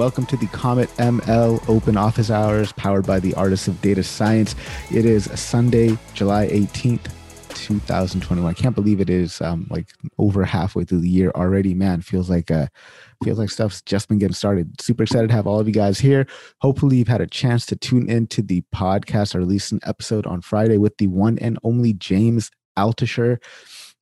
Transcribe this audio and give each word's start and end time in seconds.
Welcome 0.00 0.24
to 0.28 0.36
the 0.38 0.46
Comet 0.46 0.88
ML 0.96 1.62
Open 1.68 1.98
Office 1.98 2.30
Hours 2.30 2.72
powered 2.72 3.06
by 3.06 3.20
the 3.20 3.34
Artists 3.34 3.68
of 3.68 3.82
Data 3.82 4.02
Science. 4.02 4.54
It 4.90 5.04
is 5.04 5.24
Sunday, 5.38 5.98
July 6.14 6.46
18th, 6.46 7.12
2021. 7.50 8.50
I 8.50 8.54
can't 8.54 8.74
believe 8.74 9.02
it 9.02 9.10
is 9.10 9.42
um, 9.42 9.66
like 9.68 9.88
over 10.16 10.42
halfway 10.42 10.84
through 10.84 11.00
the 11.00 11.08
year 11.10 11.30
already. 11.34 11.74
Man, 11.74 12.00
feels 12.00 12.30
like 12.30 12.50
uh, 12.50 12.68
feels 13.22 13.38
like 13.38 13.50
stuff's 13.50 13.82
just 13.82 14.08
been 14.08 14.16
getting 14.16 14.32
started. 14.32 14.80
Super 14.80 15.02
excited 15.02 15.28
to 15.28 15.34
have 15.34 15.46
all 15.46 15.60
of 15.60 15.68
you 15.68 15.74
guys 15.74 15.98
here. 15.98 16.26
Hopefully, 16.62 16.96
you've 16.96 17.06
had 17.06 17.20
a 17.20 17.26
chance 17.26 17.66
to 17.66 17.76
tune 17.76 18.08
into 18.08 18.40
the 18.40 18.62
podcast. 18.74 19.34
I 19.34 19.38
released 19.38 19.70
an 19.70 19.80
episode 19.82 20.26
on 20.26 20.40
Friday 20.40 20.78
with 20.78 20.96
the 20.96 21.08
one 21.08 21.38
and 21.40 21.58
only 21.62 21.92
James 21.92 22.50
Altucher. 22.74 23.36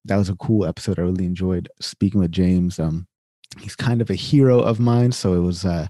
That 0.04 0.18
was 0.18 0.28
a 0.28 0.36
cool 0.36 0.64
episode. 0.64 1.00
I 1.00 1.02
really 1.02 1.26
enjoyed 1.26 1.68
speaking 1.80 2.20
with 2.20 2.30
James. 2.30 2.78
Um, 2.78 3.08
he's 3.58 3.76
kind 3.76 4.00
of 4.00 4.10
a 4.10 4.14
hero 4.14 4.60
of 4.60 4.80
mine, 4.80 5.12
so 5.12 5.34
it 5.34 5.40
was 5.40 5.64
uh, 5.64 5.86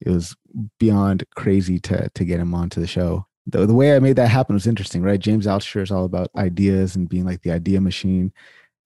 it 0.00 0.10
was 0.10 0.36
beyond 0.78 1.24
crazy 1.36 1.78
to 1.80 2.10
to 2.14 2.24
get 2.24 2.40
him 2.40 2.54
onto 2.54 2.80
the 2.80 2.86
show. 2.86 3.26
The, 3.46 3.66
the 3.66 3.74
way 3.74 3.94
I 3.94 4.00
made 4.00 4.16
that 4.16 4.28
happen 4.28 4.54
was 4.54 4.66
interesting, 4.66 5.02
right? 5.02 5.18
James 5.18 5.46
Altucher 5.46 5.82
is 5.82 5.90
all 5.90 6.04
about 6.04 6.30
ideas 6.36 6.94
and 6.94 7.08
being 7.08 7.24
like 7.24 7.42
the 7.42 7.50
idea 7.50 7.80
machine 7.80 8.32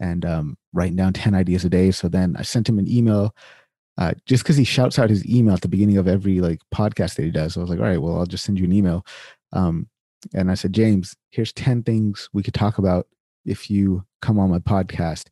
and 0.00 0.24
um, 0.24 0.56
writing 0.72 0.96
down 0.96 1.12
10 1.12 1.34
ideas 1.34 1.64
a 1.64 1.68
day. 1.68 1.90
So 1.90 2.08
then 2.08 2.36
I 2.38 2.42
sent 2.42 2.68
him 2.68 2.78
an 2.78 2.90
email 2.90 3.34
uh, 3.98 4.14
just 4.26 4.42
because 4.42 4.56
he 4.56 4.64
shouts 4.64 4.98
out 4.98 5.10
his 5.10 5.26
email 5.26 5.54
at 5.54 5.60
the 5.60 5.68
beginning 5.68 5.98
of 5.98 6.08
every 6.08 6.40
like 6.40 6.60
podcast 6.74 7.16
that 7.16 7.24
he 7.24 7.30
does. 7.30 7.54
So 7.54 7.60
I 7.60 7.62
was 7.62 7.70
like, 7.70 7.78
all 7.78 7.86
right, 7.86 8.00
well, 8.00 8.18
I'll 8.18 8.26
just 8.26 8.44
send 8.44 8.58
you 8.58 8.64
an 8.64 8.72
email. 8.72 9.04
Um, 9.52 9.88
and 10.32 10.50
I 10.50 10.54
said, 10.54 10.72
James, 10.72 11.14
here's 11.30 11.52
10 11.52 11.82
things 11.82 12.28
we 12.32 12.42
could 12.42 12.54
talk 12.54 12.78
about 12.78 13.06
if 13.44 13.70
you 13.70 14.04
come 14.22 14.38
on 14.38 14.50
my 14.50 14.58
podcast. 14.58 15.28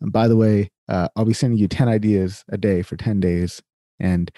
And 0.00 0.12
by 0.12 0.28
the 0.28 0.36
way, 0.36 0.70
uh, 0.88 1.08
I'll 1.16 1.24
be 1.24 1.32
sending 1.32 1.58
you 1.58 1.68
10 1.68 1.88
ideas 1.88 2.44
a 2.50 2.58
day 2.58 2.82
for 2.82 2.96
10 2.96 3.20
days. 3.20 3.62
And, 4.00 4.30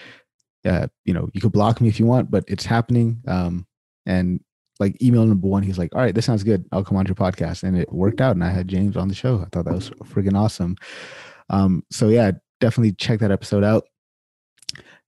uh, 0.65 0.87
you 1.05 1.13
know, 1.13 1.29
you 1.33 1.41
could 1.41 1.51
block 1.51 1.81
me 1.81 1.87
if 1.87 1.99
you 1.99 2.05
want, 2.05 2.31
but 2.31 2.43
it's 2.47 2.65
happening. 2.65 3.21
Um, 3.27 3.65
and 4.05 4.39
like 4.79 5.01
email 5.01 5.25
number 5.25 5.47
one, 5.47 5.63
he's 5.63 5.77
like, 5.77 5.93
all 5.95 6.01
right, 6.01 6.13
this 6.13 6.25
sounds 6.25 6.43
good. 6.43 6.65
I'll 6.71 6.83
come 6.83 6.97
on 6.97 7.05
your 7.05 7.15
podcast. 7.15 7.63
And 7.63 7.77
it 7.77 7.91
worked 7.91 8.21
out. 8.21 8.35
And 8.35 8.43
I 8.43 8.49
had 8.49 8.67
James 8.67 8.95
on 8.95 9.07
the 9.07 9.15
show. 9.15 9.39
I 9.39 9.45
thought 9.51 9.65
that 9.65 9.73
was 9.73 9.89
freaking 10.05 10.37
awesome. 10.37 10.75
Um, 11.49 11.83
so 11.91 12.09
yeah, 12.09 12.31
definitely 12.59 12.93
check 12.93 13.19
that 13.19 13.31
episode 13.31 13.63
out. 13.63 13.85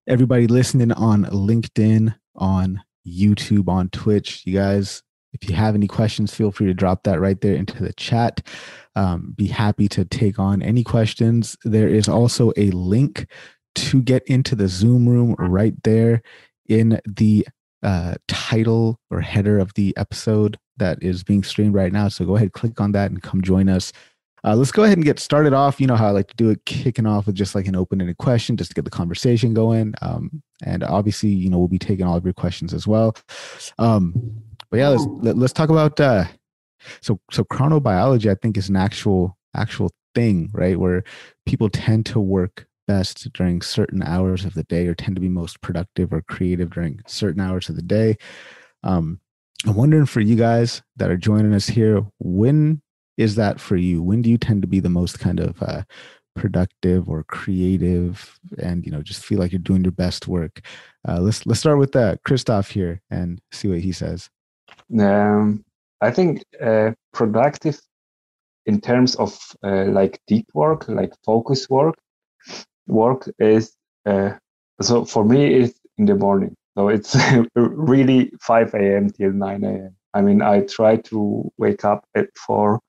Everybody 0.07 0.47
listening 0.47 0.91
on 0.91 1.25
LinkedIn, 1.25 2.15
on 2.35 2.81
YouTube, 3.07 3.67
on 3.67 3.89
Twitch, 3.89 4.43
you 4.45 4.53
guys, 4.53 5.03
if 5.33 5.47
you 5.47 5.55
have 5.55 5.75
any 5.75 5.87
questions, 5.87 6.33
feel 6.33 6.51
free 6.51 6.67
to 6.67 6.73
drop 6.73 7.03
that 7.03 7.19
right 7.19 7.39
there 7.39 7.53
into 7.55 7.83
the 7.83 7.93
chat. 7.93 8.41
Um, 8.99 9.33
be 9.37 9.47
happy 9.47 9.87
to 9.95 10.03
take 10.03 10.39
on 10.39 10.61
any 10.61 10.83
questions. 10.83 11.55
There 11.63 11.87
is 11.87 12.09
also 12.09 12.51
a 12.57 12.69
link 12.71 13.27
to 13.75 14.01
get 14.01 14.23
into 14.27 14.55
the 14.55 14.67
Zoom 14.67 15.07
room 15.07 15.35
right 15.39 15.73
there 15.83 16.21
in 16.67 16.99
the 17.05 17.47
uh, 17.81 18.15
title 18.27 18.99
or 19.09 19.21
header 19.21 19.57
of 19.57 19.73
the 19.75 19.95
episode 19.95 20.57
that 20.77 20.97
is 21.01 21.23
being 21.23 21.43
streamed 21.43 21.75
right 21.75 21.93
now. 21.93 22.09
So 22.09 22.25
go 22.25 22.35
ahead, 22.35 22.51
click 22.51 22.81
on 22.81 22.91
that, 22.91 23.09
and 23.09 23.23
come 23.23 23.41
join 23.41 23.69
us. 23.69 23.93
Uh, 24.43 24.55
let's 24.55 24.71
go 24.71 24.83
ahead 24.83 24.97
and 24.97 25.05
get 25.05 25.19
started 25.19 25.53
off. 25.53 25.79
You 25.79 25.87
know 25.87 25.95
how 25.95 26.07
I 26.07 26.11
like 26.11 26.27
to 26.27 26.35
do 26.35 26.49
it, 26.49 26.65
kicking 26.65 27.05
off 27.05 27.25
with 27.25 27.35
just 27.35 27.55
like 27.55 27.67
an 27.67 27.75
open-ended 27.75 28.17
question, 28.17 28.57
just 28.57 28.71
to 28.71 28.75
get 28.75 28.85
the 28.85 28.91
conversation 28.91 29.53
going. 29.53 29.93
Um, 30.01 30.43
and 30.63 30.83
obviously, 30.83 31.29
you 31.29 31.49
know, 31.49 31.57
we'll 31.57 31.67
be 31.67 31.79
taking 31.79 32.05
all 32.05 32.17
of 32.17 32.25
your 32.25 32.33
questions 32.33 32.73
as 32.73 32.85
well. 32.85 33.15
Um, 33.77 34.13
but 34.69 34.77
yeah, 34.77 34.89
let's 34.89 35.05
let, 35.21 35.37
let 35.37 35.45
us 35.45 35.53
talk 35.53 35.69
about 35.69 35.99
uh, 35.99 36.25
so 37.01 37.19
so 37.31 37.43
chronobiology. 37.43 38.29
I 38.29 38.35
think 38.35 38.57
is 38.57 38.69
an 38.69 38.75
actual 38.75 39.37
actual 39.55 39.91
thing, 40.15 40.49
right? 40.53 40.79
Where 40.79 41.03
people 41.45 41.69
tend 41.69 42.05
to 42.07 42.19
work 42.19 42.67
best 42.87 43.31
during 43.33 43.61
certain 43.61 44.01
hours 44.01 44.45
of 44.45 44.53
the 44.55 44.63
day, 44.63 44.87
or 44.87 44.95
tend 44.95 45.15
to 45.15 45.21
be 45.21 45.29
most 45.29 45.61
productive 45.61 46.11
or 46.11 46.21
creative 46.23 46.71
during 46.71 46.99
certain 47.07 47.41
hours 47.41 47.69
of 47.69 47.75
the 47.75 47.81
day. 47.81 48.17
Um, 48.83 49.19
I'm 49.65 49.75
wondering 49.75 50.05
for 50.05 50.21
you 50.21 50.35
guys 50.35 50.81
that 50.95 51.11
are 51.11 51.17
joining 51.17 51.53
us 51.53 51.67
here, 51.67 52.05
when 52.19 52.81
is 53.17 53.35
that 53.35 53.59
for 53.59 53.75
you? 53.75 54.01
When 54.01 54.21
do 54.21 54.29
you 54.29 54.37
tend 54.37 54.61
to 54.61 54.67
be 54.67 54.79
the 54.79 54.89
most 54.89 55.19
kind 55.19 55.39
of 55.39 55.61
uh, 55.61 55.83
productive 56.35 57.09
or 57.09 57.23
creative, 57.25 58.39
and 58.57 58.85
you 58.85 58.91
know 58.91 59.01
just 59.01 59.25
feel 59.25 59.39
like 59.39 59.51
you're 59.51 59.59
doing 59.59 59.83
your 59.83 59.91
best 59.91 60.27
work? 60.27 60.61
Uh, 61.07 61.19
let's 61.19 61.45
let's 61.45 61.59
start 61.59 61.77
with 61.77 61.95
uh, 61.95 62.15
Christoph 62.23 62.71
here 62.71 63.01
and 63.11 63.41
see 63.51 63.67
what 63.67 63.79
he 63.81 63.91
says. 63.91 64.29
Um, 64.97 65.65
I 66.01 66.11
think 66.11 66.43
uh, 66.61 66.91
productive 67.13 67.79
in 68.65 68.81
terms 68.81 69.15
of 69.15 69.37
uh, 69.63 69.85
like 69.85 70.19
deep 70.27 70.47
work, 70.53 70.87
like 70.87 71.13
focus 71.25 71.69
work. 71.69 71.95
Work 72.87 73.29
is 73.39 73.75
uh, 74.05 74.31
so 74.81 75.05
for 75.05 75.25
me 75.25 75.53
it's 75.55 75.79
in 75.97 76.05
the 76.05 76.15
morning. 76.15 76.55
So 76.77 76.89
it's 76.89 77.15
really 77.55 78.31
5 78.41 78.73
a.m. 78.73 79.09
till 79.09 79.31
9 79.31 79.63
a.m. 79.63 79.95
I 80.13 80.21
mean, 80.21 80.41
I 80.41 80.61
try 80.61 80.97
to 80.97 81.51
wake 81.57 81.85
up 81.85 82.05
at 82.15 82.29
four 82.37 82.79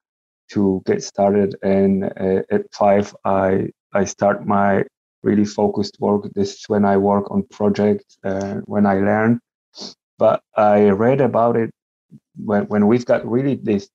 to 0.51 0.83
get 0.87 1.03
started 1.03 1.57
and 1.63 2.05
uh, 2.05 2.43
at 2.51 2.63
five 2.73 3.15
i 3.25 3.69
i 3.93 4.05
start 4.05 4.47
my 4.47 4.85
really 5.23 5.45
focused 5.45 5.97
work 6.01 6.23
this 6.35 6.55
is 6.55 6.65
when 6.69 6.85
i 6.85 6.97
work 6.97 7.31
on 7.31 7.43
projects 7.51 8.19
uh, 8.25 8.55
when 8.65 8.87
i 8.87 8.95
learn 8.95 9.41
but 10.19 10.43
i 10.57 10.89
read 10.89 11.21
about 11.21 11.57
it 11.57 11.71
when, 12.45 12.65
when 12.65 12.87
we've 12.87 13.07
got 13.07 13.27
really 13.27 13.57
these 13.57 13.89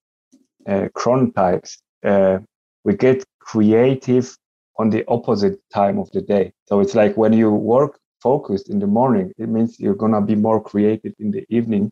uh, 0.68 0.88
chronotypes 0.96 1.78
uh, 2.06 2.40
we 2.84 2.96
get 2.96 3.24
creative 3.40 4.36
on 4.78 4.90
the 4.90 5.04
opposite 5.08 5.60
time 5.74 6.00
of 6.00 6.10
the 6.12 6.22
day 6.22 6.52
so 6.68 6.80
it's 6.80 6.96
like 6.96 7.16
when 7.16 7.34
you 7.34 7.52
work 7.52 8.00
focused 8.22 8.70
in 8.70 8.80
the 8.80 8.88
morning 8.88 9.32
it 9.38 9.50
means 9.50 9.80
you're 9.80 9.96
gonna 9.96 10.22
be 10.22 10.36
more 10.36 10.62
creative 10.62 11.14
in 11.20 11.32
the 11.32 11.46
evening 11.50 11.92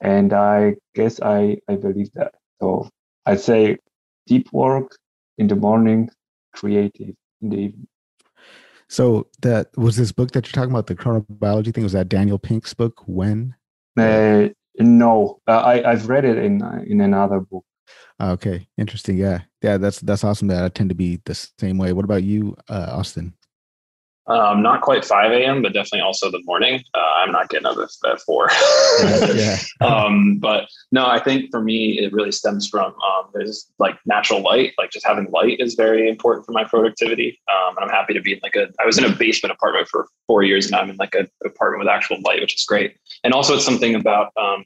and 0.00 0.32
i 0.32 0.74
guess 0.94 1.20
i 1.20 1.56
i 1.68 1.74
believe 1.74 2.10
that 2.14 2.32
so 2.60 2.88
I'd 3.26 3.40
say 3.40 3.78
deep 4.26 4.52
work 4.52 4.96
in 5.38 5.46
the 5.46 5.56
morning, 5.56 6.10
creative 6.52 7.14
in 7.42 7.50
the 7.50 7.56
evening. 7.56 7.88
So 8.88 9.28
that 9.42 9.68
was 9.76 9.96
this 9.96 10.12
book 10.12 10.32
that 10.32 10.46
you're 10.46 10.52
talking 10.52 10.72
about, 10.72 10.88
the 10.88 10.96
chronobiology 10.96 11.72
thing. 11.72 11.84
Was 11.84 11.92
that 11.92 12.08
Daniel 12.08 12.38
Pink's 12.38 12.74
book? 12.74 13.02
When? 13.06 13.54
Uh, 13.96 14.48
no, 14.78 15.40
uh, 15.46 15.58
I 15.58 15.90
I've 15.90 16.08
read 16.08 16.24
it 16.24 16.38
in 16.38 16.62
uh, 16.62 16.82
in 16.86 17.00
another 17.00 17.40
book. 17.40 17.64
Okay, 18.20 18.68
interesting. 18.76 19.16
Yeah, 19.16 19.42
yeah, 19.62 19.78
that's 19.78 20.00
that's 20.00 20.24
awesome. 20.24 20.48
That 20.48 20.64
I 20.64 20.68
tend 20.68 20.90
to 20.90 20.94
be 20.94 21.20
the 21.24 21.34
same 21.34 21.78
way. 21.78 21.92
What 21.92 22.04
about 22.04 22.22
you, 22.22 22.56
uh, 22.68 22.90
Austin? 22.92 23.34
Um, 24.26 24.62
not 24.62 24.82
quite 24.82 25.04
5 25.04 25.32
a.m., 25.32 25.62
but 25.62 25.72
definitely 25.72 26.02
also 26.02 26.30
the 26.30 26.42
morning. 26.44 26.84
Uh, 26.94 27.12
I'm 27.16 27.32
not 27.32 27.48
getting 27.48 27.66
up 27.66 27.78
at, 27.78 28.20
4. 28.20 28.50
yeah. 29.34 29.58
um, 29.80 30.38
but 30.38 30.68
no, 30.92 31.06
I 31.06 31.18
think 31.18 31.50
for 31.50 31.60
me, 31.60 31.98
it 31.98 32.12
really 32.12 32.30
stems 32.30 32.68
from 32.68 32.92
um, 32.92 33.30
there's 33.34 33.66
like 33.78 33.98
natural 34.06 34.40
light. 34.40 34.72
Like 34.78 34.90
just 34.90 35.06
having 35.06 35.30
light 35.30 35.58
is 35.58 35.74
very 35.74 36.08
important 36.08 36.46
for 36.46 36.52
my 36.52 36.64
productivity. 36.64 37.40
Um, 37.50 37.76
and 37.76 37.84
I'm 37.84 37.90
happy 37.90 38.14
to 38.14 38.20
be 38.20 38.34
in 38.34 38.40
like 38.42 38.56
a, 38.56 38.68
I 38.80 38.86
was 38.86 38.98
in 38.98 39.04
a 39.04 39.10
basement 39.10 39.52
apartment 39.52 39.88
for 39.88 40.06
four 40.26 40.42
years 40.42 40.66
and 40.66 40.76
I'm 40.76 40.90
in 40.90 40.96
like 40.96 41.14
an 41.14 41.26
apartment 41.44 41.80
with 41.80 41.88
actual 41.88 42.18
light, 42.24 42.40
which 42.40 42.54
is 42.54 42.64
great. 42.64 42.96
And 43.24 43.32
also 43.32 43.54
it's 43.54 43.64
something 43.64 43.94
about, 43.94 44.32
um, 44.36 44.64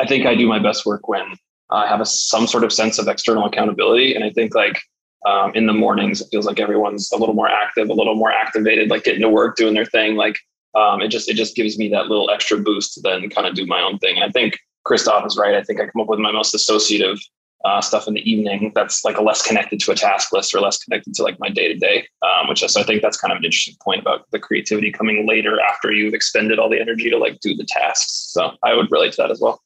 I 0.00 0.06
think 0.06 0.26
I 0.26 0.34
do 0.34 0.48
my 0.48 0.58
best 0.58 0.84
work 0.84 1.06
when 1.06 1.36
I 1.70 1.86
have 1.86 2.00
a, 2.00 2.06
some 2.06 2.46
sort 2.46 2.64
of 2.64 2.72
sense 2.72 2.98
of 2.98 3.08
external 3.08 3.44
accountability. 3.44 4.14
And 4.14 4.24
I 4.24 4.30
think 4.30 4.54
like 4.54 4.80
um, 5.26 5.52
in 5.54 5.66
the 5.66 5.72
mornings 5.72 6.20
it 6.20 6.28
feels 6.30 6.46
like 6.46 6.60
everyone's 6.60 7.10
a 7.12 7.16
little 7.16 7.34
more 7.34 7.48
active 7.48 7.88
a 7.88 7.92
little 7.92 8.14
more 8.14 8.32
activated 8.32 8.88
like 8.88 9.04
getting 9.04 9.20
to 9.20 9.28
work 9.28 9.56
doing 9.56 9.74
their 9.74 9.84
thing. 9.84 10.16
Like 10.16 10.38
um, 10.74 11.00
it 11.00 11.08
just 11.08 11.28
it 11.28 11.34
just 11.34 11.56
gives 11.56 11.78
me 11.78 11.88
that 11.90 12.06
little 12.06 12.30
extra 12.30 12.58
boost 12.58 12.94
to 12.94 13.00
then 13.00 13.28
kind 13.28 13.46
of 13.46 13.54
do 13.54 13.66
my 13.66 13.80
own 13.80 13.98
thing. 13.98 14.16
And 14.16 14.24
i 14.24 14.30
think 14.30 14.58
christoph 14.84 15.26
is 15.26 15.36
right. 15.36 15.54
I 15.54 15.62
think 15.62 15.80
i 15.80 15.86
come 15.86 16.00
up 16.00 16.08
with 16.08 16.20
my 16.20 16.32
most 16.32 16.54
associative 16.54 17.18
uh, 17.64 17.80
stuff 17.80 18.06
in 18.06 18.14
the 18.14 18.30
evening 18.30 18.70
that's 18.76 19.04
like 19.04 19.16
a 19.16 19.22
less 19.22 19.44
connected 19.44 19.80
to 19.80 19.90
a 19.90 19.94
task 19.96 20.32
list 20.32 20.54
or 20.54 20.60
less 20.60 20.78
connected 20.78 21.12
to 21.14 21.24
like 21.24 21.40
my 21.40 21.48
day 21.48 21.66
to 21.66 21.74
day 21.74 22.06
which 22.48 22.62
is, 22.62 22.72
so 22.72 22.80
i 22.80 22.84
think 22.84 23.02
that's 23.02 23.16
kind 23.16 23.32
of 23.32 23.38
an 23.38 23.44
interesting 23.44 23.74
point 23.82 24.00
about 24.00 24.26
the 24.30 24.38
creativity 24.38 24.92
coming 24.92 25.26
later 25.26 25.58
after 25.60 25.90
you've 25.90 26.14
expended 26.14 26.60
all 26.60 26.68
the 26.68 26.78
energy 26.80 27.10
to 27.10 27.18
like 27.18 27.40
do 27.40 27.56
the 27.56 27.64
tasks. 27.64 28.12
So 28.30 28.52
i 28.62 28.74
would 28.74 28.92
relate 28.92 29.12
to 29.14 29.22
that 29.22 29.32
as 29.32 29.40
well 29.40 29.60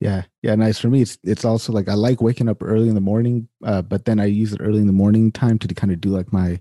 yeah, 0.00 0.22
yeah, 0.42 0.54
nice 0.54 0.78
for 0.78 0.88
me. 0.88 1.02
It's 1.02 1.18
it's 1.22 1.44
also 1.44 1.72
like 1.72 1.88
I 1.88 1.94
like 1.94 2.20
waking 2.20 2.48
up 2.48 2.62
early 2.62 2.88
in 2.88 2.94
the 2.94 3.00
morning, 3.00 3.48
uh, 3.64 3.82
but 3.82 4.04
then 4.04 4.20
I 4.20 4.26
use 4.26 4.52
it 4.52 4.60
early 4.60 4.80
in 4.80 4.86
the 4.86 4.92
morning 4.92 5.32
time 5.32 5.58
to 5.60 5.74
kind 5.74 5.92
of 5.92 6.00
do 6.00 6.10
like 6.10 6.32
my 6.32 6.60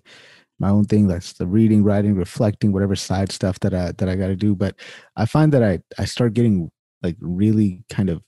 my 0.59 0.69
own 0.69 0.85
thing. 0.85 1.07
That's 1.07 1.33
the 1.33 1.47
reading, 1.47 1.83
writing, 1.83 2.15
reflecting, 2.15 2.71
whatever 2.71 2.95
side 2.95 3.31
stuff 3.31 3.59
that 3.62 3.74
I 3.74 3.91
that 3.94 4.07
I 4.09 4.15
got 4.15 4.27
to 4.27 4.35
do. 4.35 4.56
But 4.56 4.75
I 5.18 5.25
find 5.25 5.51
that 5.53 5.63
I 5.63 5.80
I 5.97 6.06
start 6.06 6.33
getting 6.33 6.71
like 7.01 7.18
really 7.19 7.83
kind 7.89 8.09
of 8.09 8.21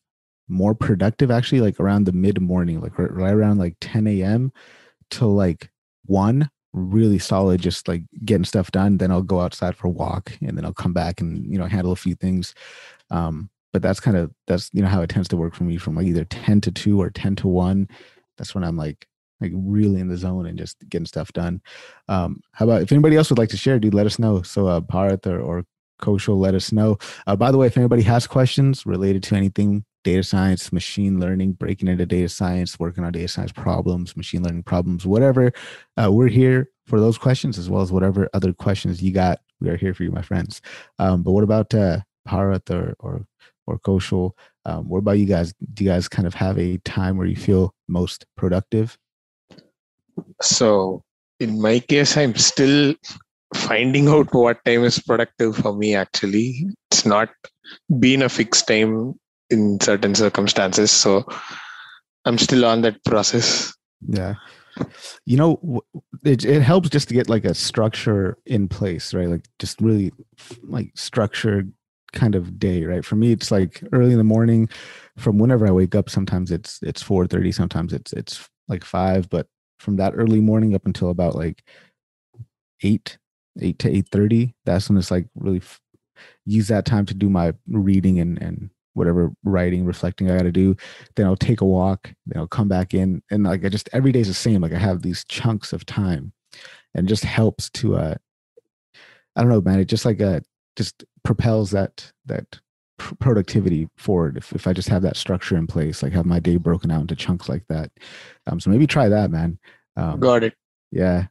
more 0.48 0.76
productive 0.76 1.32
actually 1.32 1.62
like 1.62 1.80
around 1.80 2.06
the 2.06 2.12
mid 2.12 2.42
morning, 2.42 2.82
like 2.82 2.98
right, 3.00 3.12
right 3.12 3.34
around 3.34 3.58
like 3.60 3.78
10 3.82 4.08
a.m. 4.08 4.52
till 5.12 5.34
like 5.34 5.70
one 6.06 6.50
really 6.74 7.20
solid 7.20 7.62
just 7.62 7.88
like 7.88 8.04
getting 8.26 8.44
stuff 8.44 8.70
done 8.72 8.98
then 8.98 9.10
i'll 9.10 9.22
go 9.22 9.40
outside 9.40 9.76
for 9.76 9.88
a 9.88 9.92
walk 9.92 10.34
and 10.42 10.58
then 10.58 10.66
i'll 10.66 10.74
come 10.74 10.92
back 10.92 11.22
and 11.22 11.46
you 11.50 11.58
know 11.58 11.66
handle 11.66 11.94
a 11.94 11.96
few 11.96 12.16
things 12.16 12.54
um 13.12 13.50
but 13.76 13.82
that's 13.82 14.00
kind 14.00 14.16
of 14.16 14.32
that's 14.48 14.70
you 14.72 14.82
know 14.82 14.88
how 14.88 15.02
it 15.02 15.10
tends 15.10 15.28
to 15.28 15.36
work 15.36 15.54
for 15.54 15.66
me 15.66 15.76
from 15.76 15.96
like 15.96 16.06
either 16.06 16.24
10 16.24 16.62
to 16.62 16.72
2 16.72 17.02
or 17.02 17.10
10 17.10 17.36
to 17.36 17.50
1 17.50 17.90
that's 18.38 18.56
when 18.56 18.64
i'm 18.64 18.78
like 18.78 19.06
like 19.42 19.52
really 19.54 20.00
in 20.00 20.08
the 20.08 20.16
zone 20.16 20.46
and 20.46 20.58
just 20.58 20.78
getting 20.88 21.06
stuff 21.06 21.34
done. 21.34 21.62
Um, 22.08 22.40
how 22.54 22.64
about 22.64 22.84
if 22.84 22.92
anybody 22.94 23.18
else 23.18 23.30
would 23.30 23.38
like 23.38 23.50
to 23.50 23.58
share, 23.58 23.80
dude, 23.80 23.94
let 23.94 24.06
us 24.06 24.18
know. 24.18 24.44
So 24.44 24.68
uh, 24.68 24.80
Bharat 24.80 25.28
or, 25.28 25.42
or 25.42 25.66
let 26.38 26.56
us 26.56 26.72
know. 26.72 26.98
Uh, 27.28 27.36
by 27.36 27.52
the 27.52 27.58
way, 27.58 27.68
if 27.68 27.78
anybody 27.78 28.02
has 28.04 28.28
questions 28.28 28.86
related 28.86 29.24
to 29.24 29.36
anything 29.36 29.84
data 30.06 30.24
science, 30.24 30.72
machine 30.72 31.20
learning, 31.20 31.52
breaking 31.52 31.90
into 31.90 32.06
data 32.06 32.30
science, 32.30 32.80
working 32.80 33.04
on 33.04 33.12
data 33.12 33.28
science 33.28 33.52
problems, 33.52 34.16
machine 34.16 34.42
learning 34.42 34.64
problems, 34.64 35.06
whatever, 35.06 35.52
uh, 36.02 36.10
we're 36.10 36.30
here 36.30 36.70
for 36.86 37.02
those 37.02 37.18
questions 37.18 37.58
as 37.58 37.70
well 37.70 37.82
as 37.82 37.92
whatever 37.92 38.30
other 38.34 38.54
questions 38.54 39.04
you 39.04 39.12
got. 39.12 39.42
We 39.60 39.68
are 39.68 39.76
here 39.76 39.94
for 39.94 40.04
you, 40.04 40.12
my 40.12 40.22
friends. 40.22 40.62
Um, 40.98 41.24
but 41.24 41.32
what 41.32 41.44
about 41.44 41.74
uh, 41.74 42.00
Bharat 42.28 42.70
or 42.70 42.96
or 43.00 43.26
or 43.68 43.80
Kaushal? 43.80 44.32
Um, 44.66 44.90
what 44.90 45.00
about 45.00 45.20
you 45.20 45.26
guys? 45.26 45.54
Do 45.74 45.84
you 45.84 45.90
guys 45.90 46.08
kind 46.08 46.28
of 46.28 46.34
have 46.34 46.58
a 46.58 46.78
time 46.80 47.18
where 47.18 47.28
you 47.28 47.36
feel 47.36 47.74
most 47.88 48.26
productive? 48.36 48.98
So 50.42 51.04
in 51.40 51.62
my 51.62 51.80
case, 51.80 52.18
I'm 52.18 52.36
still 52.36 52.96
finding 53.54 54.08
out 54.08 54.34
what 54.34 54.64
time 54.66 54.84
is 54.84 55.00
productive 55.00 55.56
for 55.56 55.76
me 55.76 55.96
actually 55.96 56.68
it's 56.92 57.06
not 57.06 57.30
been 58.00 58.22
a 58.22 58.30
fixed 58.30 58.68
time 58.68 59.14
in 59.50 59.80
certain 59.80 60.16
circumstances 60.16 60.92
so 60.92 61.24
i'm 62.26 62.38
still 62.38 62.66
on 62.66 62.82
that 62.82 63.02
process 63.06 63.74
yeah 64.08 64.36
you 65.26 65.38
know 65.38 65.82
it, 66.26 66.44
it 66.44 66.62
helps 66.62 66.90
just 66.90 67.08
to 67.08 67.14
get 67.14 67.30
like 67.30 67.46
a 67.46 67.54
structure 67.54 68.38
in 68.46 68.68
place 68.68 69.14
right 69.14 69.30
like 69.30 69.46
just 69.60 69.80
really 69.80 70.12
like 70.64 70.92
structured 70.96 71.72
kind 72.14 72.36
of 72.36 72.60
day 72.60 72.84
right? 72.86 73.06
For 73.06 73.16
me 73.16 73.32
it's 73.32 73.52
like 73.52 73.84
early 73.92 74.12
in 74.12 74.18
the 74.18 74.24
morning. 74.24 74.70
From 75.18 75.38
whenever 75.38 75.66
i 75.66 75.72
wake 75.72 75.96
up 75.96 76.10
sometimes 76.10 76.52
it's 76.52 76.80
it's 76.82 77.02
4.30 77.02 77.54
sometimes 77.54 77.94
it's 77.94 78.12
it's 78.14 78.50
like 78.68 78.84
5 78.84 79.30
but 79.30 79.48
from 79.80 79.96
that 79.98 80.14
early 80.16 80.42
morning 80.42 80.76
up 80.76 80.86
until 80.86 81.10
about 81.10 81.36
like 81.36 81.64
8 82.84 83.18
8 83.62 83.80
to 83.80 83.90
8.30 83.90 84.54
that's 84.66 84.90
when 84.90 84.98
it's 84.98 85.12
like 85.12 85.28
really 85.36 85.58
f- 85.58 85.80
use 86.46 86.68
that 86.68 86.86
time 86.86 87.06
to 87.06 87.14
do 87.14 87.30
my 87.30 87.54
reading 87.68 88.20
and 88.20 88.42
and 88.42 88.70
whatever 88.94 89.32
writing 89.44 89.86
reflecting 89.86 90.32
i 90.32 90.38
gotta 90.38 90.52
do. 90.52 90.76
Then 91.16 91.28
i'll 91.28 91.36
take 91.36 91.62
a 91.62 91.66
walk 91.66 92.14
then 92.26 92.40
i'll 92.40 92.48
come 92.48 92.68
back 92.68 92.94
in 92.94 93.22
and 93.32 93.44
like 93.44 93.64
i 93.66 93.70
just 93.70 93.90
every 93.94 94.12
day's 94.12 94.28
the 94.28 94.34
same 94.34 94.62
like 94.62 94.74
i 94.74 94.78
have 94.80 95.02
these 95.02 95.24
chunks 95.26 95.74
of 95.74 95.86
time 95.86 96.34
and 96.94 97.08
just 97.08 97.24
helps 97.24 97.70
to 97.72 97.96
uh 97.96 98.16
i 99.36 99.42
don't 99.42 99.50
know 99.50 99.62
man 99.62 99.80
it 99.80 99.86
just 99.86 100.06
like 100.06 100.22
uh 100.22 100.40
just 100.76 101.04
propels 101.26 101.72
that 101.72 102.12
that 102.26 102.60
pr- 102.98 103.16
productivity 103.16 103.90
forward 103.98 104.38
if, 104.38 104.54
if 104.54 104.68
i 104.68 104.74
just 104.74 104.88
have 104.88 105.02
that 105.02 105.18
structure 105.18 105.58
in 105.58 105.68
place 105.68 106.02
like 106.02 106.14
have 106.14 106.26
my 106.26 106.40
day 106.40 106.58
broken 106.58 106.92
out 106.92 107.02
into 107.02 107.16
chunks 107.16 107.50
like 107.50 107.66
that 107.68 107.92
um 108.48 108.60
so 108.60 108.70
maybe 108.70 108.88
try 108.88 109.10
that 109.10 109.32
man 109.32 109.60
um, 109.98 110.20
got 110.20 110.44
it 110.44 110.54
yeah 110.92 111.28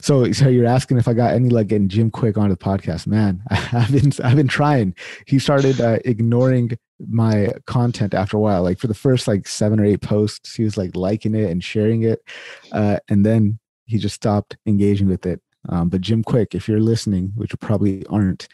so, 0.00 0.30
so 0.32 0.48
you're 0.48 0.66
asking 0.66 0.98
if 0.98 1.08
I 1.08 1.14
got 1.14 1.34
any 1.34 1.48
luck 1.48 1.68
getting 1.68 1.88
Jim 1.88 2.10
Kwik 2.10 2.36
onto 2.36 2.54
the 2.54 2.58
podcast? 2.58 3.06
Man, 3.06 3.42
I've 3.50 3.92
been 3.92 4.12
I've 4.22 4.36
been 4.36 4.48
trying. 4.48 4.94
He 5.26 5.38
started 5.38 5.80
uh, 5.80 5.98
ignoring 6.04 6.76
my 7.08 7.52
content 7.66 8.14
after 8.14 8.36
a 8.36 8.40
while. 8.40 8.62
Like 8.62 8.78
for 8.78 8.86
the 8.86 8.94
first 8.94 9.26
like 9.26 9.48
seven 9.48 9.80
or 9.80 9.84
eight 9.84 10.02
posts, 10.02 10.54
he 10.54 10.64
was 10.64 10.76
like 10.76 10.94
liking 10.94 11.34
it 11.34 11.50
and 11.50 11.62
sharing 11.64 12.02
it, 12.02 12.20
uh, 12.72 12.98
and 13.08 13.24
then 13.24 13.58
he 13.86 13.98
just 13.98 14.14
stopped 14.14 14.56
engaging 14.66 15.08
with 15.08 15.26
it. 15.26 15.40
Um, 15.68 15.88
but 15.88 16.00
Jim 16.00 16.24
Kwik 16.24 16.54
if 16.54 16.68
you're 16.68 16.80
listening, 16.80 17.32
which 17.34 17.52
you 17.52 17.56
probably 17.58 18.04
aren't, 18.06 18.48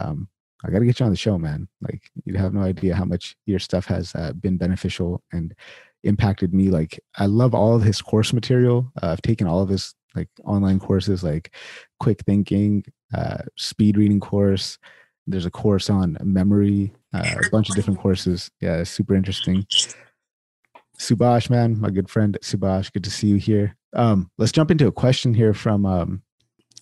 um, 0.00 0.28
I 0.64 0.70
got 0.70 0.78
to 0.78 0.86
get 0.86 1.00
you 1.00 1.06
on 1.06 1.12
the 1.12 1.16
show, 1.16 1.38
man. 1.38 1.68
Like 1.82 2.02
you 2.24 2.34
have 2.34 2.54
no 2.54 2.62
idea 2.62 2.94
how 2.94 3.04
much 3.04 3.36
your 3.46 3.58
stuff 3.58 3.84
has 3.86 4.14
uh, 4.14 4.32
been 4.32 4.56
beneficial 4.56 5.22
and 5.32 5.54
impacted 6.04 6.54
me. 6.54 6.70
Like 6.70 7.00
I 7.16 7.26
love 7.26 7.54
all 7.54 7.76
of 7.76 7.82
his 7.82 8.00
course 8.00 8.32
material. 8.32 8.90
Uh, 9.02 9.08
I've 9.08 9.22
taken 9.22 9.46
all 9.46 9.60
of 9.60 9.68
his 9.68 9.94
like 10.14 10.28
online 10.44 10.78
courses 10.78 11.22
like 11.22 11.54
quick 12.00 12.20
thinking 12.24 12.84
uh, 13.14 13.38
speed 13.56 13.96
reading 13.96 14.20
course 14.20 14.78
there's 15.26 15.46
a 15.46 15.50
course 15.50 15.88
on 15.90 16.16
memory 16.22 16.92
uh, 17.12 17.24
a 17.46 17.50
bunch 17.50 17.68
of 17.68 17.76
different 17.76 17.98
courses 17.98 18.50
yeah 18.60 18.82
super 18.84 19.14
interesting 19.14 19.66
subash 20.98 21.50
man 21.50 21.78
my 21.80 21.90
good 21.90 22.08
friend 22.08 22.38
subash 22.42 22.92
good 22.92 23.04
to 23.04 23.10
see 23.10 23.28
you 23.28 23.36
here 23.36 23.76
um, 23.94 24.30
let's 24.38 24.52
jump 24.52 24.70
into 24.70 24.86
a 24.86 24.92
question 24.92 25.34
here 25.34 25.54
from 25.54 25.86
um, 25.86 26.22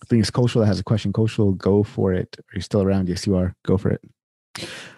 i 0.03 0.05
think 0.05 0.21
it's 0.21 0.31
Kaushal 0.31 0.59
that 0.61 0.67
has 0.67 0.79
a 0.79 0.83
question. 0.83 1.13
Kaushal, 1.13 1.57
go 1.57 1.83
for 1.83 2.13
it. 2.13 2.35
Are 2.37 2.55
you 2.55 2.61
still 2.61 2.83
around? 2.83 3.07
Yes 3.07 3.25
you 3.25 3.35
are. 3.35 3.55
Go 3.65 3.77
for 3.77 3.89
it. 3.89 4.01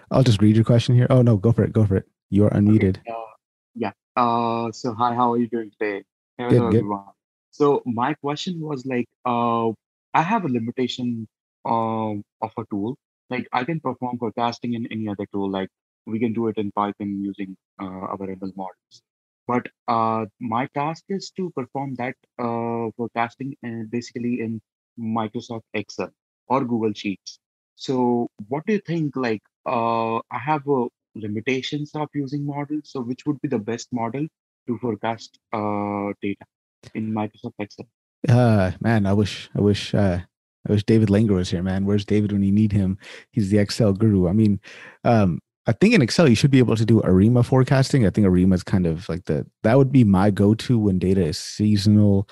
I'll 0.09 0.23
just 0.23 0.41
read 0.41 0.55
your 0.55 0.65
question 0.65 0.95
here. 0.95 1.07
Oh 1.09 1.21
no 1.21 1.37
go 1.37 1.51
for 1.51 1.63
it. 1.63 1.71
Go 1.71 1.85
for 1.85 1.97
it. 1.97 2.05
You 2.29 2.45
are 2.45 2.49
unmuted. 2.49 2.97
okay, 2.97 3.11
uh, 3.11 3.33
yeah. 3.75 3.91
Uh, 4.15 4.71
so 4.71 4.93
hi 4.93 5.13
how 5.13 5.33
are 5.33 5.37
you 5.37 5.47
doing 5.47 5.71
today? 5.71 6.03
Hello, 6.37 6.49
good, 6.49 6.59
good. 6.59 6.77
Everyone. 6.79 7.05
So 7.51 7.83
my 7.85 8.15
question 8.15 8.59
was 8.59 8.85
like, 8.85 9.07
uh, 9.25 9.69
I 10.13 10.21
have 10.21 10.43
a 10.43 10.49
limitation 10.49 11.27
um, 11.63 12.23
of 12.41 12.51
a 12.57 12.63
tool. 12.69 12.97
Like 13.29 13.47
I 13.53 13.63
can 13.63 13.79
perform 13.79 14.17
forecasting 14.17 14.73
in 14.73 14.87
any 14.91 15.07
other 15.07 15.25
tool. 15.31 15.49
Like 15.49 15.69
we 16.05 16.19
can 16.19 16.33
do 16.33 16.47
it 16.47 16.57
in 16.57 16.71
Python 16.71 17.21
using 17.21 17.55
uh, 17.81 18.05
our 18.11 18.17
ML 18.17 18.55
models. 18.55 19.01
But 19.47 19.67
uh, 19.87 20.25
my 20.39 20.67
task 20.73 21.03
is 21.09 21.31
to 21.37 21.51
perform 21.51 21.95
that 21.95 22.15
uh, 22.39 22.89
forecasting 22.97 23.55
and 23.61 23.89
basically 23.89 24.41
in 24.41 24.61
Microsoft 24.99 25.63
Excel 25.73 26.09
or 26.47 26.63
Google 26.63 26.93
Sheets. 26.93 27.39
So 27.75 28.27
what 28.47 28.65
do 28.65 28.73
you 28.73 28.79
think? 28.79 29.15
Like 29.15 29.41
uh, 29.65 30.17
I 30.17 30.37
have 30.37 30.67
uh, 30.67 30.87
limitations 31.15 31.91
of 31.95 32.09
using 32.13 32.45
models. 32.45 32.91
So 32.91 33.01
which 33.01 33.25
would 33.25 33.41
be 33.41 33.47
the 33.47 33.59
best 33.59 33.89
model 33.91 34.27
to 34.67 34.77
forecast 34.79 35.37
uh, 35.53 36.13
data? 36.21 36.45
in 36.93 37.11
Microsoft 37.11 37.53
Excel. 37.59 37.87
Uh 38.27 38.71
man, 38.81 39.05
I 39.05 39.13
wish 39.13 39.49
I 39.55 39.61
wish 39.61 39.93
uh 39.93 40.19
I 40.67 40.71
wish 40.71 40.83
David 40.83 41.09
Langer 41.09 41.35
was 41.35 41.49
here, 41.49 41.63
man. 41.63 41.85
Where's 41.85 42.05
David 42.05 42.31
when 42.31 42.43
you 42.43 42.51
need 42.51 42.71
him? 42.71 42.97
He's 43.31 43.49
the 43.49 43.59
Excel 43.59 43.93
guru. 43.93 44.27
I 44.27 44.33
mean, 44.33 44.59
um, 45.03 45.39
I 45.67 45.73
think 45.73 45.93
in 45.93 46.01
Excel 46.01 46.27
you 46.27 46.35
should 46.35 46.49
be 46.51 46.59
able 46.59 46.75
to 46.75 46.85
do 46.85 47.01
ARIMA 47.03 47.43
forecasting. 47.43 48.05
I 48.05 48.09
think 48.09 48.25
ARIMA 48.25 48.55
is 48.55 48.63
kind 48.63 48.87
of 48.87 49.07
like 49.07 49.25
the 49.25 49.45
that 49.63 49.77
would 49.77 49.91
be 49.91 50.03
my 50.03 50.31
go-to 50.31 50.79
when 50.79 50.99
data 50.99 51.23
is 51.23 51.37
seasonal 51.37 52.27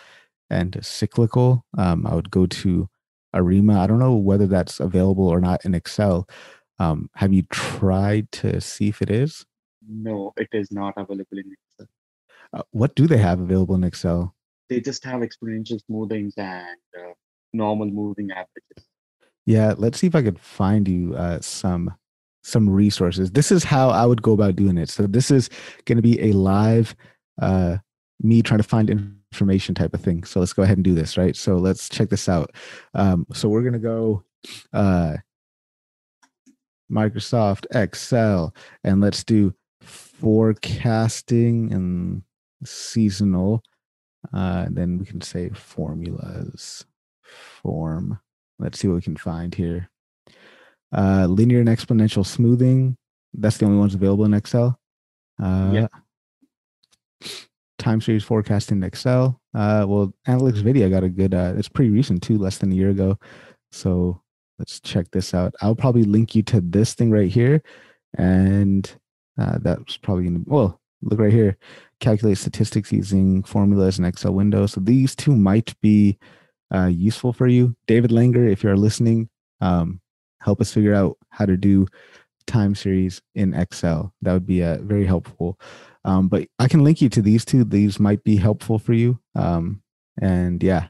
and 0.50 0.78
cyclical. 0.81 1.66
Um, 1.78 2.06
I 2.06 2.16
would 2.16 2.31
go 2.31 2.45
to 2.45 2.90
ARIMA. 3.34 3.80
I 3.80 3.88
don't 3.88 4.00
know 4.00 4.16
whether 4.16 4.48
that's 4.48 4.80
available 4.80 5.28
or 5.28 5.40
not 5.40 5.66
in 5.66 5.74
Excel. 5.74 6.28
Um, 6.80 7.10
have 7.16 7.34
you 7.34 7.44
tried 7.44 8.31
to 8.34 8.60
see 8.62 8.90
if 8.90 9.01
it 9.01 9.10
is? 9.10 9.45
No, 9.88 10.34
it 10.38 10.50
is 10.54 10.72
not 10.72 10.94
available 10.98 11.38
in 11.38 11.54
Excel. 11.54 11.88
Uh, 12.54 12.63
what 12.72 12.95
do 12.95 13.07
they 13.07 13.18
have 13.18 13.40
available 13.40 13.75
in 13.75 13.84
Excel? 13.84 14.36
they 14.69 14.81
just 14.81 15.04
have 15.04 15.22
exponential 15.22 15.80
smoothings 15.90 16.33
and 16.38 16.80
uh, 16.97 17.14
normal 17.54 17.88
moving 17.88 18.31
averages. 18.31 18.88
Yeah, 19.45 19.73
let's 19.78 20.00
see 20.00 20.07
if 20.07 20.16
I 20.16 20.23
could 20.23 20.40
find 20.40 20.88
you 20.88 21.16
uh, 21.16 21.42
some 21.42 21.94
some 22.44 22.69
resources. 22.69 23.31
This 23.31 23.52
is 23.52 23.64
how 23.64 23.90
I 23.90 24.06
would 24.06 24.21
go 24.21 24.33
about 24.33 24.56
doing 24.56 24.78
it. 24.78 24.90
So 24.90 25.07
this 25.07 25.31
is 25.31 25.50
going 25.85 25.95
to 25.95 26.02
be 26.02 26.21
a 26.21 26.33
live 26.33 26.95
uh, 27.42 27.78
me 28.21 28.42
trying 28.42 28.59
to 28.59 28.68
find 28.68 28.90
information 29.33 29.75
type 29.75 29.94
of 29.94 30.02
thing. 30.02 30.23
So 30.23 30.40
let's 30.40 30.54
go 30.54 30.63
ahead 30.63 30.78
and 30.78 30.83
do 30.83 30.94
this, 30.94 31.18
right? 31.18 31.35
So 31.35 31.57
let's 31.57 31.90
check 31.90 32.09
this 32.09 32.30
out. 32.30 32.52
Um, 32.94 33.25
so 33.33 33.49
we're 33.49 33.61
going 33.61 33.73
to 33.73 33.80
go 33.80 34.23
uh, 34.71 35.18
Microsoft 36.92 37.66
Excel 37.73 38.54
and 38.83 39.02
let's 39.02 39.23
do 39.23 39.54
forecasting 39.81 41.73
and 41.73 42.23
seasonal 42.63 43.63
uh, 44.31 44.68
then 44.69 44.99
we 44.99 45.06
can 45.06 45.21
say 45.21 45.49
formulas, 45.49 46.85
form. 47.23 48.19
Let's 48.59 48.80
see 48.80 48.87
what 48.87 48.95
we 48.95 49.02
can 49.02 49.18
find 49.18 49.54
here. 49.54 49.90
Uh, 50.95 51.25
linear 51.28 51.59
and 51.59 51.69
exponential 51.69 52.25
smoothing. 52.25 52.97
That's 53.33 53.57
the 53.57 53.66
only 53.66 53.80
ones 53.80 53.95
available 53.95 54.25
in 54.25 54.33
Excel. 54.33 54.80
Uh, 55.42 55.71
yeah. 55.73 55.87
Time 57.83 57.99
series 57.99 58.23
forecasting 58.23 58.78
in 58.78 58.83
Excel. 58.83 59.42
Uh, 59.54 59.85
well, 59.87 60.13
Analytics 60.28 60.63
Video 60.63 60.90
got 60.90 61.04
a 61.04 61.09
good. 61.09 61.33
Uh, 61.33 61.54
it's 61.57 61.68
pretty 61.68 61.92
recent 61.92 62.23
too, 62.23 62.37
less 62.37 62.57
than 62.57 62.71
a 62.71 62.75
year 62.75 62.90
ago. 62.90 63.19
So 63.73 64.21
let's 64.57 64.80
check 64.80 65.11
this 65.11 65.33
out. 65.33 65.54
I'll 65.61 65.75
probably 65.75 66.04
link 66.04 66.33
you 66.33 66.44
to 66.44 66.61
this 66.61 66.94
thing 66.94 67.11
right 67.11 67.30
here, 67.30 67.61
and 68.18 68.90
uh, 69.37 69.57
that's 69.61 69.97
probably 69.97 70.28
in 70.28 70.33
the, 70.35 70.44
well. 70.47 70.80
Look 71.06 71.19
right 71.19 71.33
here 71.33 71.57
calculate 71.99 72.37
statistics 72.37 72.92
using 72.92 73.44
formulas 73.44 73.97
in 73.97 74.06
Excel 74.06 74.33
window. 74.33 74.66
So 74.66 74.81
these 74.81 75.16
two 75.16 75.35
might 75.35 75.73
be 75.81 76.18
uh, 76.73 76.87
useful 76.87 77.31
for 77.31 77.47
you. 77.47 77.75
David 77.87 78.11
Langer, 78.11 78.52
if 78.52 78.61
you're 78.61 78.75
listening, 78.75 79.30
um, 79.61 80.02
help 80.40 80.59
us 80.59 80.73
figure 80.73 80.94
out 80.94 81.18
how 81.30 81.45
to 81.45 81.56
do 81.56 81.87
time 82.45 82.75
series 82.75 83.21
in 83.35 83.54
Excel. 83.54 84.13
That 84.21 84.33
would 84.33 84.45
be 84.45 84.63
uh, 84.63 84.80
very 84.81 85.06
helpful. 85.06 85.57
Um, 86.06 86.28
but 86.28 86.48
I 86.60 86.68
can 86.68 86.83
link 86.83 87.02
you 87.02 87.10
to 87.10 87.22
these 87.22 87.45
two. 87.45 87.64
These 87.64 88.00
might 88.00 88.24
be 88.24 88.36
helpful 88.36 88.80
for 88.80 88.94
you. 88.94 89.19
Um, 89.36 89.81
and 90.22 90.62
yeah, 90.62 90.88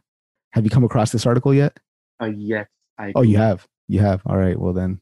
have 0.52 0.64
you 0.64 0.70
come 0.70 0.84
across 0.84 1.12
this 1.12 1.26
article 1.26 1.54
yet? 1.54 1.78
Uh, 2.22 2.32
yes. 2.36 2.68
I 2.98 3.12
oh, 3.16 3.22
you 3.22 3.38
have. 3.38 3.68
You 3.88 4.00
have. 4.00 4.22
All 4.26 4.38
right. 4.38 4.60
Well, 4.60 4.74
then, 4.74 5.02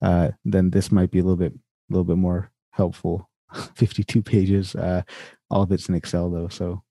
uh, 0.00 0.30
then 0.44 0.70
this 0.70 0.90
might 0.90 1.10
be 1.10 1.18
a 1.18 1.22
little 1.22 1.36
bit, 1.36 1.52
a 1.52 1.92
little 1.92 2.04
bit 2.04 2.16
more 2.18 2.50
helpful. 2.70 3.28
52 3.74 4.22
pages. 4.22 4.74
Uh, 4.74 5.02
all 5.50 5.62
of 5.62 5.72
it's 5.72 5.88
in 5.88 5.94
Excel 5.94 6.30
though. 6.30 6.48
So 6.48 6.82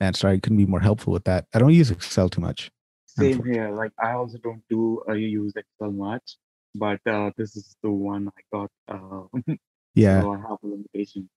man, 0.00 0.14
sorry, 0.14 0.34
I 0.34 0.38
couldn't 0.38 0.58
be 0.58 0.66
more 0.66 0.80
helpful 0.80 1.12
with 1.12 1.24
that. 1.24 1.46
I 1.54 1.58
don't 1.58 1.74
use 1.74 1.90
Excel 1.90 2.28
too 2.28 2.40
much. 2.40 2.70
Same 3.06 3.44
here. 3.44 3.70
Like 3.70 3.92
I 4.02 4.12
also 4.12 4.38
don't 4.38 4.62
do 4.70 5.02
uh, 5.08 5.12
use 5.12 5.52
Excel 5.56 5.92
much, 5.92 6.36
but 6.74 7.00
uh, 7.06 7.30
this 7.36 7.56
is 7.56 7.76
the 7.82 7.90
one 7.90 8.28
I 8.28 8.56
got. 8.56 8.70
Uh, 8.88 9.54
yeah, 9.94 10.22
so 10.22 10.32
I 10.32 10.36
have 10.36 10.58
a 10.62 10.66
limitation. 10.66 11.28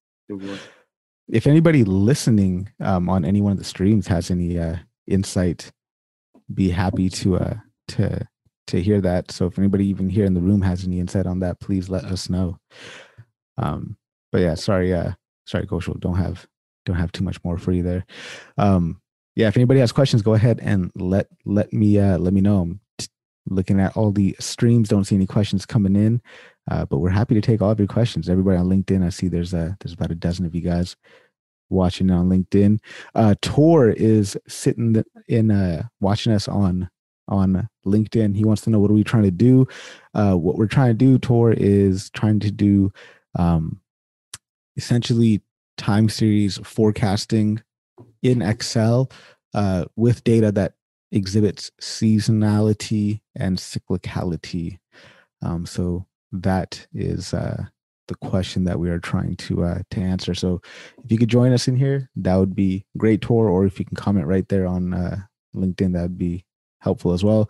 If 1.27 1.47
anybody 1.47 1.83
listening 1.83 2.69
um, 2.79 3.09
on 3.09 3.25
any 3.25 3.41
one 3.41 3.53
of 3.53 3.57
the 3.57 3.63
streams 3.63 4.07
has 4.07 4.29
any 4.29 4.59
uh, 4.59 4.77
insight, 5.07 5.71
be 6.53 6.69
happy 6.69 7.09
to 7.09 7.37
uh, 7.37 7.55
to 7.89 8.27
to 8.67 8.81
hear 8.81 9.01
that. 9.01 9.31
So 9.31 9.47
if 9.47 9.57
anybody 9.57 9.85
even 9.87 10.09
here 10.09 10.25
in 10.25 10.33
the 10.33 10.41
room 10.41 10.61
has 10.61 10.85
any 10.85 10.99
insight 10.99 11.25
on 11.25 11.39
that, 11.39 11.59
please 11.59 11.89
let 11.89 12.05
us 12.05 12.29
know. 12.29 12.57
Um, 13.57 13.97
but 14.31 14.41
yeah, 14.41 14.55
sorry, 14.55 14.93
uh, 14.93 15.13
sorry, 15.45 15.65
Kaushal, 15.65 15.99
don't 15.99 16.17
have 16.17 16.47
don't 16.85 16.97
have 16.97 17.11
too 17.11 17.23
much 17.23 17.43
more 17.43 17.57
for 17.57 17.71
you 17.71 17.83
there. 17.83 18.05
Um, 18.57 19.01
yeah, 19.35 19.47
if 19.47 19.57
anybody 19.57 19.79
has 19.79 19.91
questions, 19.91 20.21
go 20.21 20.33
ahead 20.33 20.59
and 20.61 20.91
let 20.95 21.27
let 21.45 21.71
me 21.73 21.99
uh, 21.99 22.17
let 22.17 22.33
me 22.33 22.41
know. 22.41 22.61
I'm 22.61 22.79
t- 22.97 23.07
looking 23.47 23.79
at 23.79 23.95
all 23.95 24.11
the 24.11 24.35
streams, 24.39 24.89
don't 24.89 25.05
see 25.05 25.15
any 25.15 25.25
questions 25.25 25.65
coming 25.65 25.95
in, 25.95 26.21
uh, 26.69 26.85
but 26.85 26.99
we're 26.99 27.09
happy 27.09 27.35
to 27.35 27.41
take 27.41 27.61
all 27.61 27.71
of 27.71 27.79
your 27.79 27.87
questions. 27.87 28.29
Everybody 28.29 28.57
on 28.57 28.69
LinkedIn, 28.69 29.05
I 29.05 29.09
see 29.09 29.27
there's 29.27 29.53
a 29.53 29.77
there's 29.79 29.93
about 29.93 30.11
a 30.11 30.15
dozen 30.15 30.45
of 30.45 30.55
you 30.55 30.61
guys 30.61 30.95
watching 31.69 32.11
on 32.11 32.29
LinkedIn. 32.29 32.79
Uh, 33.15 33.35
Tor 33.41 33.89
is 33.89 34.37
sitting 34.47 35.03
in 35.27 35.51
uh, 35.51 35.83
watching 35.99 36.33
us 36.33 36.47
on 36.47 36.89
on 37.27 37.67
LinkedIn. 37.85 38.35
He 38.35 38.45
wants 38.45 38.61
to 38.63 38.69
know 38.69 38.79
what 38.79 38.91
are 38.91 38.95
we 38.95 39.03
trying 39.03 39.23
to 39.23 39.31
do. 39.31 39.67
Uh, 40.13 40.35
what 40.35 40.57
we're 40.57 40.67
trying 40.67 40.89
to 40.89 40.93
do, 40.93 41.17
Tor, 41.17 41.53
is 41.53 42.09
trying 42.11 42.39
to 42.41 42.51
do 42.51 42.91
um, 43.37 43.81
essentially 44.77 45.41
time 45.77 46.09
series 46.09 46.57
forecasting 46.63 47.61
in 48.21 48.41
Excel 48.41 49.09
uh, 49.53 49.85
with 49.95 50.23
data 50.23 50.51
that 50.51 50.73
exhibits 51.11 51.71
seasonality 51.81 53.21
and 53.35 53.57
cyclicality. 53.57 54.79
Um, 55.41 55.65
so 55.65 56.05
that 56.33 56.85
is 56.93 57.33
uh, 57.33 57.63
the 58.07 58.15
question 58.15 58.65
that 58.65 58.79
we 58.79 58.89
are 58.89 58.99
trying 58.99 59.35
to 59.37 59.63
uh, 59.63 59.79
to 59.91 60.01
answer. 60.01 60.33
So 60.33 60.61
if 61.03 61.11
you 61.11 61.17
could 61.17 61.29
join 61.29 61.53
us 61.53 61.67
in 61.67 61.75
here, 61.75 62.09
that 62.17 62.35
would 62.35 62.55
be 62.55 62.85
great, 62.97 63.21
Tor. 63.21 63.47
Or 63.47 63.65
if 63.65 63.79
you 63.79 63.85
can 63.85 63.95
comment 63.95 64.27
right 64.27 64.47
there 64.49 64.67
on 64.67 64.93
uh, 64.93 65.17
LinkedIn, 65.55 65.93
that 65.93 66.01
would 66.01 66.17
be 66.17 66.45
helpful 66.79 67.13
as 67.13 67.23
well. 67.23 67.49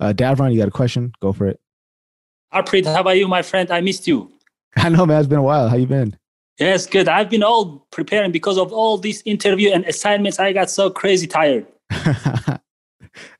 Uh, 0.00 0.12
Davron, 0.12 0.52
you 0.52 0.58
got 0.58 0.68
a 0.68 0.72
question? 0.72 1.12
Go 1.20 1.32
for 1.32 1.46
it. 1.46 1.60
Harpreet, 2.52 2.84
how 2.84 3.00
about 3.00 3.16
you, 3.16 3.28
my 3.28 3.42
friend? 3.42 3.70
I 3.70 3.80
missed 3.80 4.06
you. 4.06 4.30
I 4.76 4.88
know, 4.88 5.06
man. 5.06 5.20
It's 5.20 5.28
been 5.28 5.38
a 5.38 5.42
while. 5.42 5.68
How 5.68 5.76
you 5.76 5.86
been? 5.86 6.16
Yes, 6.58 6.86
good. 6.86 7.08
I've 7.08 7.30
been 7.30 7.42
all 7.42 7.86
preparing 7.90 8.30
because 8.30 8.58
of 8.58 8.72
all 8.72 8.98
these 8.98 9.22
interview 9.24 9.70
and 9.70 9.84
assignments. 9.84 10.38
I 10.38 10.52
got 10.52 10.68
so 10.68 10.90
crazy 10.90 11.26
tired. 11.26 11.66
and 11.90 12.60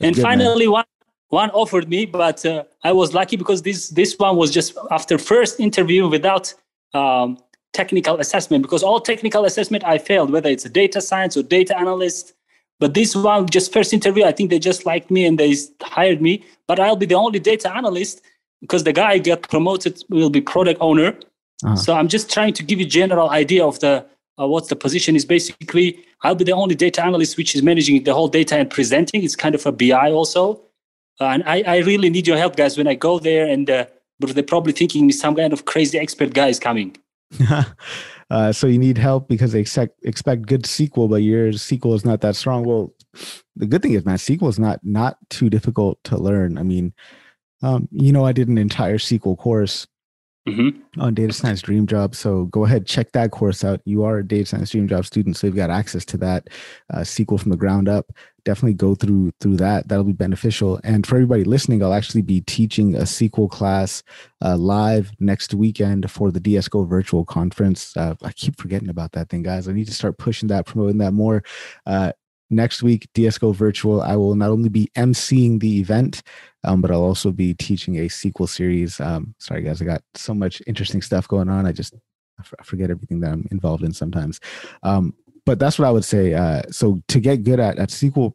good, 0.01 0.17
finally, 0.17 0.67
man. 0.67 0.73
one 0.73 0.85
one 1.33 1.51
offered 1.51 1.89
me, 1.89 2.07
but 2.07 2.45
uh, 2.45 2.65
I 2.85 2.93
was 2.93 3.15
lucky 3.15 3.37
because 3.37 3.63
this 3.63 3.89
this 3.89 4.19
one 4.19 4.37
was 4.37 4.51
just 4.51 4.77
after 4.91 5.19
first 5.19 5.61
interview 5.61 6.09
without 6.09 6.55
um, 6.95 7.39
technical 7.73 8.21
assessment. 8.21 8.63
Because 8.63 8.83
all 8.83 9.01
technical 9.01 9.45
assessment 9.45 9.85
I 9.85 9.99
failed, 9.99 10.31
whether 10.31 10.51
it's 10.51 10.65
a 10.65 10.69
data 10.83 11.01
science 11.01 11.37
or 11.37 11.43
data 11.43 11.75
analyst. 11.79 12.35
But 12.81 12.95
this 12.95 13.15
one, 13.15 13.49
just 13.49 13.73
first 13.73 13.93
interview, 13.93 14.25
I 14.25 14.33
think 14.33 14.51
they 14.51 14.59
just 14.59 14.85
liked 14.85 15.09
me 15.11 15.25
and 15.25 15.39
they 15.39 15.55
hired 15.81 16.21
me. 16.21 16.45
But 16.67 16.81
I'll 16.81 16.97
be 16.97 17.07
the 17.07 17.15
only 17.15 17.39
data 17.39 17.69
analyst 17.75 18.23
because 18.61 18.83
the 18.85 18.93
guy 18.93 19.19
got 19.19 19.43
promoted 19.43 20.03
will 20.09 20.31
be 20.31 20.41
product 20.41 20.81
owner 20.81 21.17
uh-huh. 21.65 21.77
So 21.77 21.95
I'm 21.95 22.09
just 22.09 22.31
trying 22.31 22.55
to 22.55 22.63
give 22.63 22.81
you 22.81 22.87
general 22.87 23.31
idea 23.31 23.65
of 23.65 23.79
the 23.81 24.05
uh, 24.41 24.47
what 24.47 24.69
the 24.69 24.77
position 24.77 25.15
is. 25.15 25.25
Basically, 25.25 26.05
I'll 26.23 26.35
be 26.35 26.45
the 26.45 26.53
only 26.53 26.75
data 26.75 27.05
analyst 27.05 27.37
which 27.37 27.55
is 27.55 27.63
managing 27.63 28.03
the 28.03 28.15
whole 28.15 28.29
data 28.29 28.57
and 28.57 28.69
presenting. 28.69 29.23
It's 29.23 29.37
kind 29.37 29.55
of 29.55 29.65
a 29.67 29.73
BI 29.73 30.11
also, 30.11 30.61
and 31.21 31.43
I, 31.45 31.63
I 31.67 31.79
really 31.79 32.11
need 32.11 32.27
your 32.27 32.37
help, 32.37 32.57
guys. 32.57 32.77
When 32.77 32.89
I 32.89 32.95
go 32.95 33.19
there, 33.19 33.47
and 33.47 33.71
uh, 33.71 33.87
but 34.19 34.35
they're 34.35 34.43
probably 34.43 34.73
thinking 34.73 35.07
me 35.07 35.13
some 35.13 35.37
kind 35.37 35.53
of 35.53 35.65
crazy 35.65 35.99
expert 35.99 36.35
guy 36.35 36.49
is 36.49 36.59
coming. 36.59 36.97
uh, 38.31 38.53
so 38.53 38.67
you 38.67 38.79
need 38.79 38.99
help 38.99 39.29
because 39.29 39.53
they 39.53 39.61
expect 39.61 39.99
expect 40.05 40.47
good 40.47 40.63
SQL, 40.63 41.09
but 41.09 41.23
your 41.23 41.53
SQL 41.53 41.95
is 41.95 42.05
not 42.05 42.21
that 42.23 42.37
strong. 42.37 42.65
Well, 42.65 42.95
the 43.57 43.67
good 43.67 43.83
thing 43.83 43.93
is, 43.93 44.05
man, 44.05 44.17
SQL 44.17 44.49
is 44.49 44.59
not 44.59 44.81
not 44.83 45.17
too 45.31 45.51
difficult 45.51 46.03
to 46.05 46.17
learn. 46.17 46.59
I 46.59 46.63
mean, 46.63 46.93
um, 47.63 47.89
you 47.93 48.13
know, 48.13 48.25
I 48.25 48.33
did 48.33 48.49
an 48.49 48.59
entire 48.59 48.99
SQL 48.99 49.39
course 49.39 49.87
mm-hmm. 50.49 51.01
on 51.01 51.15
Data 51.15 51.33
Science 51.33 51.63
Dream 51.63 51.87
Job. 51.87 52.15
So 52.15 52.47
go 52.47 52.65
ahead, 52.65 52.87
check 52.87 53.13
that 53.13 53.31
course 53.31 53.65
out. 53.65 53.81
You 53.85 54.05
are 54.05 54.19
a 54.19 54.27
Data 54.27 54.47
Science 54.47 54.71
Dream 54.71 54.89
Job 54.89 55.07
student, 55.07 55.37
so 55.37 55.47
you've 55.47 55.57
got 55.57 55.71
access 55.71 56.05
to 56.07 56.17
that 56.19 56.49
uh, 56.93 56.99
SQL 57.01 57.41
from 57.41 57.51
the 57.51 57.57
ground 57.57 57.89
up. 57.89 58.13
Definitely 58.45 58.75
go 58.75 58.95
through 58.95 59.33
through 59.41 59.57
that. 59.59 59.89
That'll 59.89 60.05
be 60.05 60.13
beneficial. 60.13 60.81
And 60.83 61.07
for 61.07 61.15
everybody 61.17 61.45
listening, 61.45 61.83
I'll 61.83 61.95
actually 61.95 62.23
be 62.23 62.41
teaching 62.41 62.97
a 62.97 63.03
SQL 63.03 63.49
class 63.49 64.03
uh, 64.45 64.57
live 64.57 65.13
next 65.21 65.55
weekend 65.55 66.11
for 66.11 66.33
the 66.33 66.41
DSGO 66.41 66.89
virtual 66.89 67.25
conference. 67.25 67.97
Uh, 67.97 68.17
I 68.23 68.33
keep 68.33 68.61
forgetting 68.61 68.89
about 68.89 69.13
that 69.13 69.29
thing, 69.29 69.43
guys. 69.43 69.69
I 69.69 69.73
need 69.73 69.87
to 69.87 69.95
start 69.95 70.19
pushing 70.19 70.49
that, 70.49 70.67
promoting 70.67 70.99
that 70.99 71.13
more. 71.13 71.45
Uh, 72.53 72.55
next 72.55 72.83
week, 72.83 73.09
DSGO 73.15 73.55
Virtual, 73.55 74.03
I 74.03 74.17
will 74.17 74.35
not 74.35 74.51
only 74.51 74.69
be 74.69 74.89
emceeing 74.97 75.61
the 75.61 75.81
event, 75.81 76.23
um, 76.65 76.81
but 76.81 76.91
I'll 76.91 77.03
also 77.03 77.33
be 77.33 77.55
teaching 77.55 77.99
a 77.99 78.09
SQL 78.09 78.49
series. 78.49 79.01
Um, 79.01 79.35
sorry, 79.39 79.63
guys, 79.63 79.83
I 79.83 79.85
got 79.85 80.03
so 80.15 80.35
much 80.35 80.63
interesting 80.67 81.03
stuff 81.03 81.29
going 81.29 81.49
on. 81.49 81.67
I 81.67 81.73
just 81.73 81.95
I 82.39 82.65
forget 82.65 82.91
everything 82.91 83.21
that 83.21 83.33
I'm 83.33 83.47
involved 83.51 83.85
in 83.85 83.93
sometimes. 83.93 84.41
Um, 84.83 85.15
but 85.45 85.59
that's 85.59 85.79
what 85.79 85.87
I 85.87 85.91
would 85.91 86.05
say. 86.05 86.35
Uh, 86.35 86.63
so 86.71 87.03
to 87.09 87.21
get 87.21 87.45
good 87.45 87.61
at, 87.61 87.79
at 87.79 87.91
SQL 87.91 88.33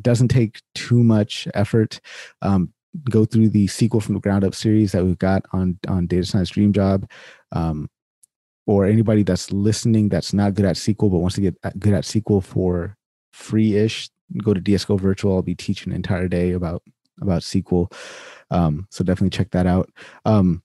doesn't 0.00 0.28
take 0.28 0.60
too 0.74 1.02
much 1.02 1.46
effort. 1.54 2.00
Um, 2.42 2.72
go 3.08 3.24
through 3.24 3.50
the 3.50 3.66
SQL 3.66 4.02
from 4.02 4.14
the 4.14 4.20
ground 4.20 4.44
up 4.44 4.54
series 4.54 4.92
that 4.92 5.04
we've 5.04 5.18
got 5.18 5.44
on 5.52 5.78
on 5.86 6.06
Data 6.06 6.26
Science 6.26 6.50
Dream 6.50 6.72
Job. 6.72 7.08
Um, 7.52 7.88
or 8.66 8.86
anybody 8.86 9.22
that's 9.22 9.50
listening 9.50 10.08
that's 10.08 10.32
not 10.32 10.54
good 10.54 10.64
at 10.64 10.76
SQL 10.76 11.10
but 11.10 11.18
wants 11.18 11.34
to 11.34 11.40
get 11.40 11.56
good 11.78 11.94
at 11.94 12.04
SQL 12.04 12.42
for 12.42 12.96
free-ish, 13.32 14.10
go 14.42 14.54
to 14.54 14.60
DSGO 14.60 14.98
Virtual. 15.00 15.36
I'll 15.36 15.42
be 15.42 15.54
teaching 15.54 15.92
an 15.92 15.96
entire 15.96 16.28
day 16.28 16.52
about 16.52 16.82
about 17.20 17.42
SQL. 17.42 17.92
Um, 18.50 18.86
so 18.90 19.04
definitely 19.04 19.30
check 19.30 19.50
that 19.50 19.66
out. 19.66 19.90
Um, 20.24 20.62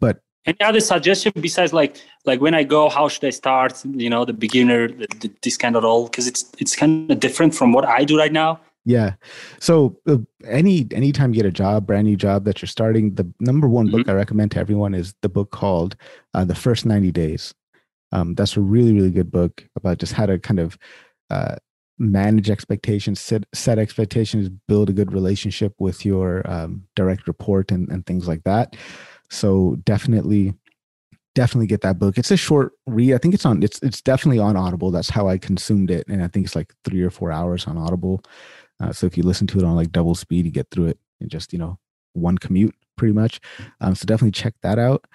but 0.00 0.20
any 0.44 0.60
other 0.60 0.80
suggestion 0.80 1.32
besides 1.40 1.72
like 1.72 1.96
like 2.24 2.40
when 2.40 2.54
I 2.54 2.64
go, 2.64 2.88
how 2.88 3.08
should 3.08 3.24
I 3.24 3.30
start? 3.30 3.84
You 3.84 4.10
know, 4.10 4.24
the 4.24 4.32
beginner, 4.32 4.88
the, 4.88 5.06
the, 5.20 5.32
this 5.42 5.56
kind 5.56 5.76
of 5.76 5.84
role 5.84 6.04
because 6.04 6.26
it's 6.26 6.50
it's 6.58 6.76
kind 6.76 7.10
of 7.10 7.20
different 7.20 7.54
from 7.54 7.72
what 7.72 7.84
I 7.84 8.04
do 8.04 8.18
right 8.18 8.32
now. 8.32 8.60
Yeah. 8.84 9.14
So 9.58 9.98
uh, 10.08 10.18
any 10.46 10.86
anytime 10.92 11.34
you 11.34 11.42
get 11.42 11.46
a 11.46 11.50
job, 11.50 11.86
brand 11.86 12.06
new 12.06 12.16
job 12.16 12.44
that 12.44 12.62
you're 12.62 12.68
starting, 12.68 13.14
the 13.16 13.28
number 13.40 13.68
one 13.68 13.88
mm-hmm. 13.88 13.96
book 13.96 14.08
I 14.08 14.12
recommend 14.12 14.52
to 14.52 14.60
everyone 14.60 14.94
is 14.94 15.12
the 15.22 15.28
book 15.28 15.50
called 15.50 15.96
uh, 16.34 16.44
"The 16.44 16.54
First 16.54 16.86
90 16.86 17.10
Days." 17.10 17.52
Um, 18.12 18.36
that's 18.36 18.56
a 18.56 18.60
really 18.60 18.92
really 18.92 19.10
good 19.10 19.32
book 19.32 19.66
about 19.74 19.98
just 19.98 20.12
how 20.12 20.26
to 20.26 20.38
kind 20.38 20.60
of 20.60 20.78
uh, 21.30 21.56
manage 21.98 22.50
expectations, 22.50 23.20
set, 23.20 23.44
set 23.54 23.78
expectations, 23.78 24.48
build 24.68 24.90
a 24.90 24.92
good 24.92 25.12
relationship 25.12 25.74
with 25.78 26.04
your 26.04 26.48
um, 26.50 26.84
direct 26.94 27.26
report 27.26 27.70
and, 27.70 27.88
and 27.90 28.04
things 28.06 28.28
like 28.28 28.44
that. 28.44 28.76
So 29.30 29.76
definitely, 29.84 30.54
definitely 31.34 31.66
get 31.66 31.80
that 31.82 31.98
book. 31.98 32.18
It's 32.18 32.30
a 32.30 32.36
short 32.36 32.72
read. 32.86 33.14
I 33.14 33.18
think 33.18 33.34
it's 33.34 33.46
on. 33.46 33.62
It's 33.62 33.80
it's 33.82 34.00
definitely 34.00 34.38
on 34.38 34.56
Audible. 34.56 34.90
That's 34.90 35.10
how 35.10 35.28
I 35.28 35.38
consumed 35.38 35.90
it, 35.90 36.06
and 36.08 36.22
I 36.22 36.28
think 36.28 36.46
it's 36.46 36.56
like 36.56 36.72
three 36.84 37.02
or 37.02 37.10
four 37.10 37.32
hours 37.32 37.66
on 37.66 37.76
Audible. 37.76 38.22
Uh, 38.80 38.92
so 38.92 39.06
if 39.06 39.16
you 39.16 39.22
listen 39.22 39.46
to 39.48 39.58
it 39.58 39.64
on 39.64 39.74
like 39.74 39.90
double 39.90 40.14
speed, 40.14 40.44
you 40.44 40.52
get 40.52 40.70
through 40.70 40.86
it 40.86 40.98
in 41.20 41.28
just 41.28 41.52
you 41.52 41.58
know 41.58 41.78
one 42.12 42.38
commute 42.38 42.74
pretty 42.96 43.12
much. 43.12 43.40
Um, 43.80 43.94
so 43.94 44.06
definitely 44.06 44.32
check 44.32 44.54
that 44.62 44.78
out. 44.78 45.06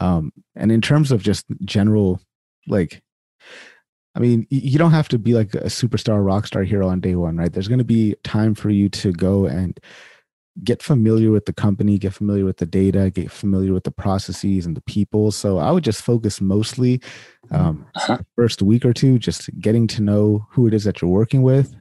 Um, 0.00 0.32
and 0.54 0.72
in 0.72 0.80
terms 0.80 1.12
of 1.12 1.22
just 1.22 1.46
general 1.64 2.20
like 2.66 3.02
I 4.14 4.20
mean, 4.20 4.46
you 4.50 4.78
don't 4.78 4.90
have 4.90 5.08
to 5.08 5.18
be 5.18 5.32
like 5.32 5.54
a 5.54 5.64
superstar 5.64 6.24
rock 6.24 6.46
star 6.46 6.64
hero 6.64 6.88
on 6.88 7.00
day 7.00 7.14
one, 7.14 7.36
right? 7.36 7.52
There's 7.52 7.68
going 7.68 7.78
to 7.78 7.84
be 7.84 8.14
time 8.24 8.54
for 8.54 8.68
you 8.68 8.88
to 8.90 9.12
go 9.12 9.46
and 9.46 9.78
get 10.62 10.82
familiar 10.82 11.30
with 11.30 11.46
the 11.46 11.52
company, 11.52 11.96
get 11.96 12.12
familiar 12.12 12.44
with 12.44 12.58
the 12.58 12.66
data, 12.66 13.10
get 13.10 13.30
familiar 13.30 13.72
with 13.72 13.84
the 13.84 13.90
processes 13.90 14.66
and 14.66 14.76
the 14.76 14.82
people. 14.82 15.32
So 15.32 15.58
I 15.58 15.70
would 15.70 15.84
just 15.84 16.02
focus 16.02 16.42
mostly 16.42 17.00
um, 17.50 17.86
uh-huh. 17.94 18.18
first 18.36 18.60
week 18.60 18.84
or 18.84 18.92
two, 18.92 19.18
just 19.18 19.48
getting 19.58 19.86
to 19.88 20.02
know 20.02 20.46
who 20.50 20.66
it 20.66 20.74
is 20.74 20.84
that 20.84 21.00
you're 21.00 21.10
working 21.10 21.42
with, 21.42 21.74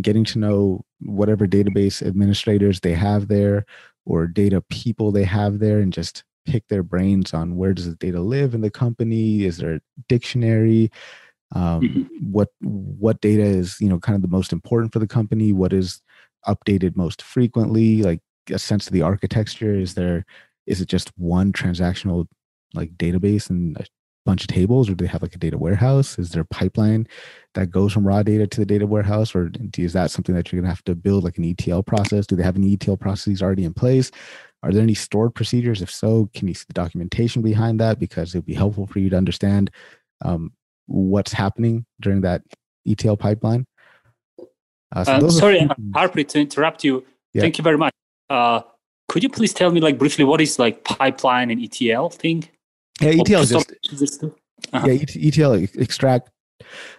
getting 0.00 0.24
to 0.26 0.38
know 0.38 0.84
whatever 1.00 1.46
database 1.46 2.06
administrators 2.06 2.80
they 2.80 2.94
have 2.94 3.26
there 3.26 3.66
or 4.06 4.28
data 4.28 4.60
people 4.70 5.10
they 5.10 5.24
have 5.24 5.58
there, 5.58 5.80
and 5.80 5.92
just 5.92 6.22
pick 6.46 6.68
their 6.68 6.82
brains 6.82 7.34
on 7.34 7.56
where 7.56 7.72
does 7.72 7.88
the 7.88 7.96
data 7.96 8.20
live 8.20 8.54
in 8.54 8.60
the 8.60 8.70
company? 8.70 9.44
Is 9.44 9.56
there 9.56 9.74
a 9.74 9.80
dictionary? 10.08 10.90
Um, 11.52 11.80
mm-hmm. 11.80 12.02
what 12.32 12.48
what 12.60 13.20
data 13.20 13.42
is 13.42 13.80
you 13.80 13.88
know 13.88 13.98
kind 13.98 14.16
of 14.16 14.22
the 14.22 14.28
most 14.28 14.52
important 14.52 14.92
for 14.92 14.98
the 14.98 15.06
company 15.06 15.52
what 15.52 15.72
is 15.72 16.00
updated 16.46 16.96
most 16.96 17.22
frequently 17.22 18.02
like 18.02 18.20
a 18.50 18.58
sense 18.58 18.86
of 18.86 18.92
the 18.92 19.02
architecture 19.02 19.74
is 19.74 19.94
there 19.94 20.24
is 20.66 20.80
it 20.80 20.88
just 20.88 21.10
one 21.16 21.52
transactional 21.52 22.26
like 22.74 22.90
database 22.96 23.50
and 23.50 23.76
a 23.78 23.84
bunch 24.24 24.42
of 24.42 24.48
tables 24.48 24.88
or 24.88 24.94
do 24.94 25.04
they 25.04 25.10
have 25.10 25.22
like 25.22 25.34
a 25.34 25.38
data 25.38 25.58
warehouse? 25.58 26.18
Is 26.18 26.30
there 26.30 26.42
a 26.42 26.46
pipeline 26.46 27.06
that 27.54 27.70
goes 27.70 27.92
from 27.92 28.06
raw 28.06 28.22
data 28.22 28.46
to 28.46 28.60
the 28.60 28.66
data 28.66 28.86
warehouse 28.86 29.34
or 29.34 29.50
is 29.76 29.92
that 29.92 30.10
something 30.10 30.34
that 30.34 30.50
you're 30.50 30.60
going 30.60 30.68
to 30.68 30.74
have 30.74 30.84
to 30.84 30.94
build 30.94 31.24
like 31.24 31.38
an 31.38 31.44
ETL 31.44 31.82
process? 31.82 32.26
Do 32.26 32.36
they 32.36 32.42
have 32.42 32.56
any 32.56 32.74
ETL 32.74 32.96
processes 32.96 33.42
already 33.42 33.64
in 33.64 33.74
place? 33.74 34.10
Are 34.62 34.72
there 34.72 34.82
any 34.82 34.94
stored 34.94 35.34
procedures? 35.34 35.82
If 35.82 35.90
so, 35.90 36.30
can 36.34 36.48
you 36.48 36.54
see 36.54 36.64
the 36.66 36.74
documentation 36.74 37.42
behind 37.42 37.80
that? 37.80 37.98
Because 37.98 38.34
it'd 38.34 38.46
be 38.46 38.54
helpful 38.54 38.86
for 38.86 38.98
you 38.98 39.10
to 39.10 39.16
understand 39.16 39.70
um, 40.24 40.52
what's 40.86 41.32
happening 41.32 41.86
during 42.00 42.20
that 42.22 42.42
ETL 42.86 43.16
pipeline. 43.16 43.66
Uh, 44.92 45.04
so 45.04 45.12
uh, 45.12 45.30
sorry, 45.30 45.60
are- 45.60 45.76
Harpreet, 45.90 46.28
to 46.28 46.40
interrupt 46.40 46.84
you. 46.84 47.04
Yeah. 47.32 47.42
Thank 47.42 47.58
you 47.58 47.64
very 47.64 47.78
much. 47.78 47.92
Uh, 48.30 48.60
could 49.08 49.22
you 49.22 49.28
please 49.28 49.52
tell 49.52 49.70
me, 49.70 49.80
like, 49.80 49.98
briefly, 49.98 50.24
what 50.24 50.40
is 50.40 50.58
like 50.58 50.84
pipeline 50.84 51.50
and 51.50 51.60
ETL 51.60 52.10
thing? 52.10 52.48
Yeah, 53.00 53.10
ETL 53.10 53.42
is 53.42 53.50
just 53.50 54.24
uh-huh. 54.72 54.86
yeah, 54.86 55.04
ETL 55.16 55.54
extract, 55.74 56.30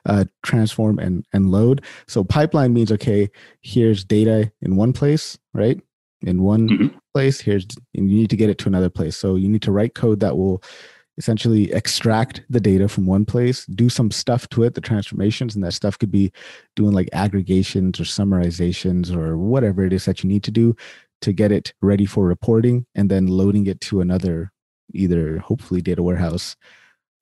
uh, 0.05 0.25
transform, 0.43 0.99
and 0.99 1.25
and 1.33 1.51
load. 1.51 1.83
So 2.07 2.23
pipeline 2.23 2.73
means 2.73 2.91
okay, 2.91 3.29
here's 3.61 4.03
data 4.03 4.51
in 4.61 4.75
one 4.75 4.93
place, 4.93 5.37
right? 5.53 5.79
In 6.21 6.43
one 6.43 6.69
mm-hmm. 6.69 6.97
place, 7.13 7.39
here's 7.39 7.65
and 7.95 8.09
you 8.09 8.17
need 8.17 8.29
to 8.29 8.37
get 8.37 8.49
it 8.49 8.57
to 8.59 8.67
another 8.67 8.89
place. 8.89 9.15
So 9.15 9.35
you 9.35 9.47
need 9.47 9.61
to 9.63 9.71
write 9.71 9.95
code 9.95 10.19
that 10.19 10.37
will 10.37 10.61
essentially 11.17 11.71
extract 11.71 12.41
the 12.49 12.59
data 12.59 12.87
from 12.87 13.05
one 13.05 13.25
place, 13.25 13.65
do 13.67 13.89
some 13.89 14.11
stuff 14.11 14.47
to 14.49 14.63
it, 14.63 14.73
the 14.73 14.81
transformations, 14.81 15.55
and 15.55 15.63
that 15.63 15.73
stuff 15.73 15.97
could 15.97 16.11
be 16.11 16.31
doing 16.75 16.91
like 16.91 17.09
aggregations 17.13 17.99
or 17.99 18.03
summarizations 18.03 19.15
or 19.15 19.37
whatever 19.37 19.85
it 19.85 19.93
is 19.93 20.05
that 20.05 20.23
you 20.23 20.29
need 20.29 20.43
to 20.43 20.51
do 20.51 20.75
to 21.21 21.31
get 21.31 21.51
it 21.51 21.73
ready 21.81 22.05
for 22.05 22.25
reporting 22.25 22.85
and 22.95 23.09
then 23.09 23.27
loading 23.27 23.67
it 23.67 23.79
to 23.81 24.01
another 24.01 24.51
either 24.93 25.39
hopefully 25.39 25.81
data 25.81 26.03
warehouse 26.03 26.55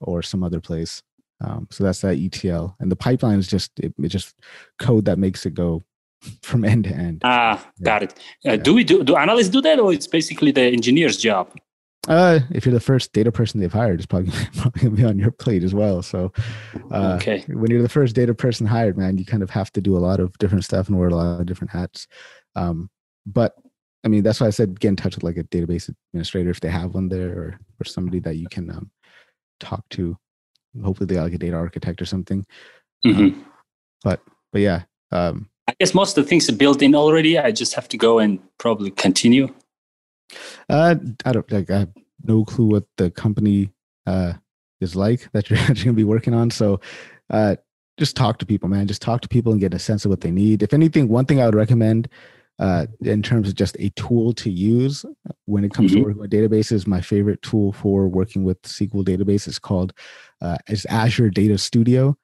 or 0.00 0.22
some 0.22 0.42
other 0.42 0.60
place. 0.60 1.02
Um, 1.40 1.66
so 1.70 1.84
that's 1.84 2.00
that 2.00 2.18
ETL, 2.18 2.76
and 2.80 2.90
the 2.90 2.96
pipeline 2.96 3.38
is 3.38 3.48
just 3.48 3.72
it, 3.80 3.92
it's 3.98 4.12
just 4.12 4.38
code 4.78 5.04
that 5.06 5.18
makes 5.18 5.46
it 5.46 5.54
go 5.54 5.82
from 6.42 6.64
end 6.64 6.84
to 6.84 6.94
end. 6.94 7.20
Ah, 7.24 7.64
yeah. 7.78 7.84
got 7.84 8.02
it. 8.02 8.12
Uh, 8.46 8.52
yeah. 8.52 8.56
Do 8.56 8.74
we 8.74 8.84
do 8.84 9.04
do 9.04 9.16
analysts 9.16 9.48
do 9.48 9.60
that, 9.60 9.78
or 9.78 9.92
it's 9.92 10.06
basically 10.06 10.52
the 10.52 10.62
engineer's 10.62 11.16
job? 11.16 11.52
Uh, 12.08 12.40
if 12.50 12.66
you're 12.66 12.74
the 12.74 12.80
first 12.80 13.12
data 13.12 13.32
person 13.32 13.60
they've 13.60 13.72
hired, 13.72 13.98
it's 13.98 14.06
probably, 14.06 14.32
probably 14.56 14.82
gonna 14.82 14.96
be 14.96 15.04
on 15.04 15.18
your 15.18 15.30
plate 15.30 15.64
as 15.64 15.74
well. 15.74 16.02
So, 16.02 16.32
uh, 16.90 17.18
okay, 17.20 17.44
when 17.48 17.70
you're 17.70 17.82
the 17.82 17.88
first 17.88 18.14
data 18.14 18.34
person 18.34 18.66
hired, 18.66 18.98
man, 18.98 19.16
you 19.16 19.24
kind 19.24 19.42
of 19.42 19.50
have 19.50 19.72
to 19.72 19.80
do 19.80 19.96
a 19.96 20.00
lot 20.00 20.20
of 20.20 20.36
different 20.38 20.64
stuff 20.64 20.88
and 20.88 20.98
wear 20.98 21.08
a 21.08 21.14
lot 21.14 21.40
of 21.40 21.46
different 21.46 21.70
hats. 21.70 22.06
Um, 22.56 22.90
but 23.26 23.54
I 24.04 24.08
mean, 24.08 24.22
that's 24.22 24.40
why 24.40 24.46
I 24.46 24.50
said 24.50 24.78
get 24.78 24.88
in 24.88 24.96
touch 24.96 25.14
with 25.14 25.24
like 25.24 25.38
a 25.38 25.44
database 25.44 25.90
administrator 26.12 26.50
if 26.50 26.60
they 26.60 26.68
have 26.68 26.94
one 26.94 27.08
there, 27.08 27.30
or 27.30 27.58
or 27.80 27.84
somebody 27.84 28.20
that 28.20 28.36
you 28.36 28.48
can 28.48 28.70
um, 28.70 28.90
talk 29.60 29.88
to. 29.90 30.16
Hopefully, 30.82 31.06
they 31.06 31.16
are 31.16 31.24
like 31.24 31.34
a 31.34 31.38
data 31.38 31.56
architect 31.56 32.02
or 32.02 32.06
something. 32.06 32.44
Mm-hmm. 33.04 33.20
Um, 33.20 33.46
but 34.02 34.20
but 34.52 34.60
yeah, 34.60 34.82
um, 35.10 35.48
I 35.66 35.74
guess 35.80 35.94
most 35.94 36.18
of 36.18 36.24
the 36.24 36.28
things 36.28 36.48
are 36.50 36.56
built 36.56 36.82
in 36.82 36.94
already. 36.94 37.38
I 37.38 37.50
just 37.50 37.74
have 37.74 37.88
to 37.88 37.96
go 37.96 38.18
and 38.18 38.40
probably 38.58 38.90
continue. 38.90 39.54
Uh, 40.68 40.96
I 41.24 41.32
don't 41.32 41.50
like. 41.52 41.70
I 41.70 41.80
have 41.80 41.92
no 42.22 42.44
clue 42.44 42.66
what 42.66 42.84
the 42.96 43.10
company 43.10 43.70
uh 44.06 44.34
is 44.80 44.96
like 44.96 45.30
that 45.32 45.50
you're, 45.50 45.58
actually 45.58 45.84
going 45.84 45.86
to 45.86 45.92
be 45.94 46.04
working 46.04 46.34
on. 46.34 46.50
So, 46.50 46.80
uh, 47.30 47.56
just 47.98 48.16
talk 48.16 48.38
to 48.38 48.46
people, 48.46 48.68
man. 48.68 48.86
Just 48.86 49.02
talk 49.02 49.20
to 49.22 49.28
people 49.28 49.52
and 49.52 49.60
get 49.60 49.74
a 49.74 49.78
sense 49.78 50.04
of 50.04 50.10
what 50.10 50.20
they 50.20 50.30
need. 50.30 50.62
If 50.62 50.74
anything, 50.74 51.08
one 51.08 51.26
thing 51.26 51.40
I 51.40 51.46
would 51.46 51.54
recommend 51.54 52.08
uh, 52.58 52.86
in 53.02 53.22
terms 53.22 53.48
of 53.48 53.54
just 53.54 53.76
a 53.78 53.90
tool 53.90 54.32
to 54.34 54.50
use 54.50 55.04
when 55.46 55.64
it 55.64 55.72
comes 55.72 55.90
mm-hmm. 55.90 56.00
to 56.00 56.04
working 56.04 56.20
with 56.20 56.30
databases. 56.30 56.86
My 56.86 57.00
favorite 57.00 57.42
tool 57.42 57.72
for 57.72 58.08
working 58.08 58.44
with 58.44 58.60
SQL 58.62 59.04
databases 59.04 59.48
is 59.48 59.58
called 59.58 59.92
uh, 60.40 60.58
is 60.68 60.86
Azure 60.86 61.30
Data 61.30 61.58
Studio, 61.58 62.16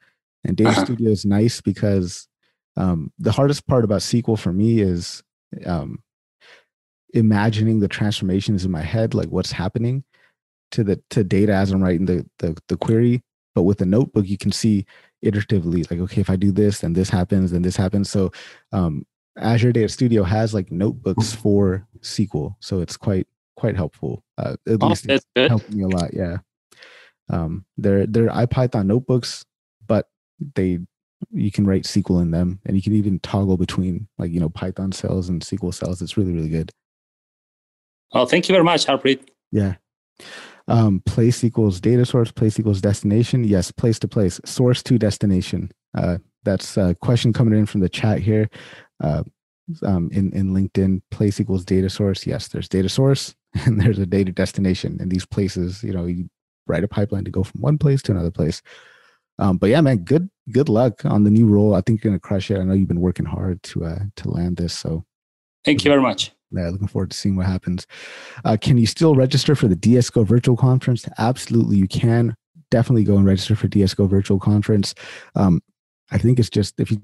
and 0.45 0.57
Data 0.57 0.71
uh-huh. 0.71 0.85
Studio 0.85 1.11
is 1.11 1.25
nice 1.25 1.61
because 1.61 2.29
um, 2.77 3.13
the 3.19 3.33
hardest 3.33 3.67
part 3.67 3.85
about 3.85 4.01
SQL 4.01 4.39
for 4.39 4.53
me 4.53 4.81
is 4.81 5.23
um, 5.67 6.03
imagining 7.15 7.81
the 7.81 7.89
transformations 7.89 8.65
in 8.65 8.71
my 8.71 8.83
head, 8.83 9.15
like 9.15 9.29
what's 9.29 9.53
happening 9.53 10.05
to 10.73 10.85
the 10.85 11.01
to 11.11 11.25
data 11.25 11.53
as 11.53 11.73
I'm 11.73 11.83
writing 11.83 12.07
the 12.07 12.27
the, 12.39 12.57
the 12.69 12.77
query. 12.77 13.23
But 13.55 13.63
with 13.63 13.81
a 13.81 13.87
notebook, 13.87 14.29
you 14.29 14.39
can 14.39 14.53
see 14.53 14.87
iteratively, 15.25 15.91
like 15.91 16.01
okay, 16.01 16.21
if 16.21 16.31
I 16.31 16.37
do 16.37 16.53
this, 16.53 16.81
then 16.81 16.93
this 16.93 17.11
happens, 17.11 17.51
then 17.51 17.63
this 17.63 17.77
happens. 17.77 18.09
So 18.11 18.33
um, 18.73 19.05
Azure 19.39 19.73
Data 19.73 19.89
Studio 19.89 20.23
has 20.23 20.55
like 20.55 20.71
notebooks 20.71 21.33
for 21.33 21.87
SQL, 22.01 22.55
so 22.61 22.81
it's 22.81 22.97
quite 22.97 23.27
quite 23.57 23.77
helpful. 23.77 24.23
Uh, 24.39 24.57
at 24.67 24.79
oh, 24.81 24.89
least 24.89 25.07
it's 25.09 25.27
helping 25.37 25.77
me 25.77 25.85
a 25.85 25.89
lot. 25.89 26.15
Yeah, 26.15 26.39
um, 27.29 27.65
they're 27.77 28.07
they're 28.07 28.29
IPython 28.29 28.87
notebooks, 28.87 29.45
but 29.87 30.09
they 30.55 30.79
you 31.33 31.51
can 31.51 31.67
write 31.67 31.85
SQL 31.85 32.23
in 32.23 32.31
them, 32.31 32.61
and 32.67 32.77
you 32.77 32.83
can 32.83 32.95
even 32.95 33.19
toggle 33.21 33.57
between 33.57 34.09
like 34.19 34.31
you 34.31 34.41
know 34.41 34.49
Python 34.49 34.93
cells 34.93 35.29
and 35.29 35.43
SQL 35.43 35.75
cells. 35.75 36.03
It's 36.03 36.17
really 36.17 36.33
really 36.33 36.49
good. 36.49 36.71
Oh, 38.13 38.27
thank 38.27 38.49
you 38.49 38.53
very 38.53 38.65
much, 38.65 38.87
Harpreet. 38.87 39.29
Yeah. 39.53 39.75
Um, 40.69 41.03
place 41.07 41.43
equals 41.43 41.81
data 41.81 42.05
source, 42.07 42.31
place 42.31 42.59
equals 42.59 42.81
destination. 42.81 43.45
Yes, 43.45 43.71
place 43.71 43.99
to 44.01 44.09
place, 44.09 44.41
source 44.45 44.83
to 44.85 44.99
destination. 44.99 45.71
Uh, 45.97 46.19
that's 46.45 46.77
a 46.77 46.95
question 47.03 47.33
coming 47.33 47.59
in 47.59 47.67
from 47.67 47.81
the 47.81 47.89
chat 47.89 48.21
here 48.21 48.49
uh, 49.03 49.23
um, 49.85 50.09
in, 50.13 50.33
in 50.33 50.53
LinkedIn, 50.53 51.03
place 51.11 51.41
equals 51.41 51.65
data 51.65 51.91
source. 51.91 52.27
Yes, 52.27 52.49
there's 52.49 52.69
data 52.69 52.89
source 52.89 53.35
and 53.65 53.81
there's 53.81 53.99
a 53.99 54.07
data 54.07 54.33
destination. 54.33 54.99
And 55.01 55.11
these 55.11 55.27
places, 55.27 55.83
you 55.83 55.93
know, 55.93 56.07
you 56.07 56.29
write 56.67 56.85
a 56.85 56.89
pipeline 56.89 57.25
to 57.25 57.31
go 57.31 57.43
from 57.43 57.61
one 57.61 57.79
place 57.79 58.03
to 58.03 58.13
another 58.13 58.31
place. 58.31 58.63
Um, 59.39 59.57
but 59.57 59.71
yeah, 59.71 59.81
man, 59.81 59.99
good 59.99 60.29
good 60.53 60.69
luck 60.69 61.05
on 61.05 61.25
the 61.25 61.31
new 61.31 61.47
role. 61.47 61.75
I 61.75 61.81
think 61.81 62.05
you're 62.05 62.11
gonna 62.11 62.21
crush 62.21 62.51
it. 62.51 62.59
I 62.59 62.63
know 62.63 62.75
you've 62.75 62.89
been 62.89 63.01
working 63.01 63.25
hard 63.25 63.63
to 63.65 63.85
uh, 63.87 63.99
to 64.17 64.31
land 64.31 64.59
this. 64.59 64.77
So 64.77 65.05
thank 65.65 65.85
you 65.85 65.91
very 65.91 66.03
much. 66.03 66.33
Yeah, 66.53 66.69
looking 66.71 66.89
forward 66.89 67.11
to 67.11 67.17
seeing 67.17 67.37
what 67.37 67.47
happens. 67.47 67.87
Uh, 68.45 68.57
can 68.61 68.77
you 68.77 68.87
still 68.87 69.15
register 69.15 69.55
for 69.55 69.69
the 69.69 69.77
DSGO 69.77 70.27
virtual 70.27 70.57
conference? 70.57 71.09
Absolutely, 71.19 71.77
you 71.77 71.87
can. 71.87 72.35
Definitely 72.71 73.05
go 73.05 73.17
and 73.17 73.27
register 73.27 73.55
for 73.57 73.69
DSGO 73.69 74.09
virtual 74.09 74.39
conference. 74.39 74.95
Um, 75.35 75.61
I 76.13 76.19
think 76.19 76.39
it's 76.39 76.51
just 76.51 76.79
if 76.81 76.91
you, 76.91 77.01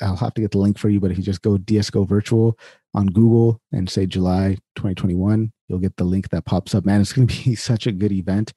I'll 0.00 0.16
have 0.16 0.34
to 0.34 0.40
get 0.40 0.50
the 0.50 0.58
link 0.58 0.78
for 0.78 0.88
you, 0.88 1.00
but 1.00 1.10
if 1.10 1.16
you 1.16 1.22
just 1.22 1.42
go 1.42 1.56
DSGO 1.56 2.06
virtual 2.06 2.58
on 2.94 3.06
Google 3.06 3.60
and 3.72 3.88
say 3.88 4.04
July 4.06 4.56
2021, 4.76 5.50
you'll 5.68 5.78
get 5.78 5.96
the 5.96 6.04
link 6.04 6.28
that 6.28 6.44
pops 6.44 6.74
up. 6.74 6.84
Man, 6.84 7.00
it's 7.00 7.12
going 7.12 7.26
to 7.28 7.44
be 7.44 7.54
such 7.54 7.86
a 7.86 7.92
good 7.92 8.12
event. 8.12 8.52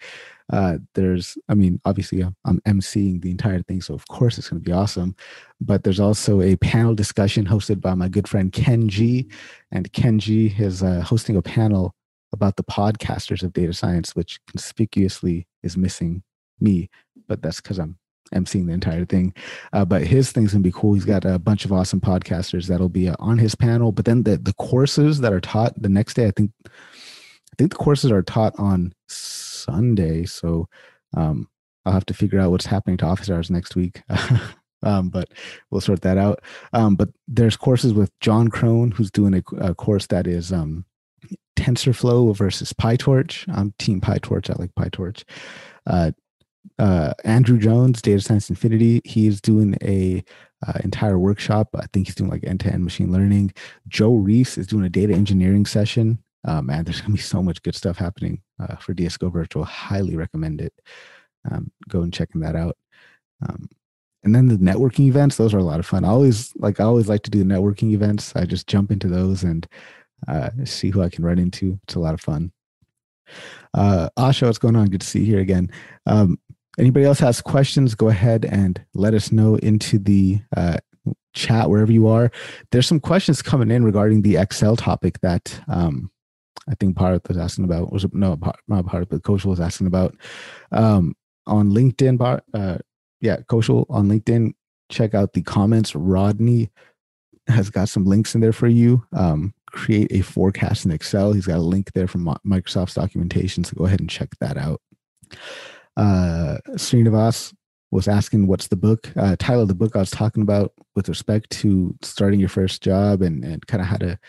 Uh, 0.52 0.78
there's, 0.94 1.38
I 1.50 1.56
mean, 1.56 1.80
obviously 1.86 2.22
I'm, 2.22 2.60
emceeing 2.68 3.22
the 3.22 3.32
entire 3.32 3.62
thing, 3.64 3.82
so 3.82 3.94
of 3.94 4.06
course 4.08 4.38
it's 4.38 4.50
going 4.50 4.62
to 4.62 4.66
be 4.66 4.74
awesome. 4.74 5.16
But 5.62 5.84
there's 5.84 6.00
also 6.00 6.42
a 6.42 6.56
panel 6.58 6.94
discussion 6.94 7.46
hosted 7.46 7.82
by 7.82 7.96
my 7.96 8.10
good 8.10 8.28
friend 8.28 8.52
Ken 8.52 8.90
Jee, 8.90 9.30
and 9.72 9.92
Ken 9.94 10.20
Jee 10.20 10.54
is 10.58 10.84
uh, 10.84 11.02
hosting 11.02 11.38
a 11.38 11.42
panel 11.42 11.96
about 12.34 12.58
the 12.58 12.64
podcasters 12.64 13.44
of 13.44 13.54
data 13.54 13.74
science, 13.74 14.16
which 14.16 14.40
conspicuously 14.48 15.48
is 15.64 15.78
missing 15.78 16.22
me, 16.60 16.90
but 17.28 17.42
that's 17.42 17.62
because 17.62 17.80
I'm 17.80 17.98
emceeing 18.34 18.68
the 18.68 18.74
entire 18.74 19.06
thing. 19.06 19.34
Uh, 19.74 19.86
but 19.86 20.04
his 20.04 20.32
thing's 20.32 20.52
gonna 20.52 20.64
be 20.64 20.72
cool. 20.72 20.94
He's 20.94 21.06
got 21.06 21.26
a 21.26 21.40
bunch 21.40 21.66
of 21.66 21.72
awesome 21.72 22.02
podcasters 22.02 22.68
that'll 22.68 22.90
be 22.90 23.10
uh, 23.10 23.16
on 23.20 23.38
his 23.38 23.56
panel. 23.56 23.92
But 23.92 24.06
then 24.06 24.24
the 24.24 24.38
the 24.38 24.54
courses 24.54 25.20
that 25.22 25.34
are 25.34 25.42
taught 25.42 25.80
the 25.82 25.90
next 25.90 26.16
day, 26.16 26.28
I 26.28 26.32
think, 26.32 26.52
I 26.66 27.56
think 27.58 27.72
the 27.72 27.78
courses 27.78 28.12
are 28.12 28.24
taught 28.24 28.54
on 28.58 28.94
Sunday. 29.08 30.26
So 30.26 30.68
um, 31.16 31.48
I'll 31.86 31.94
have 31.94 32.06
to 32.08 32.14
figure 32.14 32.40
out 32.40 32.52
what's 32.52 32.66
happening 32.66 32.98
to 32.98 33.06
office 33.06 33.30
hours 33.30 33.52
next 33.52 33.76
week. 33.76 34.02
um, 34.84 35.10
but 35.10 35.30
we'll 35.70 35.82
sort 35.82 36.02
that 36.02 36.18
out. 36.18 36.42
Um, 36.74 36.96
but 36.96 37.10
there's 37.28 37.58
courses 37.58 37.94
with 37.94 38.12
Jon 38.20 38.50
Krohn, 38.50 38.94
who's 38.94 39.12
doing 39.12 39.36
a, 39.36 39.56
a 39.58 39.76
course 39.76 40.08
that 40.08 40.28
is 40.28 40.52
um, 40.52 40.86
TensorFlow 41.56 42.36
versus 42.36 42.74
PyTorch. 42.74 43.46
I'm 43.56 43.74
Team 43.80 44.02
PyTorch. 44.02 44.50
I 44.50 44.56
like 44.60 44.76
PyTorch. 44.76 45.24
Uh, 45.88 46.12
uh, 46.80 47.14
Andrew 47.24 47.58
Jones, 47.58 48.02
Data 48.02 48.22
Science 48.22 48.50
Infinity. 48.50 49.02
He's 49.06 49.42
doing 49.42 49.78
a 49.82 50.24
uh, 50.68 50.80
entire 50.84 51.20
workshop. 51.20 51.70
I 51.76 51.86
think 51.94 52.08
he's 52.08 52.16
doing 52.16 52.30
like 52.30 52.44
end 52.44 52.62
to 52.62 52.72
end 52.72 52.84
machine 52.84 53.12
learning. 53.12 53.54
Joe 53.88 54.16
Reis 54.16 54.58
is 54.58 54.68
doing 54.68 54.86
a 54.86 54.90
data 54.90 55.14
engineering 55.14 55.66
session. 55.66 56.20
Uh, 56.44 56.62
man, 56.62 56.84
there's 56.84 57.02
gonna 57.02 57.14
be 57.14 57.20
so 57.20 57.42
much 57.42 57.62
good 57.64 57.76
stuff 57.76 57.98
happening 57.98 58.42
uh, 58.60 58.76
for 58.76 58.94
DSGO 58.94 59.32
Virtual. 59.32 59.64
Highly 59.64 60.16
recommend 60.16 60.62
it. 60.62 60.74
Um, 61.50 61.72
go 61.88 62.02
and 62.02 62.14
checking 62.14 62.42
that 62.42 62.56
out. 62.56 62.78
Um, 63.48 63.68
and 64.24 64.34
then 64.34 64.48
the 64.48 64.56
networking 64.56 65.08
events; 65.08 65.38
those 65.38 65.54
are 65.54 65.60
a 65.60 65.64
lot 65.64 65.80
of 65.80 65.86
fun. 65.86 66.04
I 66.04 66.10
always 66.10 66.54
like. 66.56 66.80
I 66.80 66.84
always 66.84 67.08
like 67.08 67.24
to 67.24 67.32
do 67.32 67.44
the 67.44 67.54
networking 67.54 67.92
events. 67.92 68.36
I 68.36 68.46
just 68.46 68.68
jump 68.68 68.92
into 68.92 69.08
those 69.08 69.44
and 69.44 69.68
uh, 70.28 70.50
see 70.64 70.90
who 70.90 71.02
I 71.02 71.10
can 71.10 71.24
run 71.24 71.40
into. 71.40 71.80
It's 71.84 71.96
a 71.96 72.00
lot 72.00 72.14
of 72.16 72.22
fun. 72.22 72.52
Uh, 73.74 74.10
Asha, 74.18 74.44
what's 74.44 74.58
going 74.58 74.76
on? 74.76 74.88
Good 74.88 75.02
to 75.02 75.08
see 75.08 75.20
you 75.20 75.26
here 75.26 75.40
again. 75.40 75.70
Um, 76.06 76.40
anybody 76.78 77.06
else 77.06 77.20
has 77.20 77.42
questions, 77.42 77.96
go 77.96 78.10
ahead 78.10 78.46
and 78.46 78.84
let 78.94 79.14
us 79.14 79.32
know 79.32 79.56
into 79.56 80.00
the 80.00 80.42
uh, 80.56 80.78
chat 81.34 81.70
wherever 81.70 81.92
you 81.92 82.08
are. 82.08 82.32
There's 82.72 82.88
some 82.88 83.00
questions 83.00 83.42
coming 83.42 83.72
in 83.72 83.84
regarding 83.84 84.22
the 84.22 84.38
Excel 84.38 84.76
topic 84.76 85.20
that 85.22 85.60
um, 85.68 86.12
I 86.70 86.76
think 86.76 86.98
Bharat 86.98 87.28
was 87.28 87.38
asking 87.38 87.66
about. 87.66 87.92
Was 87.92 88.06
no, 88.14 88.40
not 88.68 88.86
Bharat, 88.86 89.10
but 89.10 89.24
Coach 89.24 89.46
was 89.46 89.60
asking 89.60 89.88
about. 89.88 90.16
Um, 90.72 91.16
on 91.48 91.72
LinkedIn, 91.72 92.18
bar, 92.18 92.42
uh, 92.54 92.80
yeah, 93.22 93.38
Kaushal 93.38 93.86
on 93.90 94.10
LinkedIn, 94.10 94.54
check 94.90 95.14
out 95.14 95.34
the 95.34 95.44
comments. 95.44 95.96
Rodney 95.96 96.72
has 97.48 97.70
got 97.70 97.90
some 97.90 98.06
links 98.06 98.34
in 98.34 98.42
there 98.42 98.54
for 98.54 98.68
you. 98.68 99.06
Um, 99.14 99.54
create 99.68 100.12
a 100.12 100.22
forecast 100.22 100.86
in 100.86 100.92
Excel. 100.92 101.34
He's 101.34 101.46
got 101.46 101.58
a 101.58 101.62
link 101.62 101.92
there 101.94 102.08
from 102.08 102.26
Microsoft's 102.46 102.96
documentation, 102.96 103.64
so 103.64 103.76
go 103.76 103.86
ahead 103.86 104.00
and 104.00 104.10
check 104.10 104.30
that 104.40 104.58
out. 104.58 104.82
Uh, 105.98 106.58
Srinivas 106.72 107.54
was 107.92 108.08
asking, 108.08 108.48
"What's 108.48 108.68
the 108.68 108.76
book?" 108.76 109.12
Uh, 109.16 109.36
title 109.38 109.62
of 109.62 109.68
the 109.68 109.76
book 109.76 109.96
I 109.96 110.00
was 110.00 110.12
talking 110.12 110.44
about 110.44 110.74
with 110.96 111.10
respect 111.10 111.50
to 111.62 111.96
starting 112.02 112.40
your 112.40 112.50
first 112.50 112.82
job 112.82 113.22
and 113.22 113.44
and 113.44 113.66
kind 113.68 113.82
of 113.82 113.88
how 113.88 113.98
to 113.98 114.20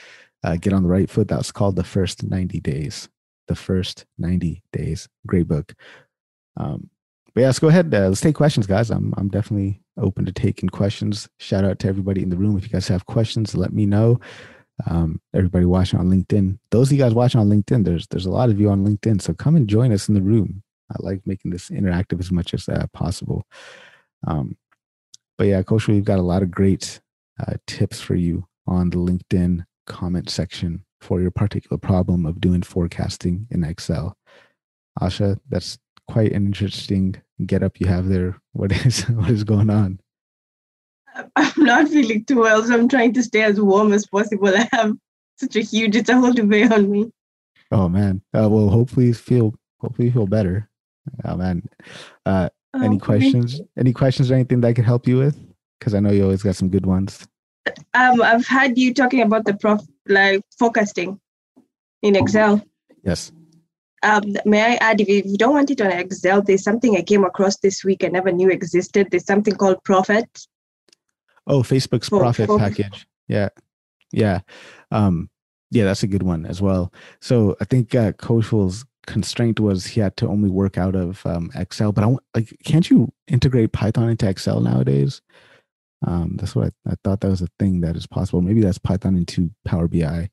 uh, 0.45 0.57
get 0.57 0.73
on 0.73 0.83
the 0.83 0.89
right 0.89 1.11
foot. 1.11 1.29
That 1.29 1.39
was 1.39 1.53
called 1.53 1.77
"The 1.77 1.85
First 1.85 2.23
90 2.23 2.61
Days." 2.61 3.09
The 3.49 3.57
First 3.57 4.07
90 4.19 4.63
Days. 4.73 5.09
Great 5.27 5.47
book. 5.47 5.73
Um, 6.57 6.91
but 7.35 7.43
yeah, 7.43 7.47
let's 7.49 7.59
go 7.59 7.69
ahead. 7.69 7.95
Uh, 7.95 8.09
let's 8.09 8.21
take 8.21 8.35
questions, 8.35 8.67
guys. 8.67 8.91
I'm 8.91 9.13
I'm 9.17 9.29
definitely 9.29 9.83
open 9.99 10.25
to 10.25 10.33
taking 10.33 10.69
questions. 10.69 11.29
Shout 11.39 11.65
out 11.65 11.79
to 11.81 11.89
everybody 11.89 12.23
in 12.23 12.31
the 12.31 12.37
room. 12.37 12.57
If 12.57 12.65
you 12.65 12.71
guys 12.71 12.89
have 12.89 13.07
questions, 13.07 13.55
let 13.55 13.73
me 13.73 13.87
know. 13.87 14.21
Um, 14.87 15.21
everybody 15.35 15.65
watching 15.65 15.99
on 15.99 16.11
LinkedIn. 16.11 16.59
Those 16.71 16.89
of 16.89 16.93
you 16.97 17.03
guys 17.03 17.15
watching 17.15 17.41
on 17.41 17.49
LinkedIn, 17.49 17.85
there's 17.85 18.07
there's 18.09 18.27
a 18.27 18.31
lot 18.31 18.51
of 18.51 18.61
you 18.61 18.71
on 18.71 18.87
LinkedIn. 18.87 19.21
So 19.21 19.35
come 19.35 19.57
and 19.57 19.69
join 19.69 19.93
us 19.93 20.09
in 20.09 20.15
the 20.15 20.23
room. 20.23 20.63
I 20.91 20.97
like 21.01 21.27
making 21.27 21.51
this 21.51 21.71
interactive 21.71 22.21
as 22.21 22.31
much 22.31 22.55
as 22.55 22.69
uh, 22.69 22.87
possible. 22.93 23.45
Um, 24.27 24.57
but 25.39 25.49
yeah, 25.49 25.63
Coach, 25.63 25.89
we've 25.89 26.05
got 26.05 26.19
a 26.19 26.23
lot 26.23 26.43
of 26.43 26.51
great 26.51 27.01
uh, 27.41 27.55
tips 27.67 28.01
for 28.01 28.15
you 28.15 28.47
on 28.67 28.91
the 28.91 28.97
LinkedIn 28.97 29.65
comment 29.87 30.31
section 30.31 30.85
for 31.01 31.21
your 31.21 31.31
particular 31.31 31.79
problem 31.79 32.27
of 32.27 32.41
doing 32.41 32.63
forecasting 32.63 33.47
in 33.51 33.65
Excel. 33.65 34.17
Asha, 35.01 35.39
that's 35.49 35.79
quite 36.09 36.33
an 36.33 36.47
interesting 36.47 37.17
get 37.45 37.63
up 37.63 37.79
you 37.81 37.87
have 37.87 38.09
there. 38.09 38.41
What 38.53 38.73
is 38.73 39.03
what 39.11 39.31
is 39.31 39.45
going 39.45 39.69
on? 39.69 40.01
I'm 41.37 41.53
not 41.59 41.89
feeling 41.89 42.25
too 42.25 42.41
well, 42.41 42.63
so 42.63 42.73
I'm 42.73 42.89
trying 42.89 43.13
to 43.15 43.23
stay 43.23 43.43
as 43.43 43.61
warm 43.61 43.93
as 43.93 44.07
possible. 44.07 44.49
I 44.49 44.69
have 44.73 44.97
such 45.37 45.57
a 45.57 45.61
huge 45.61 45.97
it's 45.97 46.09
a 46.09 46.19
whole 46.19 46.33
debate 46.33 46.73
on 46.73 46.91
me. 46.91 47.11
Oh 47.71 47.89
man. 47.89 48.23
Uh, 48.33 48.49
well, 48.49 48.71
hopefully 48.71 49.13
feel 49.13 49.55
hopefully 49.79 50.11
feel 50.11 50.27
better. 50.27 50.71
Oh 51.25 51.37
man. 51.37 51.63
Uh, 52.25 52.49
oh, 52.75 52.83
any 52.83 52.99
questions? 52.99 53.61
Any 53.79 53.93
questions 53.93 54.31
or 54.31 54.35
anything 54.35 54.61
that 54.61 54.69
I 54.69 54.73
could 54.73 54.85
help 54.85 55.07
you 55.07 55.19
with? 55.19 55.39
Because 55.79 55.95
I 55.95 56.01
know 56.01 56.11
you 56.11 56.25
always 56.25 56.43
got 56.43 56.57
some 56.57 56.69
good 56.69 56.87
ones. 56.87 57.27
Um, 57.95 58.23
I've 58.23 58.47
had 58.47 58.79
you 58.79 58.95
talking 58.95 59.23
about 59.23 59.45
the 59.45 59.55
prof 59.55 59.81
like 60.09 60.41
forecasting 60.59 61.21
in 62.03 62.17
Excel. 62.17 62.63
Yes. 63.03 63.33
Um, 64.03 64.37
may 64.45 64.63
I 64.63 64.75
add, 64.77 65.01
if 65.01 65.09
you 65.09 65.37
don't 65.37 65.55
want 65.55 65.71
it 65.71 65.81
on 65.81 65.91
Excel, 65.91 66.43
there's 66.43 66.63
something 66.63 66.97
I 66.97 67.03
came 67.03 67.25
across 67.25 67.57
this 67.57 67.85
week 67.85 68.05
I 68.05 68.09
never 68.09 68.31
knew 68.31 68.51
existed. 68.51 69.09
There's 69.11 69.25
something 69.25 69.55
called 69.55 69.83
Prophet. 69.85 70.47
Oh, 71.47 71.63
Facebook's 71.63 72.09
for, 72.09 72.21
Prophet 72.21 72.47
for, 72.47 72.59
package. 72.59 73.07
Yeah, 73.29 73.49
yeah, 74.13 74.41
um, 74.91 75.29
yeah. 75.71 75.85
That's 75.85 76.03
a 76.03 76.09
good 76.09 76.23
one 76.23 76.47
as 76.47 76.63
well. 76.63 76.93
So 77.21 77.57
I 77.61 77.65
think 77.65 77.95
uh, 77.95 78.13
constraint 79.07 79.61
was 79.61 79.87
he 79.87 80.01
had 80.01 80.17
to 80.19 80.29
only 80.29 80.51
work 80.51 80.77
out 80.79 80.95
of 80.95 81.25
um, 81.27 81.51
Excel. 81.55 81.93
But 81.93 82.05
I 82.05 82.17
like, 82.35 82.57
can't 82.65 82.89
you 82.89 83.13
integrate 83.29 83.73
Python 83.73 84.09
into 84.09 84.29
Excel 84.29 84.61
nowadays? 84.61 85.23
Um, 86.07 86.37
that's 86.37 86.55
what 86.55 86.73
I, 86.87 86.93
I, 86.93 86.95
thought 87.03 87.21
that 87.21 87.31
was 87.31 87.41
a 87.41 87.49
thing 87.59 87.81
that 87.81 87.97
is 87.97 88.07
possible. 88.07 88.43
Maybe 88.43 88.61
that's 88.61 88.79
Python 88.79 89.17
into 89.17 89.51
Power 89.65 89.89
BI. 89.89 90.29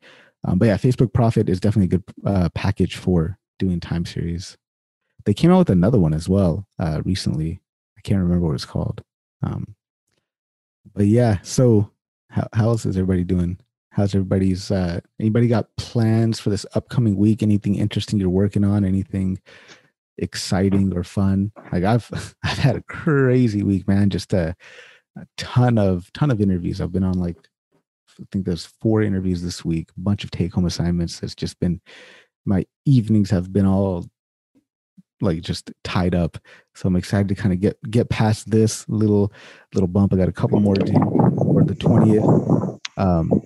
Um, 0.45 0.59
but 0.59 0.65
yeah, 0.65 0.77
Facebook 0.77 1.13
Prophet 1.13 1.47
is 1.49 1.59
definitely 1.59 1.95
a 1.95 1.99
good 1.99 2.03
uh, 2.25 2.49
package 2.53 2.97
for 2.97 3.38
doing 3.59 3.79
time 3.79 4.05
series. 4.05 4.57
They 5.25 5.33
came 5.33 5.51
out 5.51 5.59
with 5.59 5.69
another 5.69 5.99
one 5.99 6.13
as 6.13 6.27
well 6.27 6.67
uh, 6.79 7.01
recently. 7.05 7.62
I 7.97 8.01
can't 8.01 8.21
remember 8.21 8.47
what 8.47 8.55
it's 8.55 8.65
called. 8.65 9.03
Um, 9.41 9.75
but 10.93 11.05
yeah, 11.05 11.38
so 11.43 11.91
how, 12.29 12.47
how 12.51 12.67
else 12.69 12.86
is 12.86 12.97
everybody 12.97 13.23
doing? 13.23 13.57
How's 13.93 14.15
everybody's? 14.15 14.71
Uh, 14.71 15.01
anybody 15.19 15.47
got 15.47 15.67
plans 15.77 16.39
for 16.39 16.49
this 16.49 16.65
upcoming 16.73 17.15
week? 17.15 17.43
Anything 17.43 17.75
interesting 17.75 18.19
you're 18.19 18.27
working 18.27 18.63
on? 18.63 18.84
Anything 18.84 19.39
exciting 20.17 20.97
or 20.97 21.03
fun? 21.03 21.51
Like 21.71 21.84
I've 21.84 22.10
I've 22.43 22.58
had 22.58 22.75
a 22.75 22.82
crazy 22.82 23.62
week, 23.62 23.88
man. 23.88 24.10
Just 24.10 24.34
a, 24.34 24.56
a 25.15 25.27
ton 25.38 25.77
of 25.77 26.12
ton 26.13 26.32
of 26.32 26.41
interviews. 26.41 26.82
I've 26.82 26.91
been 26.91 27.03
on 27.03 27.19
like 27.19 27.38
I 28.19 28.23
think 28.32 28.45
there's 28.45 28.65
four 28.82 29.03
interviews 29.03 29.43
this 29.43 29.63
week, 29.63 29.89
a 29.95 29.99
bunch 29.99 30.23
of 30.23 30.32
take 30.32 30.53
home 30.53 30.65
assignments. 30.65 31.21
It's 31.21 31.36
just 31.36 31.60
been 31.60 31.79
my 32.45 32.65
evenings 32.86 33.29
have 33.29 33.53
been 33.53 33.67
all 33.67 34.08
like 35.21 35.41
just 35.41 35.71
tied 35.84 36.15
up. 36.15 36.39
So 36.73 36.88
I'm 36.88 36.95
excited 36.95 37.27
to 37.27 37.36
kind 37.36 37.53
of 37.53 37.60
get 37.60 37.77
get 37.91 38.10
past 38.10 38.49
this 38.49 38.89
little 38.89 39.32
little 39.75 39.88
bump. 39.88 40.13
I 40.13 40.17
got 40.17 40.29
a 40.29 40.34
couple 40.34 40.60
more 40.60 40.73
to 40.73 40.84
for 41.38 41.63
the 41.63 41.75
20th. 41.75 42.79
Um, 42.97 43.41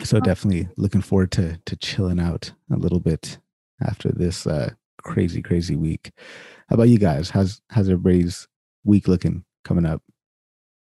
so 0.00 0.20
definitely 0.20 0.68
looking 0.76 1.02
forward 1.02 1.32
to 1.32 1.58
to 1.66 1.76
chilling 1.76 2.20
out 2.20 2.52
a 2.70 2.76
little 2.76 3.00
bit 3.00 3.38
after 3.82 4.10
this 4.10 4.46
uh, 4.46 4.70
crazy 5.02 5.42
crazy 5.42 5.76
week. 5.76 6.12
How 6.68 6.74
about 6.74 6.88
you 6.88 6.98
guys? 6.98 7.30
How's 7.30 7.60
how's 7.70 7.88
everybody's 7.88 8.48
week 8.84 9.08
looking 9.08 9.44
coming 9.64 9.86
up? 9.86 10.02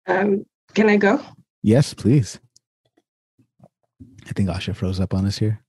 Um, 0.08 0.46
can 0.74 0.90
I 0.90 0.98
go? 0.98 1.20
Yes, 1.64 1.94
please. 1.94 2.40
I 4.28 4.34
think 4.34 4.50
Asha 4.50 4.76
froze 4.76 5.00
up 5.00 5.14
on 5.14 5.26
us 5.26 5.38
here. 5.38 5.62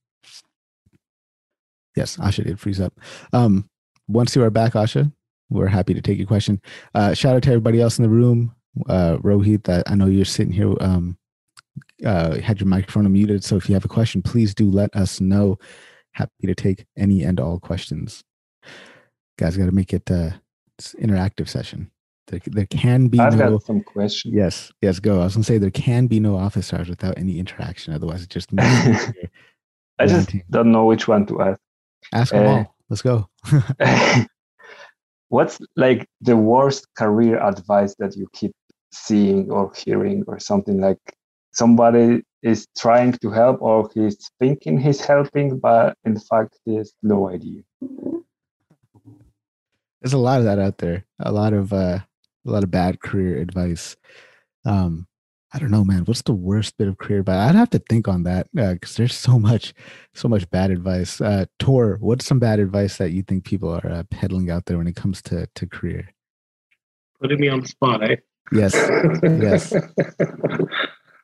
Yes, 1.95 2.17
Asha 2.17 2.43
did 2.43 2.59
freeze 2.59 2.79
up. 2.79 2.99
Um, 3.33 3.69
once 4.07 4.35
you 4.35 4.43
are 4.43 4.49
back, 4.49 4.73
Asha, 4.73 5.11
we're 5.49 5.67
happy 5.67 5.93
to 5.93 6.01
take 6.01 6.17
your 6.17 6.27
question. 6.27 6.61
Uh, 6.93 7.13
shout 7.13 7.35
out 7.35 7.43
to 7.43 7.49
everybody 7.49 7.81
else 7.81 7.97
in 7.97 8.03
the 8.03 8.09
room. 8.09 8.53
Uh, 8.87 9.17
Rohit, 9.17 9.67
I, 9.67 9.83
I 9.91 9.95
know 9.95 10.05
you're 10.05 10.25
sitting 10.25 10.53
here, 10.53 10.75
um, 10.79 11.17
uh, 12.05 12.39
had 12.39 12.59
your 12.59 12.67
microphone 12.67 13.11
muted. 13.11 13.43
So 13.43 13.55
if 13.55 13.69
you 13.69 13.75
have 13.75 13.85
a 13.85 13.89
question, 13.89 14.21
please 14.21 14.53
do 14.53 14.69
let 14.69 14.95
us 14.95 15.19
know. 15.19 15.57
Happy 16.11 16.47
to 16.47 16.55
take 16.55 16.85
any 16.97 17.23
and 17.23 17.39
all 17.39 17.59
questions. 17.59 18.23
Guys, 19.37 19.57
got 19.57 19.65
to 19.65 19.71
make 19.71 19.93
it 19.93 20.09
uh, 20.09 20.31
interactive 20.79 21.47
session. 21.47 21.91
There, 22.27 22.41
there 22.45 22.65
can 22.65 23.07
be 23.07 23.19
I've 23.19 23.37
no, 23.37 23.51
got 23.51 23.63
some 23.63 23.81
questions. 23.81 24.33
Yes, 24.33 24.71
yes, 24.81 24.99
go. 24.99 25.21
I 25.21 25.25
was 25.25 25.35
gonna 25.35 25.43
say 25.45 25.57
there 25.57 25.69
can 25.71 26.07
be 26.07 26.19
no 26.19 26.35
office 26.35 26.73
hours 26.73 26.89
without 26.89 27.17
any 27.17 27.39
interaction. 27.39 27.93
Otherwise, 27.93 28.23
it 28.23 28.29
just. 28.29 28.49
I 29.99 30.05
just 30.05 30.31
don't 30.49 30.71
know 30.71 30.85
which 30.85 31.07
one 31.07 31.25
to 31.27 31.41
ask. 31.41 31.59
Ask 32.13 32.31
them 32.33 32.45
uh, 32.45 32.49
all. 32.49 32.75
Let's 32.89 33.01
go. 33.01 33.29
what's 35.29 35.59
like 35.75 36.07
the 36.21 36.37
worst 36.37 36.87
career 36.95 37.41
advice 37.41 37.95
that 37.99 38.15
you 38.15 38.27
keep 38.33 38.53
seeing 38.93 39.49
or 39.51 39.71
hearing 39.75 40.23
or 40.27 40.39
something 40.39 40.79
like 40.79 40.99
somebody 41.57 42.21
is 42.43 42.67
trying 42.77 43.11
to 43.11 43.29
help 43.29 43.61
or 43.61 43.89
he's 43.93 44.29
thinking 44.39 44.79
he's 44.79 45.01
helping 45.01 45.59
but 45.59 45.97
in 46.05 46.19
fact 46.19 46.57
he 46.65 46.75
has 46.75 46.93
no 47.01 47.29
idea 47.29 47.61
there's 50.01 50.13
a 50.13 50.25
lot 50.29 50.39
of 50.39 50.45
that 50.45 50.59
out 50.59 50.77
there 50.77 51.05
a 51.19 51.31
lot 51.31 51.53
of 51.53 51.73
uh 51.73 51.99
a 52.45 52.49
lot 52.49 52.63
of 52.63 52.71
bad 52.71 52.99
career 53.01 53.37
advice 53.37 53.95
um 54.65 55.07
I 55.53 55.59
don't 55.59 55.71
know, 55.71 55.85
man. 55.85 56.03
What's 56.03 56.23
the 56.23 56.33
worst 56.33 56.77
bit 56.77 56.89
of 56.89 56.97
career 56.97 57.19
advice? 57.19 57.49
I'd 57.49 57.55
have 57.55 57.69
to 57.69 57.79
think 57.79 58.07
on 58.07 58.23
that 58.23 58.47
because 58.53 58.95
uh, 58.95 58.97
there's 58.97 59.15
so 59.15 59.39
much, 59.39 59.73
so 60.13 60.27
much 60.27 60.49
bad 60.49 60.71
advice. 60.71 61.21
Uh, 61.21 61.45
Tor, 61.57 61.97
what's 62.01 62.25
some 62.25 62.37
bad 62.39 62.59
advice 62.59 62.97
that 62.97 63.11
you 63.11 63.23
think 63.23 63.45
people 63.45 63.69
are 63.69 63.87
uh, 63.87 64.03
peddling 64.11 64.51
out 64.51 64.65
there 64.65 64.77
when 64.77 64.87
it 64.87 64.97
comes 64.97 65.21
to 65.23 65.47
to 65.55 65.65
career? 65.65 66.09
Putting 67.21 67.39
me 67.39 67.47
on 67.47 67.61
the 67.61 67.67
spot, 67.67 68.03
eh? 68.03 68.17
Yes, 68.51 68.73
yes. 69.23 69.73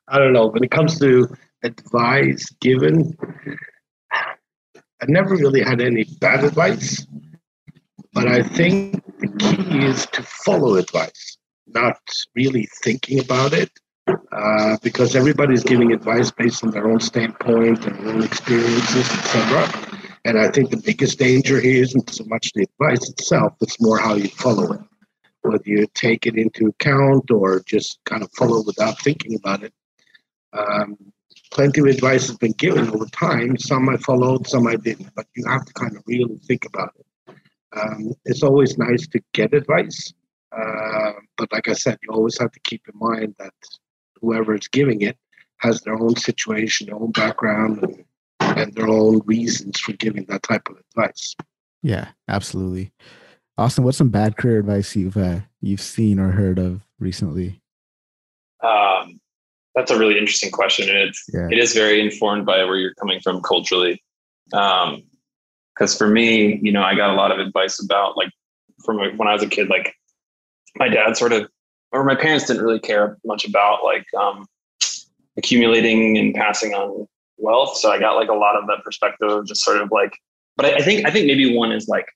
I 0.08 0.20
don't 0.20 0.34
know. 0.34 0.48
When 0.48 0.64
it 0.64 0.72
comes 0.72 1.00
to 1.00 1.28
advice 1.64 2.46
given, 2.60 3.18
I 4.12 5.06
never 5.08 5.36
really 5.36 5.62
had 5.62 5.82
any 5.82 6.06
bad 6.20 6.44
advice, 6.44 7.06
but 8.14 8.28
I 8.28 8.44
think 8.44 9.04
the 9.20 9.28
key 9.40 9.86
is 9.86 10.06
to 10.08 10.24
follow 10.24 10.76
advice, 10.76 11.38
not 11.68 11.98
really 12.36 12.68
thinking 12.84 13.20
about 13.20 13.54
it 13.54 13.72
uh, 14.32 14.78
because 14.84 15.16
everybody's 15.16 15.64
giving 15.64 15.94
advice 15.94 16.32
based 16.32 16.64
on 16.64 16.72
their 16.72 16.90
own 16.90 17.00
standpoint, 17.00 17.86
and 17.86 18.00
their 18.00 18.14
own 18.14 18.24
experiences, 18.24 19.10
etc. 19.12 19.70
And 20.26 20.38
I 20.38 20.50
think 20.50 20.70
the 20.70 20.78
biggest 20.78 21.20
danger 21.20 21.60
here 21.60 21.84
isn't 21.84 22.10
so 22.10 22.26
much 22.26 22.52
the 22.54 22.64
advice 22.64 23.10
itself; 23.10 23.54
it's 23.62 23.82
more 23.82 24.00
how 24.00 24.16
you 24.16 24.28
follow 24.28 24.74
it, 24.74 24.82
whether 25.42 25.64
you 25.66 25.88
take 25.94 26.26
it 26.28 26.38
into 26.38 26.68
account 26.68 27.32
or 27.32 27.62
just 27.66 28.00
kind 28.06 28.24
of 28.24 28.32
follow 28.34 28.64
without 28.66 29.00
thinking 29.00 29.36
about 29.36 29.64
it. 29.64 29.74
Um, 30.54 30.98
plenty 31.52 31.82
of 31.82 31.88
advice 31.88 32.28
has 32.28 32.38
been 32.38 32.54
given 32.54 32.90
over 32.90 33.06
time. 33.08 33.58
Some 33.58 33.90
I 33.90 33.98
followed, 33.98 34.48
some 34.48 34.68
I 34.68 34.76
didn't, 34.76 35.10
but 35.16 35.26
you 35.36 35.46
have 35.48 35.66
to 35.66 35.74
kind 35.74 35.96
of 35.96 36.04
really 36.08 36.40
think 36.48 36.66
about 36.66 36.94
it. 36.98 37.36
Um, 37.76 38.14
it's 38.26 38.44
always 38.44 38.78
nice 38.78 39.08
to 39.08 39.20
get 39.34 39.54
advice, 39.54 40.14
uh, 40.56 41.14
but 41.38 41.52
like 41.52 41.68
I 41.68 41.74
said, 41.74 41.98
you 42.04 42.14
always 42.14 42.38
have 42.40 42.52
to 42.52 42.60
keep 42.60 42.84
in 42.88 43.00
mind 43.00 43.36
that 43.40 43.54
whoever 44.22 44.54
is 44.54 44.68
giving 44.68 45.02
it 45.02 45.18
has 45.58 45.82
their 45.82 45.96
own 46.00 46.16
situation, 46.16 46.88
their 46.88 46.96
own 46.96 47.12
background, 47.12 47.82
and, 47.82 48.06
and 48.60 48.74
their 48.76 48.88
own 48.88 49.22
reasons 49.26 49.80
for 49.80 49.94
giving 49.94 50.26
that 50.26 50.44
type 50.44 50.70
of 50.70 50.78
advice. 50.78 51.36
Yeah, 51.82 52.10
absolutely. 52.28 52.92
Austin, 53.58 53.84
what's 53.84 53.98
some 53.98 54.10
bad 54.10 54.38
career 54.38 54.60
advice 54.60 54.96
you've 54.96 55.18
uh, 55.18 55.42
you've 55.62 55.82
seen 55.82 56.20
or 56.20 56.32
heard 56.32 56.60
of 56.60 56.82
recently? 57.00 57.62
Um, 58.64 59.20
that's 59.76 59.92
a 59.92 59.98
really 59.98 60.18
interesting 60.18 60.52
question, 60.52 60.90
and 60.90 60.98
it's 60.98 61.26
yeah. 61.34 61.48
it 61.52 61.58
is 61.58 61.74
very 61.74 62.00
informed 62.00 62.46
by 62.46 62.64
where 62.64 62.78
you're 62.78 62.94
coming 62.96 63.20
from 63.22 63.42
culturally. 63.42 64.02
Because 64.52 65.02
um, 65.94 65.98
for 65.98 66.08
me, 66.08 66.60
you 66.62 66.72
know, 66.72 66.84
I 66.84 66.96
got 66.96 67.10
a 67.10 67.14
lot 67.16 67.32
of 67.32 67.40
advice 67.40 67.84
about 67.84 68.18
like 68.18 68.30
from 68.86 68.98
when 68.98 69.28
I 69.28 69.34
was 69.34 69.44
a 69.44 69.48
kid, 69.48 69.70
like 69.70 69.96
my 70.76 70.90
dad 70.90 71.18
sort 71.18 71.34
of, 71.34 71.50
or 71.92 72.04
my 72.04 72.16
parents 72.16 72.46
didn't 72.46 72.64
really 72.64 72.80
care 72.80 73.18
much 73.26 73.46
about 73.46 73.84
like 73.84 74.06
um, 74.20 74.46
accumulating 75.38 76.18
and 76.18 76.34
passing 76.34 76.74
on 76.74 77.08
wealth. 77.38 77.78
So 77.78 77.92
I 77.92 78.00
got 78.00 78.14
like 78.16 78.30
a 78.30 78.34
lot 78.34 78.56
of 78.56 78.68
that 78.68 78.84
perspective 78.84 79.46
just 79.46 79.64
sort 79.64 79.78
of 79.78 79.92
like, 79.92 80.18
but 80.56 80.66
I, 80.66 80.76
I 80.76 80.82
think 80.82 81.08
I 81.08 81.12
think 81.12 81.26
maybe 81.28 81.56
one 81.56 81.72
is 81.72 81.88
like 81.88 82.08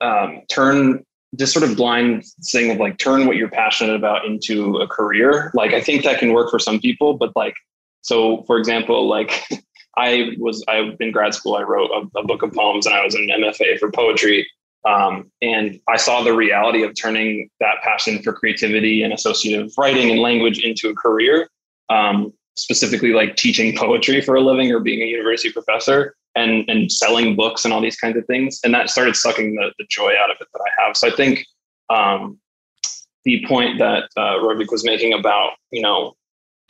um, 0.00 0.42
turn 0.50 1.04
just 1.34 1.52
sort 1.52 1.68
of 1.68 1.76
blind 1.76 2.24
thing 2.50 2.70
of 2.70 2.78
like 2.78 2.98
turn 2.98 3.26
what 3.26 3.36
you're 3.36 3.50
passionate 3.50 3.94
about 3.94 4.24
into 4.24 4.76
a 4.76 4.86
career. 4.86 5.50
Like 5.54 5.72
I 5.72 5.80
think 5.80 6.04
that 6.04 6.18
can 6.18 6.32
work 6.32 6.50
for 6.50 6.58
some 6.58 6.80
people, 6.80 7.14
but 7.14 7.32
like 7.36 7.54
so 8.02 8.42
for 8.44 8.58
example, 8.58 9.08
like 9.08 9.42
I 9.96 10.32
was 10.38 10.64
I 10.68 10.92
in 11.00 11.10
grad 11.12 11.34
school 11.34 11.56
I 11.56 11.62
wrote 11.62 11.90
a, 11.90 12.18
a 12.18 12.24
book 12.24 12.42
of 12.42 12.52
poems 12.52 12.86
and 12.86 12.94
I 12.94 13.04
was 13.04 13.14
an 13.14 13.28
MFA 13.28 13.78
for 13.78 13.90
poetry. 13.90 14.46
Um, 14.86 15.32
and 15.42 15.80
I 15.88 15.96
saw 15.96 16.22
the 16.22 16.32
reality 16.32 16.84
of 16.84 16.94
turning 16.94 17.50
that 17.58 17.82
passion 17.82 18.22
for 18.22 18.32
creativity 18.32 19.02
and 19.02 19.12
associative 19.12 19.72
writing 19.76 20.12
and 20.12 20.20
language 20.20 20.60
into 20.60 20.90
a 20.90 20.94
career. 20.94 21.48
Um, 21.88 22.32
specifically 22.56 23.12
like 23.12 23.36
teaching 23.36 23.76
poetry 23.76 24.20
for 24.20 24.34
a 24.34 24.40
living 24.40 24.72
or 24.72 24.80
being 24.80 25.02
a 25.02 25.06
university 25.06 25.52
professor 25.52 26.16
and 26.36 26.68
and 26.68 26.92
selling 26.92 27.34
books 27.34 27.64
and 27.64 27.74
all 27.74 27.80
these 27.80 27.96
kinds 27.96 28.16
of 28.16 28.24
things 28.26 28.60
and 28.62 28.72
that 28.72 28.90
started 28.90 29.16
sucking 29.16 29.54
the, 29.56 29.72
the 29.78 29.86
joy 29.88 30.12
out 30.22 30.30
of 30.30 30.36
it 30.40 30.46
that 30.52 30.60
i 30.60 30.82
have 30.84 30.96
so 30.96 31.08
i 31.08 31.10
think 31.10 31.44
um, 31.88 32.38
the 33.24 33.44
point 33.46 33.78
that 33.78 34.04
uh, 34.16 34.38
was 34.40 34.84
making 34.84 35.12
about 35.12 35.52
you 35.70 35.82
know 35.82 36.14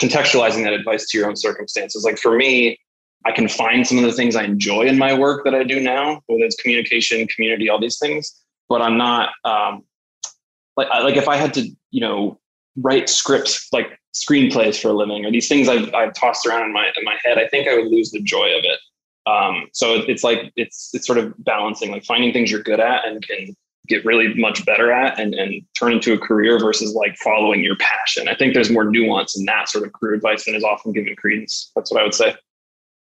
contextualizing 0.00 0.62
that 0.62 0.72
advice 0.72 1.06
to 1.08 1.18
your 1.18 1.28
own 1.28 1.36
circumstances 1.36 2.04
like 2.04 2.18
for 2.18 2.36
me 2.36 2.78
i 3.24 3.32
can 3.32 3.48
find 3.48 3.86
some 3.86 3.98
of 3.98 4.04
the 4.04 4.12
things 4.12 4.36
i 4.36 4.42
enjoy 4.42 4.82
in 4.82 4.98
my 4.98 5.12
work 5.12 5.44
that 5.44 5.54
i 5.54 5.62
do 5.62 5.80
now 5.80 6.20
whether 6.26 6.44
it's 6.44 6.56
communication 6.56 7.26
community 7.28 7.68
all 7.68 7.80
these 7.80 7.98
things 7.98 8.42
but 8.68 8.80
i'm 8.80 8.96
not 8.96 9.30
um, 9.44 9.82
like 10.76 10.88
like 10.88 11.16
if 11.16 11.28
i 11.28 11.36
had 11.36 11.52
to 11.52 11.68
you 11.90 12.00
know 12.00 12.38
write 12.76 13.08
scripts 13.08 13.68
like 13.72 13.98
screenplays 14.16 14.80
for 14.80 14.88
a 14.88 14.92
living 14.92 15.26
or 15.26 15.30
these 15.30 15.48
things 15.48 15.68
I've, 15.68 15.92
I've 15.94 16.14
tossed 16.14 16.46
around 16.46 16.64
in 16.64 16.72
my 16.72 16.90
in 16.96 17.04
my 17.04 17.16
head, 17.24 17.38
I 17.38 17.46
think 17.48 17.68
I 17.68 17.76
would 17.76 17.88
lose 17.88 18.10
the 18.10 18.20
joy 18.22 18.46
of 18.56 18.64
it. 18.64 18.78
Um, 19.26 19.66
so 19.72 20.04
it's 20.06 20.22
like 20.22 20.52
it's 20.56 20.90
it's 20.94 21.06
sort 21.06 21.18
of 21.18 21.34
balancing, 21.44 21.90
like 21.90 22.04
finding 22.04 22.32
things 22.32 22.50
you're 22.50 22.62
good 22.62 22.80
at 22.80 23.06
and 23.06 23.26
can 23.26 23.56
get 23.88 24.04
really 24.04 24.34
much 24.34 24.64
better 24.66 24.92
at 24.92 25.18
and, 25.18 25.34
and 25.34 25.62
turn 25.78 25.92
into 25.92 26.12
a 26.12 26.18
career 26.18 26.58
versus 26.58 26.94
like 26.94 27.16
following 27.18 27.62
your 27.62 27.76
passion. 27.76 28.28
I 28.28 28.34
think 28.34 28.54
there's 28.54 28.70
more 28.70 28.84
nuance 28.84 29.38
in 29.38 29.44
that 29.46 29.68
sort 29.68 29.86
of 29.86 29.92
career 29.92 30.14
advice 30.14 30.44
than 30.44 30.54
is 30.54 30.64
often 30.64 30.92
given 30.92 31.14
credence. 31.16 31.70
That's 31.74 31.90
what 31.90 32.00
I 32.00 32.04
would 32.04 32.14
say. 32.14 32.34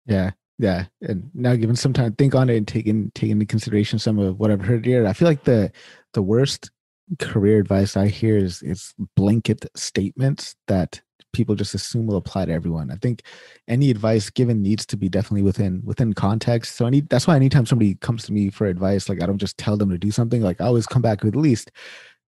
Yeah. 0.06 0.30
Yeah. 0.58 0.86
And 1.00 1.30
now 1.32 1.56
given 1.56 1.76
some 1.76 1.92
time 1.92 2.14
think 2.14 2.34
on 2.34 2.50
it 2.50 2.56
and 2.56 2.68
take 2.68 2.86
in 2.86 3.10
take 3.14 3.30
into 3.30 3.46
consideration 3.46 3.98
some 3.98 4.18
of 4.18 4.38
what 4.38 4.50
I've 4.50 4.60
heard 4.60 4.84
here. 4.84 5.06
I 5.06 5.14
feel 5.14 5.28
like 5.28 5.44
the 5.44 5.72
the 6.12 6.22
worst 6.22 6.70
career 7.18 7.58
advice 7.58 7.96
I 7.96 8.08
hear 8.08 8.36
is 8.36 8.62
is 8.62 8.92
blanket 9.16 9.66
statements 9.74 10.54
that 10.66 11.00
people 11.32 11.54
just 11.54 11.74
assume 11.74 12.06
will 12.06 12.16
apply 12.16 12.44
to 12.44 12.52
everyone. 12.52 12.90
I 12.90 12.96
think 12.96 13.22
any 13.68 13.90
advice 13.90 14.30
given 14.30 14.62
needs 14.62 14.84
to 14.86 14.96
be 14.96 15.08
definitely 15.08 15.42
within 15.42 15.82
within 15.84 16.12
context. 16.12 16.76
So 16.76 16.88
need 16.88 17.08
that's 17.08 17.26
why 17.26 17.36
anytime 17.36 17.66
somebody 17.66 17.94
comes 17.96 18.24
to 18.24 18.32
me 18.32 18.50
for 18.50 18.66
advice, 18.66 19.08
like 19.08 19.22
I 19.22 19.26
don't 19.26 19.38
just 19.38 19.58
tell 19.58 19.76
them 19.76 19.90
to 19.90 19.98
do 19.98 20.10
something. 20.10 20.42
Like 20.42 20.60
I 20.60 20.66
always 20.66 20.86
come 20.86 21.02
back 21.02 21.22
with 21.22 21.34
at 21.34 21.40
least 21.40 21.70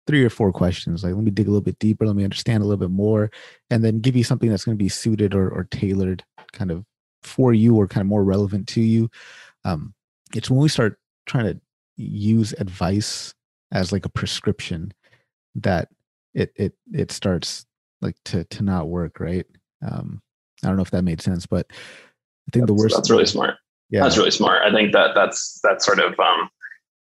three 0.08 0.24
or 0.24 0.30
four 0.30 0.52
questions. 0.52 1.04
Like 1.04 1.14
let 1.14 1.24
me 1.24 1.32
dig 1.32 1.48
a 1.48 1.52
little 1.52 1.62
bit 1.62 1.80
deeper, 1.80 2.06
let 2.06 2.16
me 2.16 2.24
understand 2.24 2.64
a 2.64 2.66
little 2.66 2.78
bit 2.78 2.92
more, 2.92 3.32
and 3.70 3.84
then 3.84 4.00
give 4.00 4.16
you 4.16 4.24
something 4.24 4.50
that's 4.50 4.66
going 4.66 4.78
to 4.78 4.84
be 4.84 4.90
suited 4.90 5.34
or, 5.34 5.50
or 5.50 5.66
tailored 5.66 6.24
kind 6.54 6.72
of 6.72 6.86
for 7.24 7.54
you 7.54 7.76
or 7.76 7.88
kind 7.88 8.02
of 8.02 8.08
more 8.08 8.24
relevant 8.24 8.68
to 8.68 8.82
you. 8.82 9.10
Um, 9.64 9.94
it's 10.36 10.50
when 10.50 10.60
we 10.60 10.70
start 10.70 11.00
trying 11.26 11.46
to 11.46 11.62
use 11.98 12.54
advice 12.54 13.34
as 13.72 13.92
like 13.92 14.06
a 14.06 14.10
prescription 14.10 14.92
that 15.56 15.90
it 16.34 16.52
it 16.56 16.74
it 16.94 17.12
starts 17.12 17.66
like 18.02 18.16
to 18.26 18.44
to 18.46 18.64
not 18.64 18.90
work 18.90 19.20
right? 19.20 19.46
Um 19.82 20.22
i 20.64 20.68
don't 20.68 20.76
know 20.76 20.84
if 20.84 20.92
that 20.92 21.04
made 21.04 21.22
sense 21.22 21.48
but 21.48 21.66
i 21.72 22.52
think 22.54 22.62
that's, 22.62 22.68
the 22.68 22.74
worst 22.74 22.96
that's 22.96 23.10
really 23.10 23.26
smart. 23.26 23.56
Yeah. 23.90 24.04
That's 24.04 24.18
really 24.18 24.32
smart. 24.32 24.62
I 24.64 24.72
think 24.72 24.94
that 24.94 25.16
that's 25.16 25.60
that's 25.64 25.86
sort 25.86 26.00
of 26.00 26.20
um 26.20 26.50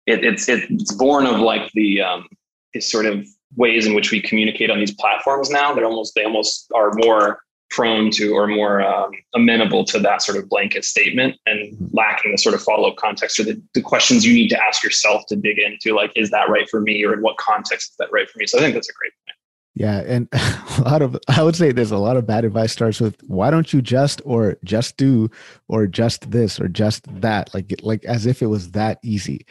it, 0.06 0.24
it's 0.24 0.48
it's 0.48 0.92
born 0.94 1.26
of 1.26 1.40
like 1.40 1.70
the 1.72 2.02
um 2.02 2.26
is 2.74 2.90
sort 2.90 3.06
of 3.06 3.26
ways 3.56 3.86
in 3.86 3.94
which 3.94 4.10
we 4.10 4.20
communicate 4.20 4.70
on 4.70 4.80
these 4.80 4.92
platforms 4.94 5.48
now 5.48 5.72
they're 5.72 5.84
almost 5.84 6.14
they 6.14 6.24
almost 6.24 6.70
are 6.74 6.92
more 6.94 7.38
prone 7.70 8.10
to 8.10 8.32
or 8.32 8.46
more 8.46 8.82
um, 8.82 9.10
amenable 9.34 9.84
to 9.84 9.98
that 9.98 10.22
sort 10.22 10.38
of 10.38 10.48
blanket 10.48 10.84
statement 10.84 11.36
and 11.46 11.72
mm-hmm. 11.72 11.86
lacking 11.92 12.30
the 12.30 12.38
sort 12.38 12.54
of 12.54 12.62
follow-up 12.62 12.96
context 12.96 13.38
or 13.40 13.42
the, 13.42 13.60
the 13.74 13.80
questions 13.80 14.24
you 14.24 14.32
need 14.32 14.48
to 14.48 14.64
ask 14.64 14.82
yourself 14.84 15.22
to 15.26 15.34
dig 15.34 15.58
into 15.58 15.94
like 15.94 16.12
is 16.14 16.30
that 16.30 16.48
right 16.48 16.68
for 16.68 16.80
me 16.80 17.04
or 17.04 17.14
in 17.14 17.22
what 17.22 17.36
context 17.36 17.90
is 17.90 17.96
that 17.98 18.08
right 18.12 18.28
for 18.30 18.38
me? 18.38 18.46
So 18.46 18.58
i 18.58 18.60
think 18.60 18.74
that's 18.74 18.88
a 18.88 18.92
great 18.92 19.12
point 19.26 19.36
yeah 19.74 20.00
and 20.06 20.28
a 20.78 20.82
lot 20.84 21.02
of 21.02 21.16
i 21.28 21.42
would 21.42 21.56
say 21.56 21.72
there's 21.72 21.90
a 21.90 21.98
lot 21.98 22.16
of 22.16 22.26
bad 22.26 22.44
advice 22.44 22.72
starts 22.72 23.00
with 23.00 23.16
why 23.26 23.50
don't 23.50 23.72
you 23.72 23.82
just 23.82 24.20
or 24.24 24.56
just 24.64 24.96
do 24.96 25.30
or 25.68 25.86
just 25.86 26.30
this 26.30 26.60
or 26.60 26.68
just 26.68 27.04
that 27.20 27.52
like 27.54 27.74
like 27.82 28.04
as 28.04 28.26
if 28.26 28.42
it 28.42 28.46
was 28.46 28.70
that 28.70 28.98
easy 29.02 29.44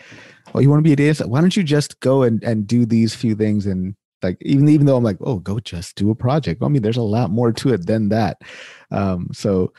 oh 0.54 0.60
you 0.60 0.70
want 0.70 0.80
to 0.80 0.84
be 0.84 0.94
a 0.94 0.96
data 0.96 1.28
why 1.28 1.42
don't 1.42 1.58
you 1.58 1.64
just 1.64 2.00
go 2.00 2.24
and, 2.24 2.44
and 2.44 2.68
do 2.68 2.86
these 2.86 3.14
few 3.14 3.36
things 3.36 3.66
and 3.66 3.96
like 4.24 4.38
even 4.42 4.68
even 4.70 4.86
though 4.86 4.96
I'm 4.96 5.04
like, 5.04 5.18
oh, 5.22 5.40
go 5.40 5.60
just 5.60 5.96
do 5.96 6.10
a 6.10 6.16
project. 6.16 6.64
I 6.64 6.68
mean, 6.70 6.82
there's 6.82 6.98
a 6.98 7.02
lot 7.02 7.30
more 7.30 7.52
to 7.52 7.74
it 7.74 7.86
than 7.86 8.10
that. 8.10 8.42
Um, 8.90 9.28
so 9.34 9.74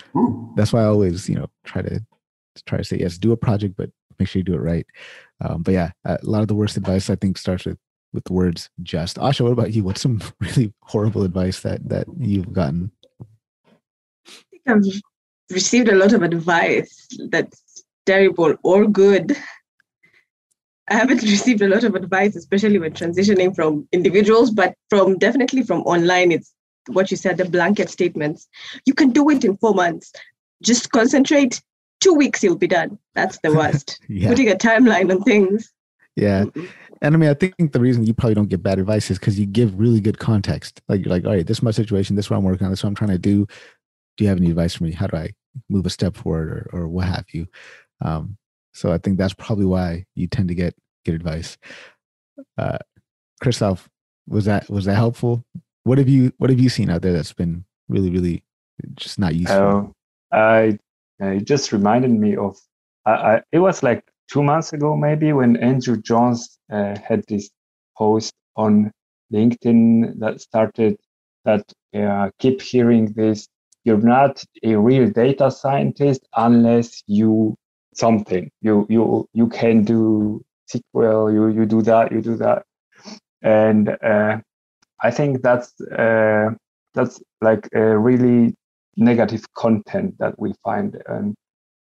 that's 0.54 0.72
why 0.72 0.83
I 0.83 0.87
always, 0.87 1.28
you 1.28 1.37
know, 1.37 1.48
try 1.64 1.83
to 1.83 2.04
try 2.66 2.78
to 2.78 2.85
say 2.85 2.98
yes, 2.98 3.18
do 3.18 3.33
a 3.33 3.37
project, 3.37 3.74
but 3.76 3.90
make 4.18 4.28
sure 4.28 4.40
you 4.40 4.44
do 4.44 4.54
it 4.54 4.61
right. 4.61 4.87
Um, 5.40 5.62
but 5.62 5.72
yeah, 5.72 5.90
a 6.04 6.18
lot 6.22 6.42
of 6.42 6.48
the 6.48 6.54
worst 6.54 6.76
advice 6.76 7.11
I 7.11 7.16
think 7.16 7.38
starts 7.38 7.64
with 7.64 7.78
with 8.14 8.24
the 8.24 8.33
words 8.33 8.70
just. 8.83 9.16
Asha, 9.18 9.42
what 9.42 9.53
about 9.53 9.72
you? 9.72 9.85
What's 9.85 10.00
some 10.00 10.22
really 10.40 10.72
horrible 10.81 11.22
advice 11.24 11.61
that 11.61 11.87
that 11.88 12.07
you've 12.18 12.53
gotten? 12.53 12.90
I 14.27 14.33
think 14.50 14.62
I've 14.66 15.00
received 15.50 15.88
a 15.88 15.94
lot 15.94 16.14
of 16.14 16.22
advice 16.22 17.07
that's 17.31 17.85
terrible 18.07 18.55
or 18.62 18.87
good 18.87 19.37
I 20.88 20.94
haven't 20.94 21.22
received 21.22 21.62
a 21.62 21.68
lot 21.68 21.85
of 21.85 21.94
advice, 21.94 22.37
especially 22.37 22.79
when 22.79 22.92
transitioning 22.92 23.55
from 23.55 23.88
individuals, 23.92 24.50
but 24.50 24.74
from 24.90 25.18
definitely 25.18 25.62
from 25.62 25.83
online. 25.83 26.33
It's 26.33 26.53
what 26.88 27.11
you 27.11 27.16
said, 27.16 27.38
the 27.38 27.46
blanket 27.46 27.88
statements. 27.88 28.46
You 28.87 28.94
can 28.94 29.11
do 29.11 29.31
it 29.31 29.44
in 29.44 29.57
four 29.57 29.74
months. 29.74 30.12
Just 30.62 30.90
concentrate. 30.90 31.62
Two 32.00 32.14
weeks, 32.14 32.42
you'll 32.42 32.57
be 32.59 32.66
done. 32.66 32.98
That's 33.14 33.38
the 33.42 33.53
worst. 33.55 33.98
yeah. 34.09 34.29
Putting 34.29 34.50
a 34.50 34.55
timeline 34.55 35.11
on 35.11 35.22
things. 35.22 35.72
Yeah. 36.16 36.44
And 37.04 37.14
I 37.14 37.18
mean, 37.18 37.28
I 37.28 37.34
think 37.34 37.72
the 37.72 37.80
reason 37.80 38.06
you 38.06 38.14
probably 38.14 38.34
don't 38.34 38.48
get 38.48 38.62
bad 38.62 38.78
advice 38.78 39.10
is 39.10 39.18
because 39.18 39.38
you 39.38 39.44
give 39.44 39.78
really 39.78 40.00
good 40.00 40.18
context. 40.18 40.80
Like 40.88 41.04
you're 41.04 41.12
like, 41.12 41.26
all 41.26 41.32
right, 41.32 41.46
this 41.46 41.58
is 41.58 41.62
my 41.62 41.70
situation. 41.70 42.16
This 42.16 42.24
is 42.26 42.30
what 42.30 42.38
I'm 42.38 42.44
working 42.44 42.64
on. 42.64 42.70
This 42.70 42.80
is 42.80 42.84
what 42.84 42.88
I'm 42.88 42.94
trying 42.94 43.10
to 43.10 43.18
do. 43.18 43.46
Do 44.16 44.24
you 44.24 44.28
have 44.28 44.38
any 44.38 44.48
advice 44.48 44.74
for 44.74 44.84
me? 44.84 44.92
How 44.92 45.08
do 45.08 45.18
I 45.18 45.34
move 45.68 45.84
a 45.84 45.90
step 45.90 46.16
forward 46.16 46.48
or, 46.72 46.80
or 46.80 46.88
what 46.88 47.04
have 47.06 47.26
you? 47.30 47.46
Um, 48.00 48.38
so 48.72 48.90
I 48.90 48.96
think 48.96 49.18
that's 49.18 49.34
probably 49.34 49.66
why 49.66 50.06
you 50.14 50.26
tend 50.28 50.48
to 50.48 50.54
get 50.54 50.74
good 51.04 51.14
advice. 51.14 51.58
Uh, 52.56 52.78
Christoph, 53.42 53.86
was 54.26 54.46
that 54.46 54.70
was 54.70 54.86
that 54.86 54.94
helpful? 54.94 55.44
What 55.82 55.98
have 55.98 56.08
you 56.08 56.32
what 56.38 56.48
have 56.48 56.58
you 56.58 56.70
seen 56.70 56.88
out 56.88 57.02
there 57.02 57.12
that's 57.12 57.34
been 57.34 57.66
really 57.86 58.08
really 58.08 58.44
just 58.94 59.18
not 59.18 59.34
useful? 59.34 59.94
Uh, 60.32 60.36
I 60.36 60.78
it 61.20 61.44
just 61.44 61.70
reminded 61.70 62.12
me 62.12 62.34
of 62.34 62.56
I, 63.04 63.12
I, 63.12 63.42
it 63.52 63.58
was 63.58 63.82
like 63.82 64.04
two 64.30 64.42
months 64.42 64.72
ago 64.72 64.96
maybe 64.96 65.32
when 65.32 65.56
Andrew 65.56 66.00
Jones 66.00 66.58
uh, 66.72 66.96
had 66.98 67.24
this 67.28 67.50
post 67.96 68.32
on 68.56 68.90
LinkedIn 69.32 70.18
that 70.18 70.40
started 70.40 70.96
that 71.44 71.64
uh, 71.94 72.30
keep 72.38 72.60
hearing 72.60 73.12
this 73.12 73.48
you're 73.84 73.98
not 73.98 74.42
a 74.62 74.76
real 74.76 75.10
data 75.10 75.50
scientist 75.50 76.26
unless 76.37 77.02
you 77.06 77.56
something. 77.94 78.50
You 78.60 78.87
you 78.88 79.28
you 79.32 79.48
can 79.48 79.84
do 79.84 80.44
SQL. 80.72 81.32
You 81.32 81.48
you 81.48 81.66
do 81.66 81.82
that. 81.82 82.12
You 82.12 82.20
do 82.20 82.37
that, 82.37 82.64
and 83.42 83.96
uh, 84.02 84.38
I 85.02 85.10
think 85.10 85.42
that's 85.42 85.80
uh, 85.80 86.50
that's 86.94 87.22
like 87.40 87.68
a 87.74 87.98
really 87.98 88.54
negative 88.96 89.44
content 89.54 90.16
that 90.18 90.38
we 90.38 90.54
find, 90.64 91.00
and 91.06 91.34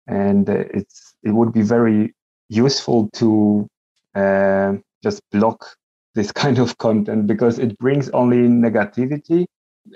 and 0.07 0.49
it's 0.49 1.15
it 1.23 1.31
would 1.31 1.53
be 1.53 1.63
very 1.63 2.15
useful 2.53 3.09
to 3.15 3.67
uh, 4.15 4.75
just 5.03 5.23
block 5.33 5.77
this 6.15 6.31
kind 6.43 6.59
of 6.59 6.77
content 6.79 7.27
because 7.27 7.59
it 7.59 7.77
brings 7.79 8.11
only 8.11 8.49
negativity, 8.49 9.47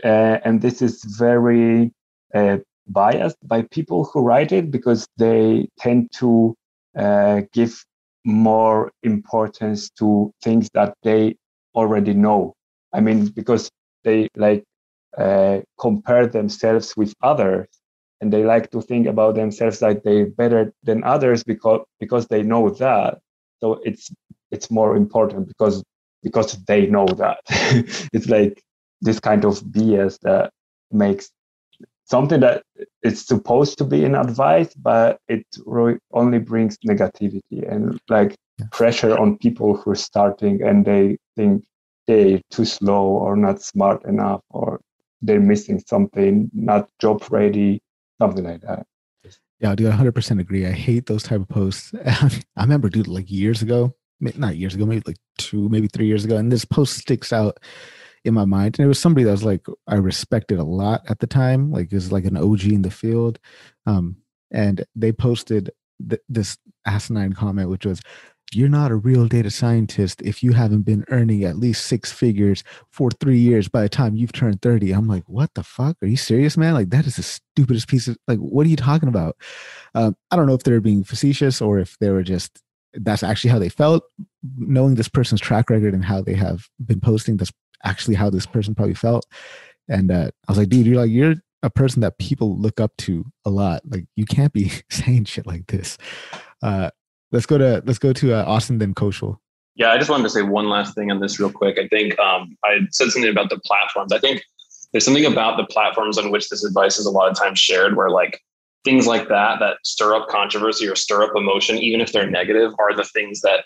uh, 0.04 0.38
and 0.44 0.60
this 0.62 0.82
is 0.82 1.04
very 1.04 1.92
uh, 2.34 2.58
biased 2.88 3.36
by 3.44 3.62
people 3.70 4.04
who 4.04 4.20
write 4.20 4.52
it 4.52 4.70
because 4.70 5.06
they 5.18 5.68
tend 5.78 6.10
to 6.12 6.54
uh, 6.96 7.42
give 7.52 7.84
more 8.24 8.90
importance 9.02 9.90
to 9.90 10.32
things 10.42 10.68
that 10.74 10.94
they 11.02 11.36
already 11.74 12.14
know. 12.14 12.54
I 12.92 13.00
mean, 13.00 13.26
because 13.26 13.70
they 14.02 14.28
like 14.36 14.64
uh, 15.18 15.60
compare 15.78 16.26
themselves 16.26 16.96
with 16.96 17.14
others 17.22 17.66
and 18.20 18.32
they 18.32 18.44
like 18.44 18.70
to 18.70 18.80
think 18.80 19.06
about 19.06 19.34
themselves 19.34 19.82
like 19.82 20.02
they're 20.02 20.26
better 20.26 20.72
than 20.82 21.04
others 21.04 21.44
because 21.44 21.82
because 22.00 22.26
they 22.28 22.42
know 22.42 22.70
that. 22.70 23.18
So 23.60 23.80
it's 23.84 24.10
it's 24.50 24.70
more 24.70 24.96
important 24.96 25.48
because 25.48 25.82
because 26.22 26.56
they 26.64 26.86
know 26.86 27.06
that. 27.06 27.38
It's 28.12 28.28
like 28.28 28.62
this 29.02 29.20
kind 29.20 29.44
of 29.44 29.60
bs 29.64 30.18
that 30.20 30.50
makes 30.90 31.30
something 32.04 32.40
that 32.40 32.62
it's 33.02 33.26
supposed 33.26 33.78
to 33.78 33.84
be 33.84 34.04
an 34.04 34.14
advice 34.14 34.72
but 34.74 35.18
it 35.28 35.44
really 35.66 35.98
only 36.12 36.38
brings 36.38 36.78
negativity 36.78 37.70
and 37.70 37.98
like 38.08 38.34
yeah. 38.58 38.66
pressure 38.72 39.18
on 39.18 39.38
people 39.38 39.76
who 39.76 39.90
are 39.90 39.96
starting 40.10 40.62
and 40.62 40.84
they 40.84 41.16
think 41.36 41.64
they're 42.06 42.40
too 42.50 42.64
slow 42.64 43.06
or 43.06 43.36
not 43.36 43.60
smart 43.60 44.04
enough 44.04 44.40
or 44.50 44.80
they're 45.22 45.40
missing 45.40 45.82
something 45.86 46.48
not 46.54 46.88
job 47.00 47.22
ready 47.30 47.80
something 48.20 48.44
like 48.44 48.60
that 48.62 48.86
yeah, 49.60 49.74
dude, 49.74 49.92
100% 49.92 50.40
agree. 50.40 50.66
I 50.66 50.72
hate 50.72 51.06
those 51.06 51.22
type 51.22 51.40
of 51.40 51.48
posts. 51.48 51.92
I 52.06 52.30
remember, 52.58 52.88
dude, 52.88 53.08
like 53.08 53.30
years 53.30 53.62
ago, 53.62 53.94
not 54.20 54.56
years 54.56 54.74
ago, 54.74 54.84
maybe 54.84 55.02
like 55.06 55.16
two, 55.38 55.68
maybe 55.68 55.88
three 55.88 56.06
years 56.06 56.24
ago, 56.24 56.36
and 56.36 56.52
this 56.52 56.64
post 56.64 56.98
sticks 56.98 57.32
out 57.32 57.58
in 58.24 58.34
my 58.34 58.44
mind. 58.44 58.78
And 58.78 58.84
it 58.84 58.88
was 58.88 58.98
somebody 58.98 59.24
that 59.24 59.30
was 59.30 59.44
like 59.44 59.66
I 59.86 59.94
respected 59.94 60.58
a 60.58 60.64
lot 60.64 61.02
at 61.08 61.20
the 61.20 61.26
time, 61.26 61.70
like 61.70 61.92
is 61.92 62.12
like 62.12 62.24
an 62.24 62.36
OG 62.36 62.64
in 62.64 62.82
the 62.82 62.90
field. 62.90 63.38
Um, 63.86 64.16
and 64.50 64.84
they 64.94 65.12
posted 65.12 65.70
th- 66.06 66.22
this 66.28 66.58
asinine 66.86 67.32
comment, 67.32 67.70
which 67.70 67.86
was, 67.86 68.00
"You're 68.52 68.68
not 68.68 68.90
a 68.90 68.96
real 68.96 69.26
data 69.26 69.50
scientist 69.50 70.22
if 70.22 70.42
you 70.42 70.52
haven't 70.52 70.82
been 70.82 71.04
earning 71.08 71.44
at 71.44 71.56
least 71.56 71.86
six 71.86 72.12
figures 72.12 72.62
for 72.90 73.10
three 73.10 73.38
years 73.38 73.68
by 73.68 73.82
the 73.82 73.88
time 73.88 74.16
you've 74.16 74.32
turned 74.32 74.62
30." 74.62 74.92
I'm 74.92 75.08
like, 75.08 75.24
"What 75.28 75.54
the 75.54 75.62
fuck? 75.62 75.96
Are 76.02 76.06
you 76.06 76.16
serious, 76.16 76.56
man? 76.56 76.74
Like 76.74 76.90
that 76.90 77.06
is 77.06 77.16
the 77.16 77.22
stupidest 77.22 77.88
piece 77.88 78.08
of 78.08 78.16
like. 78.28 78.38
What 78.38 78.66
are 78.66 78.70
you 78.70 78.76
talking 78.76 79.08
about?" 79.08 79.36
Um, 79.94 80.16
I 80.30 80.36
don't 80.36 80.46
know 80.46 80.54
if 80.54 80.62
they're 80.62 80.80
being 80.80 81.04
facetious 81.04 81.60
or 81.60 81.78
if 81.78 81.98
they 81.98 82.10
were 82.10 82.22
just 82.22 82.62
that's 82.98 83.22
actually 83.22 83.50
how 83.50 83.58
they 83.58 83.68
felt 83.68 84.04
knowing 84.56 84.94
this 84.94 85.08
person's 85.08 85.40
track 85.40 85.70
record 85.70 85.94
and 85.94 86.04
how 86.04 86.22
they 86.22 86.34
have 86.34 86.68
been 86.84 87.00
posting 87.00 87.36
that's 87.36 87.52
actually 87.84 88.14
how 88.14 88.30
this 88.30 88.46
person 88.46 88.74
probably 88.74 88.94
felt 88.94 89.26
and 89.88 90.10
uh, 90.10 90.30
i 90.48 90.52
was 90.52 90.58
like 90.58 90.68
dude 90.68 90.86
you're 90.86 90.96
like 90.96 91.10
you're 91.10 91.34
a 91.62 91.70
person 91.70 92.00
that 92.00 92.18
people 92.18 92.58
look 92.58 92.80
up 92.80 92.96
to 92.96 93.24
a 93.44 93.50
lot 93.50 93.82
like 93.86 94.06
you 94.16 94.24
can't 94.24 94.52
be 94.52 94.70
saying 94.90 95.24
shit 95.24 95.46
like 95.46 95.66
this 95.66 95.98
uh, 96.62 96.90
let's 97.32 97.46
go 97.46 97.58
to 97.58 97.82
let's 97.86 97.98
go 97.98 98.12
to 98.12 98.34
uh, 98.34 98.44
austin 98.44 98.78
then 98.78 98.94
Kaushal. 98.94 99.38
yeah 99.74 99.90
i 99.90 99.98
just 99.98 100.10
wanted 100.10 100.24
to 100.24 100.30
say 100.30 100.42
one 100.42 100.68
last 100.68 100.94
thing 100.94 101.10
on 101.10 101.20
this 101.20 101.38
real 101.38 101.50
quick 101.50 101.78
i 101.78 101.88
think 101.88 102.18
um, 102.18 102.56
i 102.64 102.78
said 102.90 103.10
something 103.10 103.30
about 103.30 103.50
the 103.50 103.58
platforms 103.60 104.12
i 104.12 104.18
think 104.18 104.42
there's 104.92 105.04
something 105.04 105.26
about 105.26 105.56
the 105.56 105.66
platforms 105.66 106.18
on 106.18 106.30
which 106.30 106.48
this 106.48 106.64
advice 106.64 106.98
is 106.98 107.06
a 107.06 107.10
lot 107.10 107.30
of 107.30 107.36
times 107.36 107.58
shared 107.58 107.96
where 107.96 108.10
like 108.10 108.40
things 108.86 109.06
like 109.06 109.28
that 109.28 109.58
that 109.58 109.76
stir 109.84 110.14
up 110.14 110.28
controversy 110.28 110.86
or 110.86 110.94
stir 110.94 111.24
up 111.24 111.32
emotion, 111.34 111.76
even 111.76 112.00
if 112.00 112.12
they're 112.12 112.30
negative, 112.30 112.72
are 112.78 112.94
the 112.96 113.04
things 113.04 113.40
that 113.40 113.64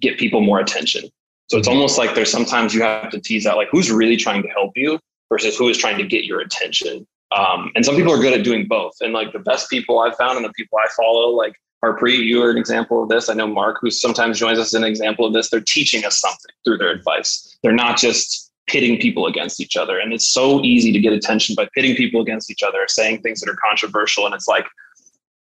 get 0.00 0.16
people 0.16 0.40
more 0.40 0.60
attention. 0.60 1.02
So 1.50 1.58
it's 1.58 1.68
almost 1.68 1.98
like 1.98 2.14
there's 2.14 2.30
sometimes 2.30 2.72
you 2.72 2.80
have 2.82 3.10
to 3.10 3.20
tease 3.20 3.46
out 3.46 3.56
like 3.56 3.68
who's 3.70 3.90
really 3.90 4.16
trying 4.16 4.42
to 4.42 4.48
help 4.48 4.72
you 4.76 4.98
versus 5.28 5.56
who 5.56 5.68
is 5.68 5.76
trying 5.76 5.98
to 5.98 6.06
get 6.06 6.24
your 6.24 6.40
attention. 6.40 7.06
Um, 7.36 7.72
and 7.74 7.84
some 7.84 7.96
people 7.96 8.12
are 8.12 8.20
good 8.20 8.32
at 8.32 8.44
doing 8.44 8.66
both. 8.66 8.94
And 9.00 9.12
like 9.12 9.32
the 9.32 9.40
best 9.40 9.68
people 9.68 9.98
I've 9.98 10.16
found 10.16 10.36
and 10.36 10.44
the 10.44 10.52
people 10.56 10.78
I 10.78 10.86
follow, 10.96 11.30
like 11.30 11.54
Harpreet, 11.84 12.24
you 12.24 12.42
are 12.42 12.50
an 12.50 12.56
example 12.56 13.02
of 13.02 13.08
this. 13.08 13.28
I 13.28 13.34
know 13.34 13.46
Mark, 13.46 13.78
who 13.80 13.90
sometimes 13.90 14.38
joins 14.38 14.58
us, 14.58 14.68
is 14.68 14.74
an 14.74 14.84
example 14.84 15.26
of 15.26 15.34
this. 15.34 15.50
They're 15.50 15.60
teaching 15.60 16.04
us 16.04 16.18
something 16.18 16.50
through 16.64 16.78
their 16.78 16.90
advice. 16.90 17.58
They're 17.62 17.72
not 17.72 17.98
just 17.98 18.52
pitting 18.66 18.98
people 18.98 19.26
against 19.26 19.60
each 19.60 19.76
other. 19.76 19.98
And 19.98 20.12
it's 20.12 20.26
so 20.26 20.62
easy 20.62 20.92
to 20.92 20.98
get 20.98 21.12
attention 21.12 21.54
by 21.54 21.68
pitting 21.74 21.94
people 21.96 22.22
against 22.22 22.50
each 22.50 22.62
other, 22.62 22.78
saying 22.88 23.20
things 23.20 23.40
that 23.40 23.50
are 23.50 23.56
controversial. 23.56 24.24
And 24.24 24.34
it's 24.34 24.48
like, 24.48 24.64